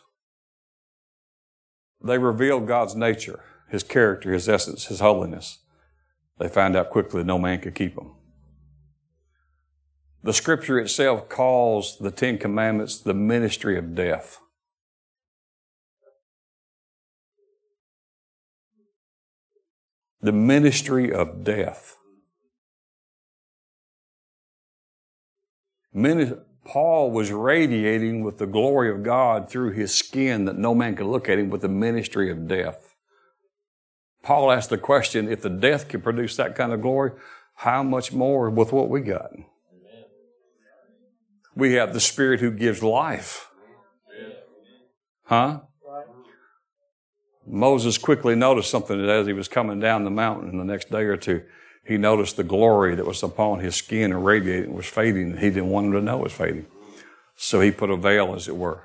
They 2.03 2.19
reveal 2.19 2.61
God's 2.61 2.95
nature, 2.95 3.41
His 3.69 3.83
character, 3.83 4.33
His 4.33 4.49
essence, 4.49 4.87
His 4.87 5.01
holiness. 5.01 5.59
They 6.39 6.49
find 6.49 6.77
out 6.77 6.91
quickly 6.91 7.25
no 7.25 7.39
man 7.39 7.61
could 7.61 7.75
keep 7.75 7.95
them. 7.95 8.15
The 10.23 10.33
scripture 10.33 10.79
itself 10.79 11.29
calls 11.29 11.99
the 11.99 12.11
Ten 12.11 12.39
Commandments 12.39 12.99
the 12.99 13.15
ministry 13.15 13.79
of 13.79 13.95
death. 13.95 14.41
The 20.21 20.33
ministry 20.33 21.13
of 21.13 21.45
death. 21.45 21.97
Paul 26.67 27.12
was 27.12 27.31
radiating 27.31 28.25
with 28.25 28.39
the 28.39 28.47
glory 28.47 28.91
of 28.91 29.05
God 29.05 29.49
through 29.49 29.71
his 29.73 29.95
skin 29.95 30.47
that 30.47 30.59
no 30.59 30.75
man 30.75 30.97
could 30.97 31.07
look 31.07 31.29
at 31.29 31.39
him 31.39 31.49
with 31.49 31.62
the 31.62 31.69
ministry 31.69 32.29
of 32.29 32.49
death. 32.49 32.95
Paul 34.23 34.51
asked 34.51 34.71
the 34.71 34.79
question 34.79 35.31
if 35.31 35.43
the 35.43 35.49
death 35.49 35.87
can 35.87 36.03
produce 36.03 36.35
that 36.37 36.57
kind 36.57 36.73
of 36.73 36.83
glory, 36.83 37.12
how 37.55 37.85
much 37.85 38.12
more 38.12 38.51
with 38.51 38.73
what 38.73 38.91
we 38.91 39.01
got? 39.01 39.31
We 41.55 41.75
have 41.75 41.95
the 41.95 42.01
Spirit 42.01 42.41
who 42.41 42.51
gives 42.51 42.83
life. 42.83 43.49
Huh? 45.25 45.61
Moses 47.47 47.97
quickly 47.97 48.35
noticed 48.35 48.71
something 48.71 49.09
as 49.09 49.29
he 49.29 49.33
was 49.33 49.47
coming 49.47 49.79
down 49.79 50.03
the 50.03 50.11
mountain 50.11 50.51
in 50.51 50.59
the 50.59 50.64
next 50.64 50.91
day 50.91 51.03
or 51.03 51.17
two 51.17 51.45
he 51.87 51.97
noticed 51.97 52.37
the 52.37 52.45
glory 52.45 52.95
that 52.97 53.07
was 53.07 53.22
upon 53.22 53.61
his 53.61 53.76
skin 53.76 54.12
and 54.12 54.24
radiating 54.24 54.74
was 54.74 54.87
fading, 54.87 55.32
and 55.32 55.39
he 55.39 55.51
didn't 55.51 55.70
want 55.70 55.87
him 55.87 55.93
to 55.93 56.01
know 56.01 56.18
it 56.18 56.24
was 56.24 56.32
fading. 56.32 56.66
So 57.37 57.61
he 57.61 57.70
put 57.70 57.91
a 57.91 57.97
veil, 57.97 58.34
as 58.34 58.49
it 58.49 58.57
were. 58.57 58.82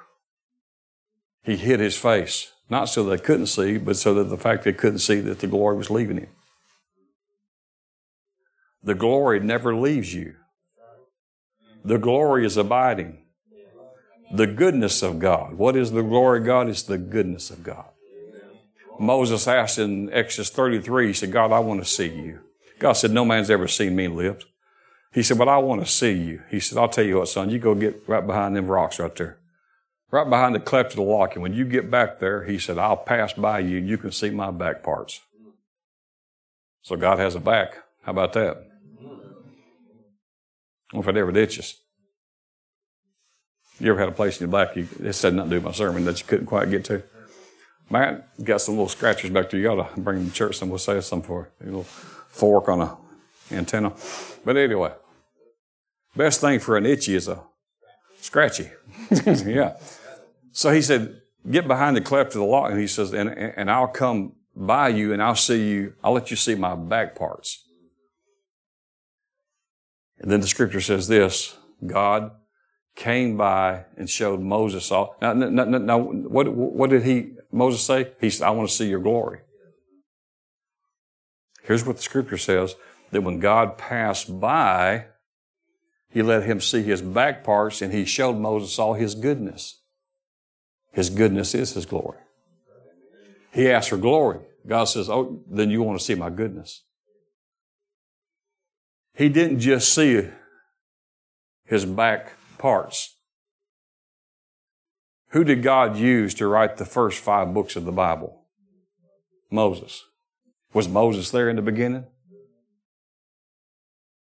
He 1.43 1.55
hid 1.55 1.79
his 1.79 1.97
face, 1.97 2.51
not 2.69 2.85
so 2.85 3.03
they 3.03 3.17
couldn't 3.17 3.47
see, 3.47 3.77
but 3.79 3.97
so 3.97 4.13
that 4.13 4.25
the 4.25 4.37
fact 4.37 4.63
they 4.63 4.73
couldn't 4.73 4.99
see 4.99 5.19
that 5.21 5.39
the 5.39 5.47
glory 5.47 5.77
was 5.77 5.89
leaving 5.89 6.17
him. 6.17 6.29
The 8.83 8.95
glory 8.95 9.39
never 9.39 9.75
leaves 9.75 10.13
you. 10.13 10.35
The 11.83 11.97
glory 11.97 12.45
is 12.45 12.57
abiding. 12.57 13.23
The 14.31 14.47
goodness 14.47 15.01
of 15.01 15.19
God. 15.19 15.55
What 15.55 15.75
is 15.75 15.91
the 15.91 16.03
glory 16.03 16.39
of 16.39 16.45
God? 16.45 16.69
It's 16.69 16.83
the 16.83 16.97
goodness 16.97 17.49
of 17.49 17.63
God. 17.63 17.85
Moses 18.99 19.47
asked 19.47 19.79
in 19.79 20.13
Exodus 20.13 20.51
33, 20.51 21.07
he 21.07 21.13
said, 21.13 21.31
God, 21.31 21.51
I 21.51 21.59
want 21.59 21.83
to 21.83 21.89
see 21.89 22.07
you. 22.07 22.41
God 22.81 22.93
said, 22.93 23.11
No 23.11 23.23
man's 23.23 23.51
ever 23.51 23.67
seen 23.67 23.95
me 23.95 24.07
live. 24.07 24.43
He 25.13 25.21
said, 25.21 25.37
But 25.37 25.47
I 25.47 25.59
want 25.59 25.85
to 25.85 25.91
see 25.91 26.13
you. 26.13 26.41
He 26.49 26.59
said, 26.59 26.79
I'll 26.79 26.89
tell 26.89 27.05
you 27.05 27.19
what, 27.19 27.27
son, 27.27 27.51
you 27.51 27.59
go 27.59 27.75
get 27.75 28.03
right 28.07 28.25
behind 28.25 28.55
them 28.55 28.65
rocks 28.65 28.97
right 28.97 29.15
there. 29.15 29.37
Right 30.09 30.27
behind 30.27 30.55
the 30.55 30.59
cleft 30.59 30.93
of 30.93 30.95
the 30.97 31.03
rock. 31.03 31.35
And 31.35 31.43
when 31.43 31.53
you 31.53 31.63
get 31.63 31.91
back 31.91 32.17
there, 32.17 32.43
he 32.43 32.57
said, 32.57 32.79
I'll 32.79 32.97
pass 32.97 33.33
by 33.33 33.59
you 33.59 33.77
and 33.77 33.87
you 33.87 33.99
can 33.99 34.11
see 34.11 34.31
my 34.31 34.49
back 34.49 34.81
parts. 34.81 35.21
So 36.81 36.95
God 36.95 37.19
has 37.19 37.35
a 37.35 37.39
back. 37.39 37.75
How 38.01 38.13
about 38.13 38.33
that? 38.33 38.67
Well, 40.91 41.03
if 41.03 41.07
it 41.07 41.15
ever 41.15 41.31
ditches. 41.31 41.77
You 43.79 43.91
ever 43.91 43.99
had 43.99 44.09
a 44.09 44.11
place 44.13 44.41
in 44.41 44.49
your 44.49 44.51
back, 44.51 44.75
you, 44.75 44.87
it 45.03 45.13
said 45.13 45.35
nothing 45.35 45.51
to 45.51 45.55
do 45.59 45.61
with 45.63 45.71
my 45.71 45.77
sermon 45.77 46.03
that 46.05 46.19
you 46.19 46.25
couldn't 46.25 46.47
quite 46.47 46.71
get 46.71 46.83
to? 46.85 47.03
Matt 47.91 48.43
got 48.43 48.61
some 48.61 48.75
little 48.75 48.87
scratches 48.87 49.29
back 49.29 49.49
there. 49.49 49.59
You 49.59 49.67
got 49.67 49.95
to 49.95 50.01
bring 50.01 50.19
them 50.19 50.29
to 50.29 50.33
church 50.33 50.61
and 50.61 50.71
we'll 50.71 50.79
say 50.79 50.99
some 51.01 51.21
for 51.21 51.49
A 51.61 51.65
little 51.65 51.83
fork 51.83 52.69
on 52.69 52.81
a 52.81 52.97
antenna. 53.51 53.93
But 54.45 54.57
anyway, 54.57 54.93
best 56.15 56.41
thing 56.41 56.59
for 56.59 56.77
an 56.77 56.85
itchy 56.85 57.15
is 57.15 57.27
a 57.27 57.43
scratchy. 58.21 58.71
yeah. 59.45 59.77
So 60.51 60.71
he 60.71 60.81
said, 60.81 61.21
get 61.49 61.67
behind 61.67 61.97
the 61.97 62.01
cleft 62.01 62.29
of 62.35 62.41
the 62.41 62.45
lock. 62.45 62.71
And 62.71 62.79
he 62.79 62.87
says, 62.87 63.13
and, 63.13 63.29
and 63.29 63.69
I'll 63.69 63.87
come 63.87 64.33
by 64.55 64.89
you 64.89 65.13
and 65.13 65.21
I'll 65.21 65.35
see 65.35 65.69
you. 65.69 65.93
I'll 66.03 66.13
let 66.13 66.31
you 66.31 66.37
see 66.37 66.55
my 66.55 66.75
back 66.75 67.15
parts. 67.15 67.67
And 70.19 70.31
then 70.31 70.39
the 70.39 70.47
scripture 70.47 70.81
says 70.81 71.07
this, 71.07 71.57
God 71.85 72.31
came 72.95 73.37
by 73.37 73.85
and 73.97 74.09
showed 74.09 74.39
Moses 74.39 74.91
all. 74.91 75.15
Now, 75.21 75.33
now, 75.33 75.63
now 75.65 75.97
what, 75.97 76.47
what 76.49 76.89
did 76.89 77.03
he, 77.03 77.31
Moses 77.51 77.81
say? 77.81 78.11
He 78.19 78.29
said, 78.29 78.47
I 78.47 78.51
want 78.51 78.69
to 78.69 78.75
see 78.75 78.87
your 78.87 78.99
glory. 78.99 79.39
Here's 81.63 81.85
what 81.85 81.97
the 81.97 82.01
scripture 82.01 82.37
says 82.37 82.75
that 83.11 83.21
when 83.21 83.39
God 83.39 83.77
passed 83.77 84.39
by, 84.39 85.05
he 86.09 86.21
let 86.21 86.43
him 86.43 86.59
see 86.59 86.81
his 86.81 87.01
back 87.01 87.43
parts 87.43 87.81
and 87.81 87.93
he 87.93 88.05
showed 88.05 88.37
Moses 88.37 88.77
all 88.79 88.93
his 88.93 89.15
goodness. 89.15 89.81
His 90.91 91.09
goodness 91.09 91.55
is 91.55 91.73
his 91.73 91.85
glory. 91.85 92.19
He 93.53 93.69
asked 93.69 93.89
for 93.89 93.97
glory. 93.97 94.39
God 94.67 94.85
says, 94.85 95.09
Oh, 95.09 95.41
then 95.49 95.69
you 95.69 95.81
want 95.81 95.99
to 95.99 96.05
see 96.05 96.15
my 96.15 96.29
goodness. 96.29 96.83
He 99.15 99.29
didn't 99.29 99.59
just 99.59 99.93
see 99.93 100.27
his 101.65 101.85
back 101.85 102.33
parts. 102.57 103.15
Who 105.31 105.43
did 105.45 105.63
God 105.63 105.95
use 105.95 106.33
to 106.35 106.47
write 106.47 106.77
the 106.77 106.85
first 106.85 107.23
five 107.23 107.53
books 107.53 107.75
of 107.75 107.85
the 107.85 107.91
Bible? 107.91 108.45
Moses. 109.49 110.03
Was 110.73 110.87
Moses 110.87 111.31
there 111.31 111.49
in 111.49 111.55
the 111.55 111.61
beginning? 111.61 112.05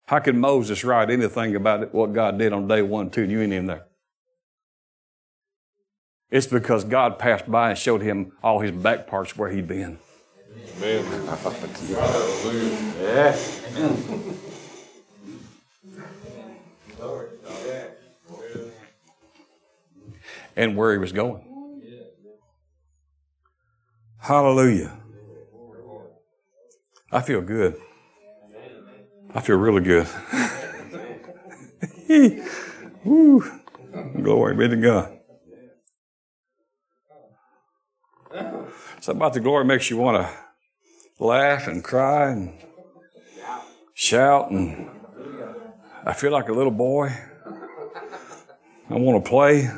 How 0.06 0.18
could 0.18 0.36
Moses 0.36 0.84
write 0.84 1.10
anything 1.10 1.56
about 1.56 1.94
what 1.94 2.12
God 2.12 2.38
did 2.38 2.52
on 2.52 2.68
day 2.68 2.82
one, 2.82 3.08
two, 3.10 3.22
and 3.22 3.32
you 3.32 3.40
ain't 3.40 3.52
even 3.52 3.66
there? 3.66 3.86
It's 6.30 6.46
because 6.46 6.84
God 6.84 7.18
passed 7.18 7.50
by 7.50 7.70
and 7.70 7.78
showed 7.78 8.02
him 8.02 8.32
all 8.42 8.60
his 8.60 8.72
back 8.72 9.06
parts 9.06 9.36
where 9.36 9.50
he'd 9.50 9.68
been. 9.68 9.98
Amen. 10.82 11.28
yeah. 14.30 14.42
And 20.56 20.76
where 20.76 20.92
he 20.92 20.98
was 20.98 21.12
going. 21.12 21.44
Hallelujah. 24.18 24.98
I 27.10 27.20
feel 27.20 27.42
good. 27.42 27.76
I 29.34 29.40
feel 29.40 29.56
really 29.56 29.82
good. 29.82 30.06
Woo. 33.04 33.44
Glory 34.22 34.56
be 34.56 34.68
to 34.68 34.76
God. 34.76 35.18
Something 39.00 39.16
about 39.16 39.32
the 39.34 39.40
glory 39.40 39.64
makes 39.64 39.90
you 39.90 39.96
want 39.96 40.26
to 40.26 40.30
laugh 41.18 41.66
and 41.66 41.82
cry 41.82 42.30
and 42.30 42.54
shout 43.94 44.50
and 44.50 44.88
I 46.04 46.12
feel 46.12 46.32
like 46.32 46.48
a 46.48 46.52
little 46.52 46.72
boy. 46.72 47.12
I 48.90 48.94
want 48.94 49.24
to 49.24 49.28
play. 49.28 49.68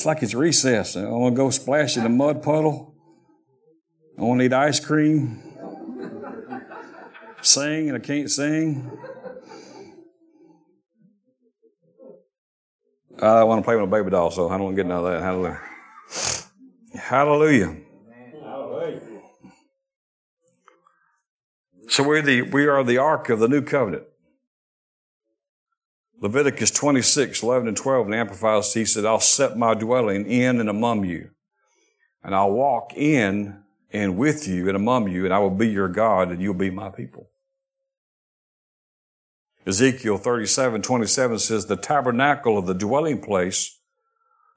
It's 0.00 0.06
like 0.06 0.22
it's 0.22 0.32
recess. 0.32 0.96
I 0.96 1.04
want 1.10 1.34
to 1.34 1.36
go 1.36 1.50
splash 1.50 1.98
in 1.98 2.06
a 2.06 2.08
mud 2.08 2.42
puddle. 2.42 2.94
I 4.18 4.22
want 4.22 4.40
to 4.40 4.46
eat 4.46 4.52
ice 4.54 4.80
cream. 4.80 5.42
Sing 7.42 7.90
and 7.90 7.98
I 7.98 8.00
can't 8.00 8.30
sing. 8.30 8.90
I 13.20 13.44
want 13.44 13.60
to 13.60 13.62
play 13.62 13.76
with 13.76 13.84
a 13.84 13.86
baby 13.88 14.08
doll, 14.08 14.30
so 14.30 14.48
I 14.48 14.52
don't 14.52 14.64
want 14.64 14.76
to 14.76 14.82
get 14.82 14.88
none 14.88 15.04
of 15.04 15.12
that. 15.12 15.20
Hallelujah. 15.20 15.60
Hallelujah. 16.94 17.76
Hallelujah. 18.42 19.00
So 21.88 22.08
we're 22.08 22.22
the, 22.22 22.40
we 22.40 22.66
are 22.66 22.82
the 22.82 22.96
ark 22.96 23.28
of 23.28 23.38
the 23.38 23.48
new 23.48 23.60
covenant. 23.60 24.04
Leviticus 26.20 26.70
26, 26.70 27.42
11 27.42 27.68
and 27.68 27.76
12 27.76 28.06
in 28.08 28.14
Amplified, 28.14 28.64
he 28.74 28.84
said, 28.84 29.06
I'll 29.06 29.20
set 29.20 29.56
my 29.56 29.72
dwelling 29.74 30.26
in 30.26 30.60
and 30.60 30.68
among 30.68 31.04
you, 31.04 31.30
and 32.22 32.34
I'll 32.34 32.52
walk 32.52 32.92
in 32.94 33.62
and 33.90 34.18
with 34.18 34.46
you 34.46 34.68
and 34.68 34.76
among 34.76 35.10
you, 35.10 35.24
and 35.24 35.32
I 35.32 35.38
will 35.38 35.50
be 35.50 35.68
your 35.68 35.88
God, 35.88 36.30
and 36.30 36.42
you'll 36.42 36.54
be 36.54 36.70
my 36.70 36.90
people. 36.90 37.30
Ezekiel 39.66 40.18
37, 40.18 40.82
27 40.82 41.38
says, 41.38 41.66
the 41.66 41.76
tabernacle 41.76 42.58
of 42.58 42.66
the 42.66 42.74
dwelling 42.74 43.20
place, 43.20 43.78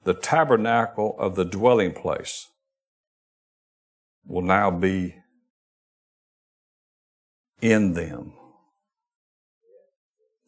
the 0.04 0.14
tabernacle 0.14 1.16
of 1.18 1.34
the 1.34 1.44
dwelling 1.44 1.92
place 1.92 2.48
will 4.26 4.42
now 4.42 4.70
be 4.70 5.14
in 7.60 7.94
them. 7.94 8.34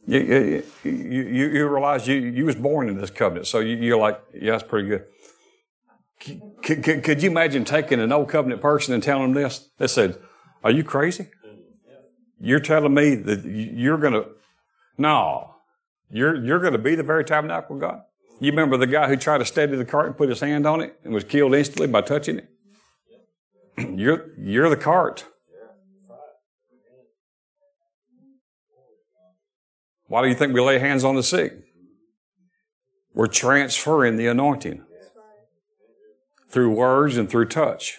You, 0.07 0.21
you, 0.85 0.91
you, 0.93 1.49
you 1.49 1.69
realize 1.69 2.07
you, 2.07 2.15
you 2.15 2.45
was 2.47 2.55
born 2.55 2.89
in 2.89 2.97
this 2.97 3.11
covenant, 3.11 3.49
so 3.49 3.59
you, 3.59 3.77
you're 3.77 3.99
like, 3.99 4.21
yeah, 4.33 4.53
that's 4.53 4.63
pretty 4.63 4.89
good. 4.89 5.05
Could, 6.63 6.83
could, 6.83 7.03
could, 7.03 7.23
you 7.23 7.31
imagine 7.31 7.65
taking 7.65 8.01
an 8.01 8.13
old 8.13 8.29
covenant 8.29 8.63
person 8.63 8.95
and 8.95 9.03
telling 9.03 9.33
them 9.33 9.43
this? 9.43 9.69
They 9.79 9.87
said, 9.87 10.19
Are 10.65 10.71
you 10.71 10.83
crazy? 10.83 11.29
You're 12.41 12.61
telling 12.61 12.95
me 12.95 13.15
that 13.17 13.45
you're 13.45 13.99
going 13.99 14.13
to, 14.13 14.27
no, 14.97 15.57
you're, 16.11 16.37
you're 16.43 16.59
going 16.61 16.73
to 16.73 16.79
be 16.79 16.95
the 16.95 17.03
very 17.03 17.25
tabernacle 17.25 17.77
of 17.77 17.81
God? 17.81 18.03
You 18.41 18.51
remember 18.51 18.77
the 18.77 18.87
guy 18.87 19.09
who 19.09 19.17
tried 19.17 19.39
to 19.39 19.45
steady 19.45 19.77
the 19.77 19.85
cart 19.85 20.07
and 20.07 20.17
put 20.17 20.29
his 20.29 20.41
hand 20.41 20.67
on 20.67 20.81
it 20.83 20.99
and 21.05 21.15
was 21.15 21.25
killed 21.25 21.55
instantly 21.55 21.87
by 21.87 22.03
touching 22.03 22.39
it? 22.39 22.51
You're, 23.99 24.31
you're 24.39 24.71
the 24.71 24.77
cart. 24.77 25.27
Why 30.09 30.23
do 30.23 30.29
you 30.29 30.35
think 30.35 30.55
we 30.55 30.61
lay 30.61 30.79
hands 30.79 31.05
on 31.05 31.17
the 31.17 31.23
sick? 31.23 31.55
We're 33.15 33.27
transferring 33.27 34.17
the 34.17 34.27
anointing 34.27 34.85
through 36.49 36.71
words 36.71 37.17
and 37.17 37.29
through 37.29 37.47
touch. 37.47 37.99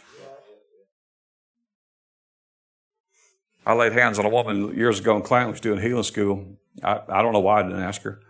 I 3.65 3.73
laid 3.73 3.91
hands 3.91 4.17
on 4.17 4.25
a 4.25 4.29
woman 4.29 4.73
years 4.77 4.99
ago 4.99 5.17
in 5.17 5.23
Clanton, 5.23 5.51
was 5.51 5.59
doing 5.59 5.81
healing 5.81 6.03
school. 6.03 6.45
I, 6.81 7.01
I 7.09 7.21
don't 7.21 7.33
know 7.33 7.41
why 7.41 7.59
I 7.59 7.63
didn't 7.63 7.81
ask 7.81 8.01
her. 8.03 8.21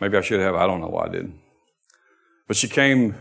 Maybe 0.00 0.16
I 0.16 0.20
should 0.20 0.40
have. 0.40 0.56
I 0.56 0.66
don't 0.66 0.80
know 0.80 0.88
why 0.88 1.04
I 1.04 1.08
didn't. 1.08 1.38
But 2.48 2.56
she 2.56 2.66
came 2.66 3.14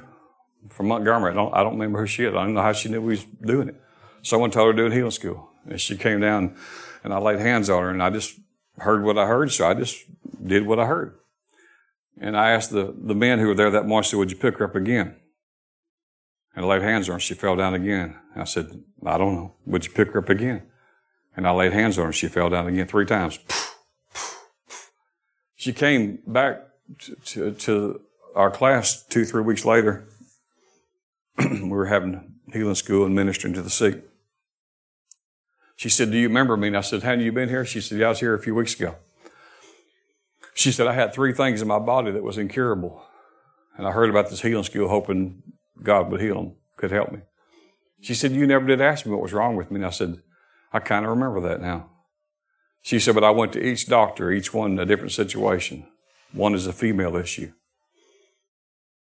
from 0.70 0.88
Montgomery. 0.88 1.32
I 1.32 1.36
don't, 1.36 1.54
I 1.54 1.62
don't 1.62 1.74
remember 1.74 2.00
who 2.00 2.08
she 2.08 2.24
is. 2.24 2.34
I 2.34 2.44
don't 2.44 2.56
know 2.56 2.62
how 2.62 2.74
she 2.74 2.90
knew 2.90 3.02
we 3.02 3.12
was 3.12 3.26
doing 3.26 3.70
it. 3.70 3.76
Someone 4.24 4.50
told 4.50 4.68
her 4.68 4.74
to 4.74 4.90
do 4.90 4.96
healing 4.96 5.12
school. 5.12 5.50
And 5.70 5.80
she 5.80 5.96
came 5.96 6.20
down 6.20 6.56
and 7.04 7.14
I 7.14 7.20
laid 7.20 7.40
hands 7.40 7.70
on 7.70 7.84
her 7.84 7.90
and 7.90 8.02
I 8.02 8.10
just 8.10 8.40
heard 8.80 9.04
what 9.04 9.18
I 9.18 9.28
heard. 9.28 9.52
So 9.52 9.68
I 9.68 9.74
just 9.74 10.04
did 10.46 10.66
what 10.66 10.80
I 10.80 10.86
heard. 10.86 11.16
And 12.20 12.38
I 12.38 12.52
asked 12.52 12.72
the, 12.72 12.94
the 12.96 13.16
men 13.16 13.40
who 13.40 13.48
were 13.48 13.56
there 13.56 13.72
that 13.72 13.88
morning, 13.88 14.06
I 14.06 14.10
said, 14.10 14.18
would 14.18 14.32
you 14.32 14.38
pick 14.38 14.58
her 14.58 14.66
up 14.66 14.76
again? 14.76 15.16
And 16.56 16.66
I 16.66 16.68
laid 16.68 16.82
hands 16.84 17.10
on 17.10 17.16
her. 17.16 17.20
She 17.20 17.34
fell 17.34 17.56
down 17.56 17.74
again. 17.74 18.16
I 18.36 18.44
said, 18.44 18.84
I 19.06 19.18
don't 19.18 19.36
know. 19.36 19.56
Would 19.66 19.86
you 19.86 19.92
pick 19.92 20.12
her 20.12 20.20
up 20.20 20.30
again? 20.30 20.64
And 21.36 21.48
I 21.48 21.52
laid 21.52 21.74
hands 21.74 21.98
on 21.98 22.06
her. 22.06 22.14
She 22.14 22.28
fell 22.28 22.50
down 22.50 22.68
again 22.68 22.88
three 22.88 23.06
times. 23.06 23.40
She 25.56 25.74
came 25.74 26.20
back 26.28 26.62
to, 27.00 27.16
to, 27.16 27.52
to 27.52 28.02
our 28.36 28.52
class 28.52 29.04
two, 29.04 29.26
three 29.26 29.42
weeks 29.42 29.66
later. 29.66 30.06
we 31.38 31.70
were 31.70 31.86
having 31.86 32.36
healing 32.52 32.76
school 32.76 33.06
and 33.06 33.16
ministering 33.16 33.54
to 33.54 33.62
the 33.62 33.70
sick. 33.70 34.04
She 35.76 35.90
said, 35.90 36.12
Do 36.12 36.18
you 36.18 36.28
remember 36.28 36.56
me? 36.56 36.68
And 36.68 36.78
I 36.78 36.82
said, 36.82 37.04
Hadn't 37.04 37.26
you 37.26 37.32
been 37.32 37.50
here? 37.50 37.66
She 37.66 37.82
said, 37.82 38.00
Yeah, 38.00 38.08
I 38.08 38.10
was 38.10 38.20
here 38.20 38.34
a 38.34 38.40
few 38.40 38.56
weeks 38.56 38.76
ago. 38.76 38.96
She 40.54 40.72
said, 40.72 40.88
I 40.88 40.94
had 40.94 41.14
three 41.14 41.34
things 41.34 41.62
in 41.62 41.68
my 41.68 41.80
body 41.80 42.12
that 42.12 42.24
was 42.24 42.38
incurable. 42.38 43.04
And 43.76 43.88
I 43.88 43.92
heard 43.92 44.10
about 44.10 44.30
this 44.30 44.42
healing 44.42 44.64
school 44.64 44.88
hoping 44.88 45.42
God 45.82 46.12
would 46.12 46.22
heal 46.22 46.36
them, 46.36 46.54
could 46.78 46.92
help 46.92 47.12
me. 47.12 47.20
She 48.02 48.14
said, 48.14 48.32
You 48.32 48.46
never 48.46 48.68
did 48.68 48.82
ask 48.82 49.06
me 49.06 49.12
what 49.12 49.22
was 49.22 49.34
wrong 49.34 49.56
with 49.56 49.72
me. 49.72 49.78
And 49.78 49.86
I 49.86 49.90
said, 49.90 50.22
I 50.72 50.80
kind 50.80 51.06
of 51.06 51.12
remember 51.12 51.42
that 51.42 51.62
now. 51.62 51.90
She 52.82 53.00
said, 53.00 53.16
But 53.16 53.24
I 53.24 53.32
went 53.32 53.54
to 53.54 53.66
each 53.66 53.88
doctor, 53.88 54.32
each 54.32 54.54
one 54.54 54.78
a 54.78 54.86
different 54.86 55.14
situation. 55.14 55.88
One 56.34 56.54
is 56.54 56.68
a 56.68 56.74
female 56.74 57.16
issue. 57.16 57.54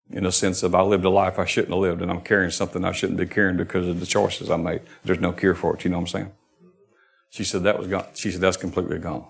In 0.10 0.26
a 0.26 0.32
sense 0.32 0.64
of 0.64 0.74
I 0.74 0.82
lived 0.82 1.04
a 1.04 1.10
life 1.10 1.38
I 1.38 1.46
shouldn't 1.46 1.74
have 1.74 1.82
lived, 1.82 2.02
and 2.02 2.10
I'm 2.10 2.22
carrying 2.22 2.52
something 2.52 2.86
I 2.86 2.94
shouldn't 2.94 3.20
be 3.20 3.26
carrying 3.26 3.58
because 3.58 3.88
of 3.88 4.00
the 4.00 4.06
choices 4.06 4.50
I 4.50 4.56
made. 4.56 4.82
There's 5.04 5.20
no 5.20 5.34
cure 5.34 5.56
for 5.56 5.76
it. 5.76 5.84
You 5.84 5.92
know 5.92 5.98
what 5.98 6.04
I'm 6.04 6.08
saying? 6.08 6.32
She 7.30 7.44
said 7.44 7.64
that 7.64 7.78
was 7.78 7.88
gone. 7.88 8.06
She 8.14 8.32
said 8.32 8.42
that's 8.42 8.58
completely 8.58 9.00
gone. 9.00 9.26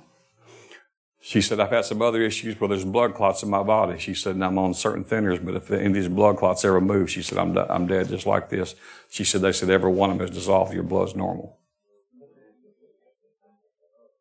She 1.19 1.41
said, 1.41 1.59
I've 1.59 1.71
had 1.71 1.83
some 1.83 2.01
other 2.01 2.21
issues 2.21 2.57
where 2.57 2.69
there's 2.69 2.85
blood 2.85 3.13
clots 3.13 3.43
in 3.43 3.49
my 3.49 3.61
body. 3.61 3.99
She 3.99 4.13
said, 4.13 4.35
and 4.35 4.45
I'm 4.45 4.57
on 4.57 4.73
certain 4.73 5.03
thinners, 5.03 5.43
but 5.43 5.55
if 5.55 5.69
any 5.69 5.87
of 5.87 5.93
these 5.93 6.07
blood 6.07 6.37
clots 6.37 6.63
ever 6.63 6.79
move, 6.79 7.11
she 7.11 7.21
said, 7.21 7.37
I'm, 7.37 7.57
I'm 7.57 7.85
dead 7.85 8.07
just 8.07 8.25
like 8.25 8.49
this. 8.49 8.75
She 9.09 9.25
said, 9.25 9.41
they 9.41 9.51
said, 9.51 9.69
every 9.69 9.91
one 9.91 10.09
of 10.09 10.19
them 10.19 10.25
is 10.25 10.33
dissolved. 10.33 10.73
Your 10.73 10.83
blood's 10.83 11.15
normal. 11.15 11.57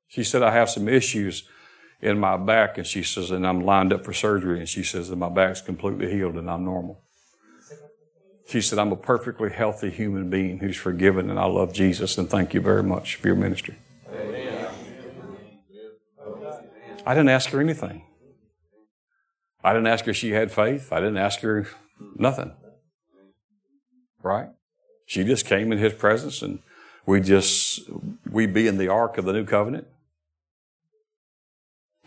She 0.09 0.25
said, 0.25 0.43
I 0.43 0.51
have 0.51 0.69
some 0.69 0.89
issues 0.89 1.49
in 2.01 2.19
my 2.19 2.37
back, 2.37 2.77
and 2.77 2.87
she 2.87 3.05
says, 3.05 3.31
and 3.31 3.47
I'm 3.47 3.61
lined 3.61 3.93
up 3.93 4.05
for 4.05 4.13
surgery, 4.13 4.59
and 4.59 4.69
she 4.69 4.83
says 4.83 5.09
that 5.09 5.17
my 5.17 5.29
back's 5.29 5.61
completely 5.61 6.11
healed 6.11 6.35
and 6.35 6.51
I'm 6.51 6.65
normal. 6.65 7.06
She 8.47 8.61
said, 8.61 8.79
I'm 8.79 8.93
a 8.93 8.97
perfectly 8.97 9.51
healthy 9.51 9.91
human 9.91 10.31
being 10.31 10.59
who's 10.59 10.77
forgiven, 10.77 11.31
and 11.31 11.39
I 11.39 11.47
love 11.47 11.73
Jesus, 11.73 12.17
and 12.17 12.31
thank 12.31 12.55
you 12.55 12.61
very 12.61 12.83
much 12.83 13.17
for 13.17 13.27
your 13.27 13.37
ministry. 13.37 13.77
I 17.05 17.15
didn't 17.15 17.29
ask 17.29 17.51
her 17.51 17.61
anything. 17.61 18.03
I 19.63 19.73
didn't 19.73 19.89
ask 19.89 20.05
her 20.05 20.13
if 20.13 20.17
she 20.17 20.31
had 20.31 20.53
faith. 20.53 20.93
I 20.93 21.01
didn't 21.01 21.19
ask 21.19 21.41
her 21.41 21.67
nothing. 22.17 22.53
Right? 24.23 24.49
She 25.07 25.25
just 25.25 25.47
came 25.47 25.73
in 25.73 25.79
his 25.79 25.93
presence 25.93 26.43
and 26.43 26.61
we 27.05 27.21
just, 27.21 27.81
we 28.29 28.47
be 28.47 28.67
in 28.67 28.79
the 28.79 28.89
ark 28.89 29.19
of 29.19 29.25
the 29.25 29.33
new 29.33 29.45
covenant. 29.45 29.87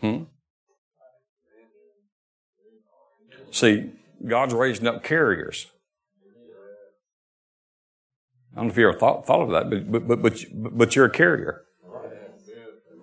Hmm? 0.00 0.24
See, 3.50 3.90
God's 4.26 4.54
raising 4.54 4.86
up 4.86 5.02
carriers. 5.02 5.66
I 8.52 8.56
don't 8.56 8.66
know 8.66 8.72
if 8.72 8.78
you 8.78 8.88
ever 8.88 8.98
thought, 8.98 9.26
thought 9.26 9.42
of 9.42 9.50
that, 9.50 9.70
but, 9.70 10.08
but, 10.08 10.22
but, 10.22 10.44
but, 10.52 10.96
you're 10.96 11.06
a 11.06 11.10
carrier. 11.10 11.62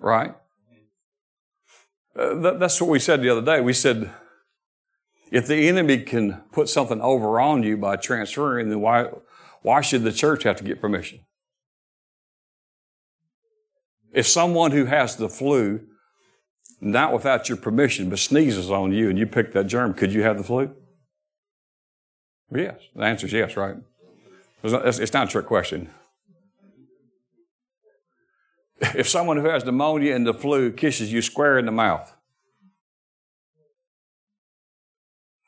Right? 0.00 0.34
Uh, 2.18 2.52
that's 2.58 2.80
what 2.80 2.90
we 2.90 2.98
said 2.98 3.22
the 3.22 3.30
other 3.30 3.42
day. 3.42 3.60
We 3.60 3.72
said, 3.72 4.12
if 5.30 5.46
the 5.46 5.68
enemy 5.68 5.98
can 5.98 6.42
put 6.52 6.68
something 6.68 7.00
over 7.00 7.40
on 7.40 7.62
you 7.62 7.76
by 7.76 7.96
transferring, 7.96 8.68
then 8.68 8.80
why, 8.80 9.10
why 9.62 9.80
should 9.80 10.02
the 10.02 10.12
church 10.12 10.42
have 10.42 10.56
to 10.56 10.64
get 10.64 10.80
permission? 10.80 11.20
If 14.12 14.26
someone 14.26 14.72
who 14.72 14.86
has 14.86 15.16
the 15.16 15.28
flu, 15.28 15.80
not 16.80 17.12
without 17.12 17.48
your 17.48 17.58
permission, 17.58 18.10
but 18.10 18.18
sneezes 18.18 18.70
on 18.70 18.92
you 18.92 19.08
and 19.10 19.18
you 19.18 19.26
pick 19.26 19.52
that 19.52 19.66
germ, 19.66 19.94
could 19.94 20.12
you 20.12 20.22
have 20.22 20.38
the 20.38 20.44
flu? 20.44 20.74
Yes. 22.50 22.80
The 22.94 23.02
answer 23.02 23.26
is 23.26 23.32
yes, 23.32 23.56
right? 23.56 23.76
It's 24.62 25.12
not 25.12 25.28
a 25.28 25.30
trick 25.30 25.46
question. 25.46 25.90
If 28.80 29.08
someone 29.08 29.38
who 29.38 29.48
has 29.48 29.64
pneumonia 29.64 30.14
and 30.14 30.26
the 30.26 30.34
flu 30.34 30.70
kisses 30.70 31.12
you 31.12 31.20
square 31.20 31.58
in 31.58 31.66
the 31.66 31.72
mouth, 31.72 32.14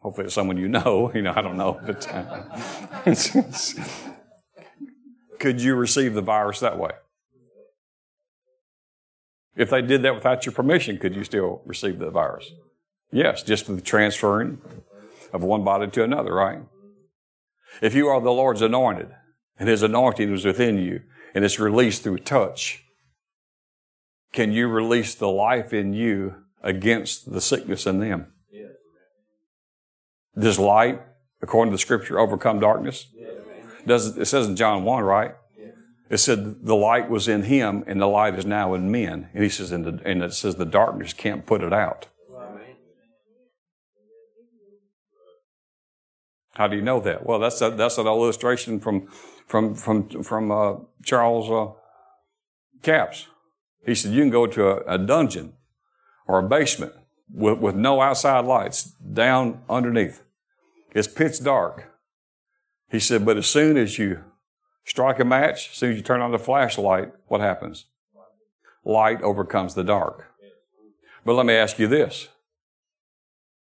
hopefully 0.00 0.26
it's 0.26 0.34
someone 0.34 0.56
you 0.56 0.68
know, 0.68 1.12
you 1.14 1.22
know, 1.22 1.32
I 1.34 1.40
don't 1.40 1.56
know, 1.56 1.80
but 1.84 2.08
uh, 2.12 3.14
could 5.38 5.60
you 5.60 5.74
receive 5.76 6.14
the 6.14 6.22
virus 6.22 6.60
that 6.60 6.78
way? 6.78 6.92
If 9.56 9.70
they 9.70 9.82
did 9.82 10.02
that 10.02 10.14
without 10.14 10.46
your 10.46 10.52
permission, 10.52 10.98
could 10.98 11.14
you 11.14 11.24
still 11.24 11.62
receive 11.64 11.98
the 11.98 12.10
virus? 12.10 12.50
Yes, 13.12 13.42
just 13.42 13.66
the 13.66 13.80
transferring 13.80 14.60
of 15.32 15.42
one 15.42 15.64
body 15.64 15.88
to 15.88 16.04
another, 16.04 16.34
right? 16.34 16.60
If 17.80 17.94
you 17.94 18.08
are 18.08 18.20
the 18.20 18.32
Lord's 18.32 18.62
anointed 18.62 19.10
and 19.58 19.68
His 19.68 19.82
anointing 19.82 20.32
is 20.32 20.44
within 20.44 20.78
you 20.78 21.02
and 21.34 21.44
it's 21.44 21.58
released 21.58 22.02
through 22.02 22.18
touch, 22.18 22.84
can 24.32 24.52
you 24.52 24.68
release 24.68 25.14
the 25.14 25.28
life 25.28 25.72
in 25.72 25.92
you 25.92 26.36
against 26.62 27.32
the 27.32 27.40
sickness 27.40 27.86
in 27.86 27.98
them? 27.98 28.32
Yes. 28.52 28.70
Does 30.38 30.58
light, 30.58 31.00
according 31.42 31.72
to 31.72 31.74
the 31.74 31.80
scripture, 31.80 32.18
overcome 32.18 32.60
darkness? 32.60 33.08
Yes. 33.14 33.32
Does 33.86 34.18
it 34.18 34.26
says 34.26 34.46
in 34.46 34.56
John 34.56 34.84
1, 34.84 35.02
right? 35.02 35.34
Yes. 35.58 35.74
It 36.10 36.18
said 36.18 36.64
the 36.64 36.76
light 36.76 37.10
was 37.10 37.28
in 37.28 37.44
him 37.44 37.82
and 37.86 38.00
the 38.00 38.06
light 38.06 38.38
is 38.38 38.46
now 38.46 38.74
in 38.74 38.90
men. 38.90 39.30
And 39.34 39.42
he 39.42 39.48
says, 39.48 39.72
and, 39.72 39.84
the, 39.84 40.00
and 40.04 40.22
it 40.22 40.32
says 40.32 40.56
the 40.56 40.64
darkness 40.64 41.12
can't 41.12 41.46
put 41.46 41.62
it 41.62 41.72
out. 41.72 42.08
How 46.60 46.68
do 46.68 46.76
you 46.76 46.82
know 46.82 47.00
that? 47.00 47.24
Well, 47.24 47.38
that's 47.38 47.62
a, 47.62 47.70
that's 47.70 47.96
an 47.96 48.06
illustration 48.06 48.80
from 48.80 49.06
from 49.46 49.74
from 49.74 50.10
from 50.22 50.50
uh, 50.50 50.74
Charles 51.02 51.50
uh, 51.50 51.72
Capps. 52.82 53.28
He 53.86 53.94
said, 53.94 54.12
you 54.12 54.20
can 54.20 54.28
go 54.28 54.46
to 54.46 54.68
a, 54.68 54.96
a 54.96 54.98
dungeon 54.98 55.54
or 56.26 56.38
a 56.38 56.42
basement 56.46 56.92
with, 57.32 57.60
with 57.60 57.74
no 57.76 58.02
outside 58.02 58.44
lights 58.44 58.84
down 58.84 59.62
underneath. 59.70 60.22
It's 60.92 61.08
pitch 61.08 61.42
dark. 61.42 61.94
He 62.90 63.00
said, 63.00 63.24
but 63.24 63.38
as 63.38 63.46
soon 63.46 63.78
as 63.78 63.98
you 63.98 64.22
strike 64.84 65.18
a 65.18 65.24
match, 65.24 65.70
as 65.70 65.78
soon 65.78 65.92
as 65.92 65.96
you 65.96 66.02
turn 66.02 66.20
on 66.20 66.30
the 66.30 66.38
flashlight, 66.38 67.10
what 67.28 67.40
happens? 67.40 67.86
Light 68.84 69.22
overcomes 69.22 69.74
the 69.74 69.84
dark. 69.84 70.26
But 71.24 71.36
let 71.36 71.46
me 71.46 71.54
ask 71.54 71.78
you 71.78 71.86
this. 71.86 72.28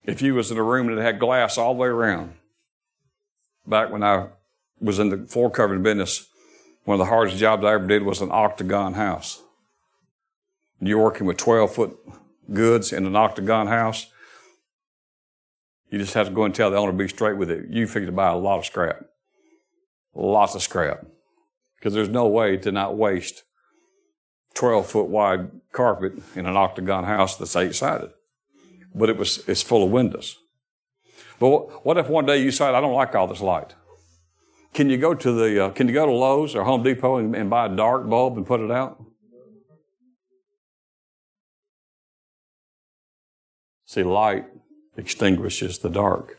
If 0.02 0.20
you 0.20 0.34
was 0.34 0.50
in 0.50 0.58
a 0.58 0.64
room 0.64 0.92
that 0.92 1.00
had 1.00 1.20
glass 1.20 1.56
all 1.56 1.74
the 1.74 1.78
way 1.78 1.86
around, 1.86 2.32
back 3.66 3.90
when 3.90 4.02
I 4.02 4.28
was 4.80 4.98
in 4.98 5.10
the 5.10 5.26
floor 5.26 5.50
covering 5.50 5.82
business, 5.82 6.26
one 6.84 6.96
of 6.96 6.98
the 6.98 7.10
hardest 7.10 7.36
jobs 7.36 7.64
I 7.64 7.74
ever 7.74 7.86
did 7.86 8.02
was 8.02 8.20
an 8.20 8.30
octagon 8.32 8.94
house 8.94 9.42
you're 10.88 11.02
working 11.02 11.26
with 11.26 11.36
12 11.36 11.74
foot 11.74 11.98
goods 12.52 12.92
in 12.92 13.06
an 13.06 13.16
octagon 13.16 13.68
house, 13.68 14.06
you 15.90 15.98
just 15.98 16.14
have 16.14 16.28
to 16.28 16.32
go 16.32 16.44
and 16.44 16.54
tell 16.54 16.70
the 16.70 16.76
owner 16.76 16.92
to 16.92 16.98
be 16.98 17.08
straight 17.08 17.36
with 17.36 17.50
it. 17.50 17.68
You 17.68 17.86
figure 17.86 18.06
to 18.06 18.12
buy 18.12 18.30
a 18.30 18.36
lot 18.36 18.58
of 18.58 18.66
scrap. 18.66 19.04
Lots 20.14 20.54
of 20.54 20.62
scrap. 20.62 21.06
Because 21.76 21.94
there's 21.94 22.08
no 22.08 22.26
way 22.26 22.56
to 22.56 22.72
not 22.72 22.96
waste 22.96 23.42
12 24.54 24.86
foot 24.86 25.08
wide 25.08 25.50
carpet 25.72 26.14
in 26.34 26.46
an 26.46 26.56
octagon 26.56 27.04
house 27.04 27.36
that's 27.36 27.56
eight 27.56 27.74
sided. 27.74 28.10
But 28.94 29.08
it 29.08 29.16
was, 29.16 29.46
it's 29.48 29.62
full 29.62 29.84
of 29.84 29.90
windows. 29.90 30.36
But 31.42 31.84
what 31.84 31.98
if 31.98 32.08
one 32.08 32.24
day 32.24 32.38
you 32.38 32.52
decide, 32.52 32.76
I 32.76 32.80
don't 32.80 32.94
like 32.94 33.16
all 33.16 33.26
this 33.26 33.40
light? 33.40 33.74
Can 34.72 34.88
you 34.88 34.96
go 34.96 35.12
to 35.12 35.32
the, 35.32 35.64
uh, 35.64 35.70
can 35.70 35.88
you 35.88 35.92
go 35.92 36.06
to 36.06 36.12
Lowe's 36.12 36.54
or 36.54 36.62
Home 36.62 36.84
Depot 36.84 37.16
and, 37.16 37.34
and 37.34 37.50
buy 37.50 37.66
a 37.66 37.68
dark 37.68 38.08
bulb 38.08 38.36
and 38.36 38.46
put 38.46 38.60
it 38.60 38.70
out? 38.70 39.04
See, 43.86 44.04
light 44.04 44.44
extinguishes 44.96 45.80
the 45.80 45.90
dark, 45.90 46.38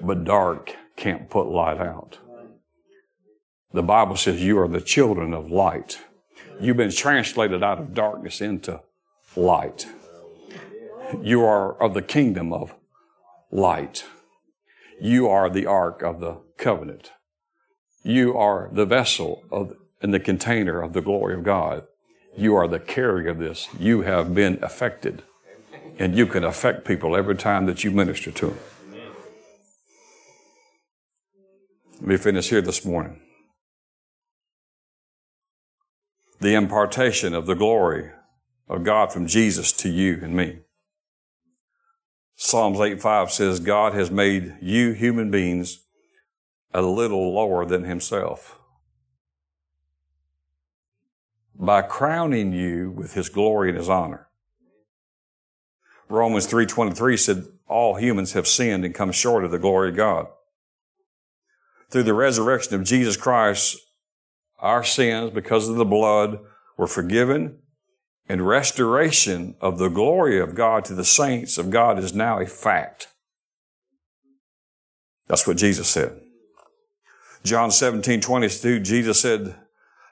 but 0.00 0.22
dark 0.22 0.76
can't 0.94 1.28
put 1.28 1.48
light 1.48 1.80
out. 1.80 2.18
The 3.72 3.82
Bible 3.82 4.14
says 4.14 4.40
you 4.40 4.56
are 4.60 4.68
the 4.68 4.80
children 4.80 5.34
of 5.34 5.50
light. 5.50 5.98
You've 6.60 6.76
been 6.76 6.92
translated 6.92 7.64
out 7.64 7.80
of 7.80 7.92
darkness 7.92 8.40
into 8.40 8.82
light. 9.34 9.88
You 11.20 11.42
are 11.42 11.74
of 11.82 11.94
the 11.94 12.02
kingdom 12.02 12.52
of 12.52 12.72
light. 13.56 14.04
You 15.00 15.28
are 15.28 15.48
the 15.48 15.64
ark 15.64 16.02
of 16.02 16.20
the 16.20 16.42
covenant. 16.58 17.12
You 18.02 18.36
are 18.36 18.68
the 18.70 18.84
vessel 18.84 19.44
of, 19.50 19.74
and 20.02 20.12
the 20.12 20.20
container 20.20 20.82
of 20.82 20.92
the 20.92 21.00
glory 21.00 21.34
of 21.34 21.42
God. 21.42 21.84
You 22.36 22.54
are 22.54 22.68
the 22.68 22.78
carrier 22.78 23.30
of 23.30 23.38
this. 23.38 23.68
You 23.78 24.02
have 24.02 24.34
been 24.34 24.58
affected 24.62 25.22
and 25.98 26.14
you 26.14 26.26
can 26.26 26.44
affect 26.44 26.84
people 26.84 27.16
every 27.16 27.34
time 27.34 27.64
that 27.64 27.82
you 27.82 27.90
minister 27.90 28.30
to 28.30 28.46
them. 28.48 28.58
Let 31.94 32.06
me 32.06 32.16
finish 32.18 32.50
here 32.50 32.60
this 32.60 32.84
morning. 32.84 33.22
The 36.40 36.54
impartation 36.54 37.34
of 37.34 37.46
the 37.46 37.54
glory 37.54 38.10
of 38.68 38.84
God 38.84 39.10
from 39.10 39.26
Jesus 39.26 39.72
to 39.72 39.88
you 39.88 40.20
and 40.22 40.36
me. 40.36 40.58
Psalms 42.36 42.78
8 42.78 43.00
5 43.00 43.30
says, 43.30 43.60
God 43.60 43.94
has 43.94 44.10
made 44.10 44.56
you 44.60 44.92
human 44.92 45.30
beings 45.30 45.84
a 46.72 46.82
little 46.82 47.34
lower 47.34 47.64
than 47.64 47.84
himself 47.84 48.58
by 51.54 51.80
crowning 51.80 52.52
you 52.52 52.90
with 52.90 53.14
his 53.14 53.30
glory 53.30 53.70
and 53.70 53.78
his 53.78 53.88
honor. 53.88 54.28
Romans 56.08 56.46
3.23 56.46 57.18
said, 57.18 57.46
all 57.68 57.96
humans 57.96 58.32
have 58.34 58.46
sinned 58.46 58.84
and 58.84 58.94
come 58.94 59.10
short 59.10 59.44
of 59.44 59.50
the 59.50 59.58
glory 59.58 59.90
of 59.90 59.96
God. 59.96 60.26
Through 61.90 62.04
the 62.04 62.14
resurrection 62.14 62.74
of 62.74 62.84
Jesus 62.84 63.16
Christ, 63.16 63.78
our 64.58 64.84
sins, 64.84 65.30
because 65.32 65.68
of 65.68 65.76
the 65.76 65.84
blood, 65.84 66.38
were 66.76 66.86
forgiven, 66.86 67.58
and 68.28 68.46
restoration 68.46 69.54
of 69.60 69.78
the 69.78 69.88
glory 69.88 70.38
of 70.40 70.54
God 70.54 70.84
to 70.86 70.94
the 70.94 71.04
saints 71.04 71.58
of 71.58 71.70
God 71.70 71.98
is 71.98 72.14
now 72.14 72.40
a 72.40 72.46
fact. 72.46 73.08
That's 75.26 75.46
what 75.46 75.56
Jesus 75.56 75.88
said. 75.88 76.20
John 77.44 77.70
17, 77.70 78.20
22, 78.20 78.80
Jesus 78.80 79.20
said, 79.20 79.54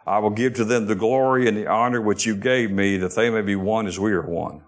I 0.07 0.19
will 0.19 0.31
give 0.31 0.55
to 0.55 0.65
them 0.65 0.87
the 0.87 0.95
glory 0.95 1.49
and 1.49 1.57
the 1.57 1.67
honor 1.67 2.01
which 2.01 2.27
you 2.27 2.37
gave 2.37 2.71
me, 2.71 2.97
that 2.99 3.15
they 3.15 3.31
may 3.31 3.43
be 3.43 3.57
one 3.57 3.87
as 3.87 3.99
we 3.99 4.13
are 4.13 4.23
one. 4.23 4.63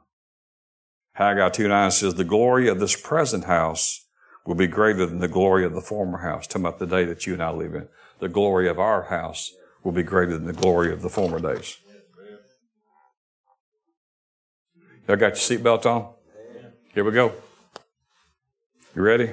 Haggai 1.13 1.51
2 1.51 1.69
9 1.69 1.91
says, 1.91 2.15
The 2.15 2.25
glory 2.25 2.69
of 2.69 2.81
this 2.81 3.01
present 3.01 3.45
house 3.45 4.07
will 4.45 4.55
be 4.55 4.67
greater 4.67 5.07
than 5.07 5.19
the 5.19 5.29
glory 5.29 5.65
of 5.65 5.75
the 5.75 5.81
former 5.81 6.19
house. 6.19 6.47
Talking 6.47 6.63
about 6.63 6.79
the 6.79 6.87
day 6.87 7.05
that 7.05 7.27
you 7.27 7.35
and 7.35 7.43
I 7.43 7.51
live 7.51 7.75
in. 7.75 7.89
The 8.19 8.29
glory 8.29 8.69
of 8.69 8.79
our 8.79 9.05
house 9.05 9.53
will 9.83 9.93
be 9.93 10.03
greater 10.03 10.33
than 10.33 10.47
the 10.47 10.53
glory 10.53 10.93
of 10.93 11.03
the 11.03 11.09
former 11.09 11.39
days. 11.39 11.79
Y'all 15.09 15.17
got 15.17 15.51
your 15.51 15.59
seatbelt 15.59 15.87
on? 15.87 16.13
Here 16.93 17.05
we 17.05 17.13
go. 17.13 17.33
You 18.95 19.03
ready? 19.03 19.31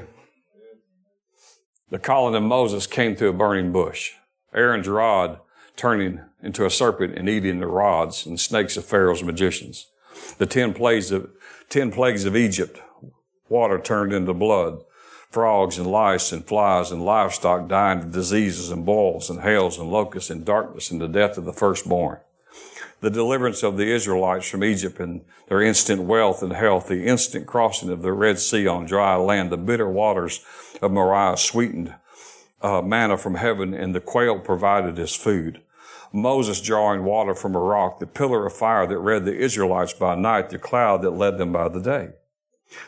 The 1.89 1.97
calling 1.97 2.35
of 2.35 2.43
Moses 2.43 2.85
came 2.85 3.15
through 3.15 3.29
a 3.29 3.33
burning 3.33 3.71
bush. 3.71 4.11
Aaron's 4.53 4.87
rod 4.87 5.39
turning 5.75 6.21
into 6.43 6.65
a 6.67 6.69
serpent 6.69 7.17
and 7.17 7.27
eating 7.27 7.59
the 7.59 7.65
rods 7.65 8.27
and 8.27 8.39
snakes 8.39 8.77
of 8.77 8.85
Pharaoh's 8.85 9.23
magicians. 9.23 9.87
The 10.37 10.45
ten 10.45 10.75
plagues 10.75 11.11
of 11.11 11.31
ten 11.69 11.91
plagues 11.91 12.25
of 12.25 12.35
Egypt, 12.35 12.79
water 13.49 13.79
turned 13.79 14.13
into 14.13 14.33
blood, 14.35 14.83
frogs 15.31 15.79
and 15.79 15.87
lice 15.87 16.31
and 16.31 16.45
flies 16.45 16.91
and 16.91 17.03
livestock 17.03 17.67
dying 17.67 17.99
of 17.99 18.11
diseases 18.11 18.69
and 18.69 18.85
boils 18.85 19.27
and 19.27 19.41
hails 19.41 19.79
and 19.79 19.89
locusts 19.89 20.29
and 20.29 20.45
darkness 20.45 20.91
and 20.91 21.01
the 21.01 21.07
death 21.07 21.35
of 21.39 21.45
the 21.45 21.53
firstborn. 21.53 22.19
The 23.03 23.11
deliverance 23.11 23.63
of 23.63 23.75
the 23.75 23.93
Israelites 23.93 24.47
from 24.47 24.63
Egypt 24.63 24.97
and 24.97 25.25
their 25.49 25.61
instant 25.61 26.03
wealth 26.03 26.41
and 26.41 26.53
health, 26.53 26.87
the 26.87 27.05
instant 27.05 27.45
crossing 27.45 27.89
of 27.89 28.01
the 28.01 28.13
Red 28.13 28.39
Sea 28.39 28.65
on 28.65 28.85
dry 28.85 29.17
land, 29.17 29.51
the 29.51 29.57
bitter 29.57 29.89
waters 29.89 30.39
of 30.81 30.93
Marah 30.93 31.37
sweetened 31.37 31.93
uh, 32.61 32.81
manna 32.81 33.17
from 33.17 33.35
heaven, 33.35 33.73
and 33.73 33.93
the 33.93 33.99
quail 33.99 34.39
provided 34.39 34.97
as 34.99 35.17
food. 35.17 35.61
Moses 36.13 36.61
drawing 36.61 37.03
water 37.03 37.35
from 37.35 37.55
a 37.55 37.59
rock, 37.59 37.99
the 37.99 38.07
pillar 38.07 38.45
of 38.45 38.53
fire 38.53 38.87
that 38.87 39.03
led 39.03 39.25
the 39.25 39.35
Israelites 39.35 39.91
by 39.91 40.15
night, 40.15 40.49
the 40.49 40.57
cloud 40.57 41.01
that 41.01 41.11
led 41.11 41.37
them 41.37 41.51
by 41.51 41.67
the 41.67 41.81
day. 41.81 42.11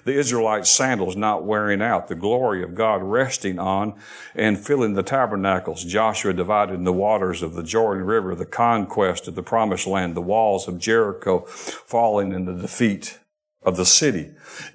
The 0.03 0.17
Israelite 0.17 0.67
sandals 0.67 1.15
not 1.15 1.43
wearing 1.43 1.81
out, 1.81 2.07
the 2.07 2.15
glory 2.15 2.63
of 2.63 2.75
God 2.75 3.01
resting 3.01 3.59
on 3.59 3.93
and 4.33 4.57
filling 4.57 4.93
the 4.93 5.03
tabernacles. 5.03 5.83
Joshua 5.83 6.33
divided 6.33 6.83
the 6.83 6.93
waters 6.93 7.41
of 7.41 7.53
the 7.53 7.63
Jordan 7.63 8.05
River, 8.05 8.35
the 8.35 8.45
conquest 8.45 9.27
of 9.27 9.35
the 9.35 9.43
promised 9.43 9.87
land, 9.87 10.15
the 10.15 10.21
walls 10.21 10.67
of 10.67 10.79
Jericho 10.79 11.41
falling 11.41 12.31
in 12.31 12.45
the 12.45 12.53
defeat 12.53 13.19
of 13.65 13.77
the 13.77 13.85
city. 13.85 14.31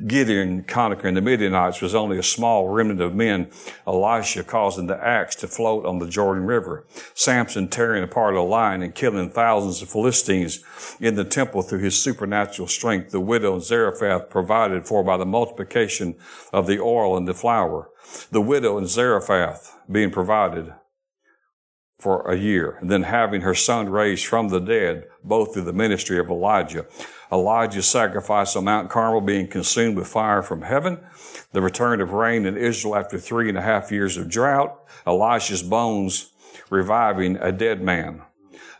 Gideon 0.07 0.64
conquering 0.64 1.14
the 1.14 1.20
Midianites 1.20 1.80
was 1.80 1.95
only 1.95 2.18
a 2.18 2.22
small 2.22 2.68
remnant 2.68 3.01
of 3.01 3.14
men. 3.14 3.51
Elisha 3.86 4.43
causing 4.43 4.88
the 4.88 5.03
axe 5.03 5.36
to 5.36 5.49
float 5.49 5.86
on 5.86 6.01
the 6.01 6.09
Jordan 6.09 6.45
River. 6.45 6.86
Samson 7.14 7.68
tearing 7.68 8.03
apart 8.03 8.34
a 8.34 8.43
lion 8.43 8.82
and 8.82 8.95
killing 8.95 9.30
thousands 9.30 9.80
of 9.80 9.88
Philistines 9.88 10.62
in 11.01 11.14
the 11.14 11.24
temple 11.24 11.62
through 11.62 11.78
his 11.78 12.01
supernatural 12.03 12.68
strength. 12.68 13.12
The 13.12 13.20
widow 13.20 13.55
and 13.55 13.62
Zarephath 13.62 14.28
provided 14.28 14.86
for 14.86 15.05
by 15.05 15.16
the 15.16 15.26
multiplication 15.26 16.16
of 16.53 16.66
the 16.66 16.80
oil 16.80 17.16
and 17.16 17.28
the 17.28 17.34
flour. 17.34 17.91
The 18.32 18.41
widow 18.41 18.76
and 18.76 18.88
Zarephath 18.88 19.78
being 19.91 20.11
provided 20.11 20.74
for 22.01 22.30
a 22.30 22.36
year, 22.36 22.78
and 22.80 22.91
then 22.91 23.03
having 23.03 23.43
her 23.43 23.55
son 23.55 23.88
raised 23.91 24.24
from 24.24 24.49
the 24.49 24.59
dead, 24.59 25.05
both 25.22 25.53
through 25.53 25.64
the 25.64 25.72
ministry 25.72 26.18
of 26.18 26.30
Elijah. 26.30 26.86
Elijah's 27.32 27.86
sacrifice 27.86 28.56
on 28.56 28.64
Mount 28.64 28.90
Carmel 28.90 29.20
being 29.20 29.46
consumed 29.46 29.96
with 29.96 30.08
fire 30.08 30.42
from 30.42 30.62
heaven, 30.62 30.98
the 31.52 31.62
return 31.62 32.00
of 32.00 32.12
rain 32.12 32.46
in 32.46 32.56
Israel 32.56 32.96
after 32.96 33.18
three 33.18 33.48
and 33.48 33.58
a 33.58 33.62
half 33.62 33.92
years 33.92 34.16
of 34.16 34.28
drought, 34.28 34.78
Elisha's 35.06 35.62
bones 35.62 36.32
reviving 36.70 37.36
a 37.36 37.52
dead 37.52 37.82
man. 37.82 38.22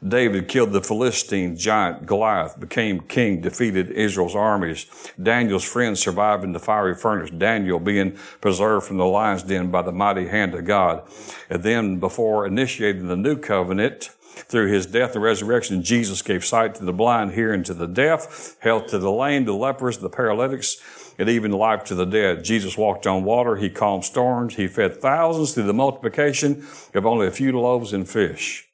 David 0.07 0.49
killed 0.49 0.73
the 0.73 0.81
Philistine 0.81 1.59
giant 1.59 2.07
Goliath, 2.07 2.59
became 2.59 3.01
king, 3.01 3.43
defeated 3.43 3.91
Israel's 3.91 4.35
armies. 4.35 4.87
Daniel's 5.23 5.65
friends 5.65 6.01
survived 6.01 6.43
in 6.43 6.53
the 6.53 6.59
fiery 6.59 6.95
furnace, 6.95 7.31
Daniel 7.31 7.79
being 7.79 8.13
preserved 8.41 8.87
from 8.87 8.97
the 8.97 9.05
lion's 9.05 9.43
den 9.43 9.71
by 9.71 9.83
the 9.83 9.93
mighty 9.93 10.29
hand 10.29 10.55
of 10.55 10.65
God. 10.65 11.07
And 11.51 11.63
then 11.63 12.01
before 12.01 12.47
initiating 12.47 13.09
the 13.09 13.17
new 13.17 13.37
covenant, 13.37 14.11
through 14.49 14.69
his 14.69 14.87
death 14.87 15.15
and 15.15 15.23
resurrection, 15.23 15.83
Jesus 15.83 16.23
gave 16.23 16.45
sight 16.45 16.75
to 16.77 16.85
the 16.85 16.93
blind, 16.93 17.33
hearing 17.33 17.63
to 17.65 17.75
the 17.75 17.87
deaf, 17.87 18.57
health 18.61 18.89
to 18.89 18.99
the 18.99 19.11
lame, 19.11 19.45
the 19.45 19.55
lepers, 19.55 19.99
the 19.99 20.11
paralytics, 20.11 20.77
and 21.19 21.29
even 21.29 21.53
life 21.53 21.85
to 21.85 21.95
the 21.95 22.07
dead. 22.07 22.45
Jesus 22.45 22.79
walked 22.79 23.07
on 23.07 23.25
water. 23.25 23.57
He 23.57 23.69
calmed 23.69 24.05
storms. 24.05 24.57
He 24.57 24.67
fed 24.67 25.01
thousands 25.01 25.53
through 25.53 25.65
the 25.65 25.75
multiplication 25.75 26.67
of 26.95 27.07
only 27.07 27.27
a 27.27 27.31
few 27.31 27.59
loaves 27.59 27.93
and 27.93 28.09
fish. 28.09 28.67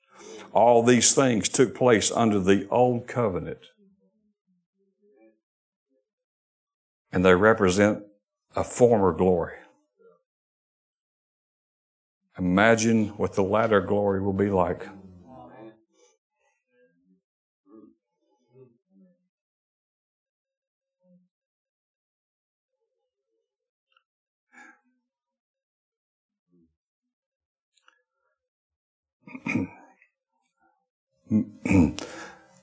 All 0.53 0.83
these 0.83 1.15
things 1.15 1.49
took 1.49 1.75
place 1.75 2.11
under 2.11 2.39
the 2.39 2.67
old 2.71 3.07
covenant. 3.07 3.67
And 7.13 7.25
they 7.25 7.35
represent 7.35 8.05
a 8.55 8.65
former 8.65 9.13
glory. 9.13 9.57
Imagine 12.39 13.09
what 13.17 13.35
the 13.35 13.43
latter 13.43 13.81
glory 13.81 14.21
will 14.23 14.33
be 14.33 14.51
like. 14.51 14.87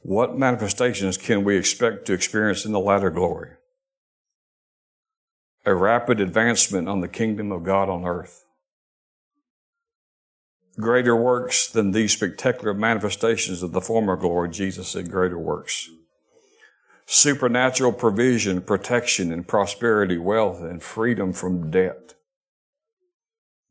What 0.01 0.37
manifestations 0.37 1.17
can 1.17 1.43
we 1.43 1.57
expect 1.57 2.05
to 2.05 2.13
experience 2.13 2.65
in 2.65 2.71
the 2.71 2.79
latter 2.79 3.09
glory? 3.09 3.51
A 5.65 5.73
rapid 5.73 6.19
advancement 6.19 6.89
on 6.89 7.01
the 7.01 7.07
kingdom 7.07 7.51
of 7.51 7.63
God 7.63 7.89
on 7.89 8.05
earth. 8.05 8.45
Greater 10.79 11.15
works 11.15 11.67
than 11.67 11.91
these 11.91 12.13
spectacular 12.13 12.73
manifestations 12.73 13.61
of 13.61 13.73
the 13.73 13.81
former 13.81 14.15
glory, 14.15 14.49
Jesus 14.49 14.87
said, 14.87 15.11
greater 15.11 15.37
works. 15.37 15.87
Supernatural 17.05 17.93
provision, 17.93 18.61
protection, 18.61 19.31
and 19.31 19.47
prosperity, 19.47 20.17
wealth, 20.17 20.61
and 20.61 20.81
freedom 20.81 21.31
from 21.31 21.69
debt. 21.69 22.15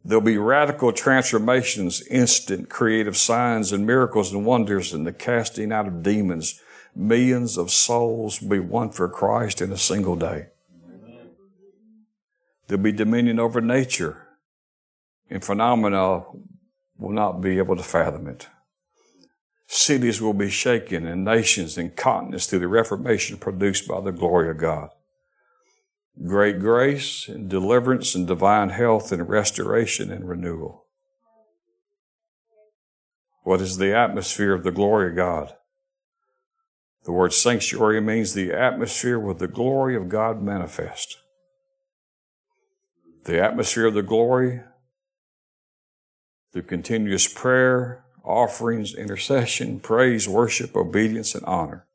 There'll 0.05 0.23
be 0.23 0.39
radical 0.39 0.93
transformations, 0.93 2.03
instant 2.09 2.69
creative 2.69 3.17
signs 3.17 3.71
and 3.71 3.87
miracles 3.87 4.33
and 4.33 4.45
wonders, 4.45 4.93
and 4.93 5.07
the 5.07 5.13
casting 5.13 5.71
out 5.71 5.87
of 5.87 6.03
demons. 6.03 6.61
Millions 6.95 7.57
of 7.57 7.71
souls 7.71 8.43
will 8.43 8.51
be 8.51 8.59
won 8.59 8.91
for 8.91 9.09
Christ 9.09 9.63
in 9.63 9.71
a 9.71 9.79
single 9.79 10.17
day. 10.17 10.49
There'll 12.67 12.83
be 12.83 12.93
dominion 12.93 13.39
over 13.39 13.61
nature, 13.61 14.27
and 15.31 15.45
phenomena 15.45 16.25
will 16.99 17.13
not 17.13 17.41
be 17.41 17.59
able 17.59 17.77
to 17.77 17.83
fathom 17.83 18.27
it. 18.27 18.49
Cities 19.69 20.21
will 20.21 20.35
be 20.35 20.51
shaken, 20.51 21.07
and 21.07 21.25
nations 21.25 21.79
and 21.79 21.95
continents 21.95 22.47
through 22.47 22.59
the 22.59 22.69
reformation 22.69 23.37
produced 23.37 23.87
by 23.87 24.01
the 24.01 24.13
glory 24.13 24.51
of 24.51 24.59
God 24.59 24.91
great 26.27 26.61
grace 26.61 27.29
and 27.29 27.49
deliverance 27.49 28.15
and 28.15 28.27
divine 28.27 28.69
health 28.69 29.13
and 29.13 29.29
restoration 29.29 30.11
and 30.11 30.29
renewal. 30.29 30.87
What 33.45 33.61
is 33.61 33.79
the 33.79 33.95
atmosphere 33.95 34.55
of 34.55 34.63
the 34.63 34.71
glory 34.71 35.11
of 35.11 35.17
God? 35.17 35.55
The 37.05 37.13
word 37.13 37.33
sanctuary 37.33 38.01
means 38.01 38.33
the 38.33 38.53
atmosphere 38.53 39.19
where 39.19 39.35
the 39.35 39.49
glory 39.49 39.97
of 39.97 40.09
God 40.09 40.41
manifest. 40.41 41.17
The 43.25 43.43
atmosphere 43.43 43.87
of 43.87 43.95
the 43.95 44.03
glory 44.03 44.63
through 46.53 46.63
continuous 46.63 47.27
prayer, 47.27 48.05
offerings, 48.23 48.95
intercession, 48.95 49.81
praise, 49.81 50.29
worship, 50.29 50.77
obedience, 50.77 51.35
and 51.35 51.45
honor. 51.45 51.87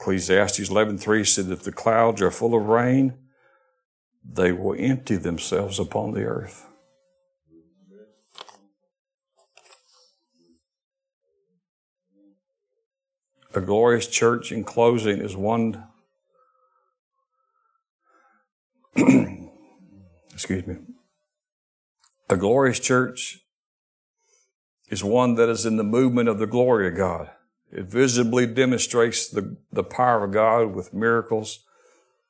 Ecclesiastes 0.00 0.68
11.3 0.68 1.26
said, 1.26 1.50
if 1.50 1.64
the 1.64 1.72
clouds 1.72 2.22
are 2.22 2.30
full 2.30 2.54
of 2.54 2.66
rain, 2.66 3.18
they 4.24 4.52
will 4.52 4.76
empty 4.78 5.16
themselves 5.16 5.78
upon 5.78 6.12
the 6.12 6.22
earth. 6.22 6.66
A 13.54 13.60
glorious 13.60 14.06
church 14.06 14.52
in 14.52 14.62
closing 14.62 15.18
is 15.18 15.34
one, 15.34 15.84
excuse 20.32 20.66
me, 20.66 20.76
a 22.30 22.36
glorious 22.36 22.78
church 22.78 23.40
is 24.90 25.02
one 25.02 25.34
that 25.34 25.48
is 25.48 25.66
in 25.66 25.76
the 25.76 25.82
movement 25.82 26.28
of 26.28 26.38
the 26.38 26.46
glory 26.46 26.86
of 26.88 26.96
God. 26.96 27.30
It 27.70 27.86
visibly 27.86 28.46
demonstrates 28.46 29.28
the, 29.28 29.56
the 29.70 29.84
power 29.84 30.24
of 30.24 30.32
God 30.32 30.74
with 30.74 30.94
miracles, 30.94 31.60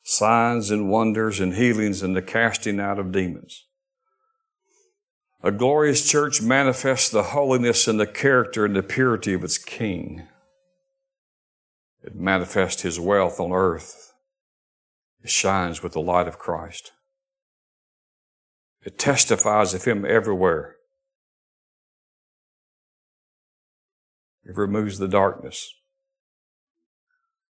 signs 0.03 0.71
and 0.71 0.91
wonders 0.91 1.39
and 1.39 1.55
healings 1.55 2.03
and 2.03 2.17
the 2.17 2.23
casting 2.23 2.81
out 2.81 2.99
of 2.99 3.13
demons. 3.13 3.65
A 5.43 5.53
glorious 5.53 6.09
church 6.09 6.43
manifests 6.43 7.11
the 7.11 7.23
holiness 7.23 7.87
and 7.87 8.01
the 8.01 8.07
character 8.07 8.65
and 8.65 8.75
the 8.75 8.83
purity 8.83 9.33
of 9.35 9.45
its 9.45 9.59
king. 9.59 10.27
It 12.03 12.17
manifests 12.17 12.83
his 12.83 12.99
wealth 12.99 13.39
on 13.39 13.53
earth. 13.53 14.15
It 15.23 15.31
shines 15.31 15.83
with 15.83 15.93
the 15.93 16.01
light 16.01 16.27
of 16.27 16.39
Christ. 16.39 16.93
It 18.85 18.99
testifies 18.99 19.75
of 19.75 19.85
him 19.85 20.05
everywhere. 20.05 20.78
It 24.49 24.57
removes 24.57 24.99
the 24.99 25.09
darkness. 25.09 25.75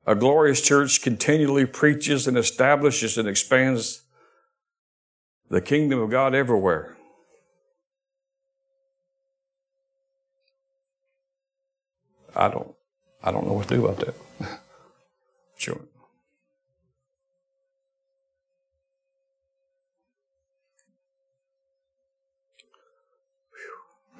A 0.06 0.16
glorious 0.16 0.60
church 0.60 1.00
continually 1.00 1.64
preaches 1.64 2.26
and 2.26 2.36
establishes 2.36 3.16
and 3.16 3.28
expands 3.28 4.02
the 5.48 5.60
kingdom 5.60 6.00
of 6.00 6.10
God 6.10 6.34
everywhere. 6.34 6.96
I 12.34 12.48
don't, 12.48 12.74
I 13.22 13.30
don't 13.30 13.46
know 13.46 13.52
what 13.52 13.68
to 13.68 13.76
do 13.76 13.86
about 13.86 14.04
that. 14.06 14.14
sure. 15.58 15.80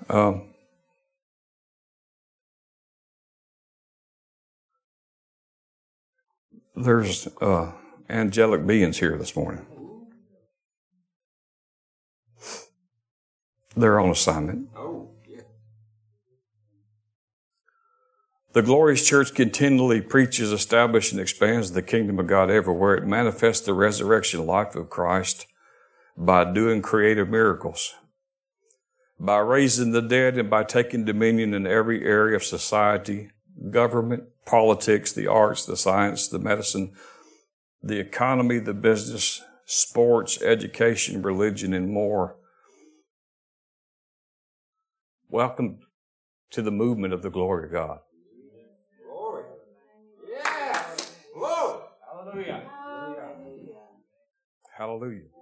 Um, 0.09 0.50
there's 6.83 7.29
uh, 7.41 7.73
angelic 8.09 8.67
beings 8.67 8.99
here 8.99 9.17
this 9.17 9.37
morning. 9.37 9.67
They're 13.77 14.01
on 14.01 14.11
assignment. 14.11 14.69
The 18.53 18.63
glorious 18.63 19.07
church 19.07 19.33
continually 19.33 20.01
preaches, 20.01 20.51
establishes, 20.51 21.13
and 21.13 21.21
expands 21.21 21.71
the 21.71 21.83
kingdom 21.83 22.19
of 22.19 22.27
God 22.27 22.51
everywhere. 22.51 22.97
It 22.97 23.07
manifests 23.07 23.65
the 23.65 23.75
resurrection 23.75 24.45
life 24.45 24.75
of 24.75 24.91
Christ 24.91 25.47
by 26.17 26.53
doing 26.53 26.83
creative 26.83 27.29
miracles, 27.29 27.95
by 29.21 29.39
raising 29.39 29.93
the 29.93 30.03
dead, 30.03 30.37
and 30.37 30.51
by 30.51 30.65
taking 30.65 31.05
dominion 31.05 31.55
in 31.55 31.65
every 31.65 32.05
area 32.05 32.35
of 32.35 32.43
society, 32.43 33.31
government, 33.71 34.25
politics, 34.51 35.13
the 35.13 35.29
arts, 35.29 35.65
the 35.65 35.77
science, 35.77 36.27
the 36.27 36.39
medicine, 36.39 36.93
the 37.83 38.01
economy, 38.01 38.59
the 38.59 38.75
business, 38.75 39.41
sports, 39.65 40.43
education, 40.43 41.23
religion, 41.23 41.73
and 41.73 41.89
more. 41.89 42.37
Welcome 45.29 45.79
to 46.51 46.63
the 46.63 46.73
movement 46.73 47.15
of 47.15 47.23
the 47.23 47.31
glory 47.31 47.67
of 47.67 47.73
God. 47.73 47.99
Glory. 49.07 49.45
Yes. 50.29 51.13
Hallelujah. 52.13 52.63
Hallelujah. 54.77 55.40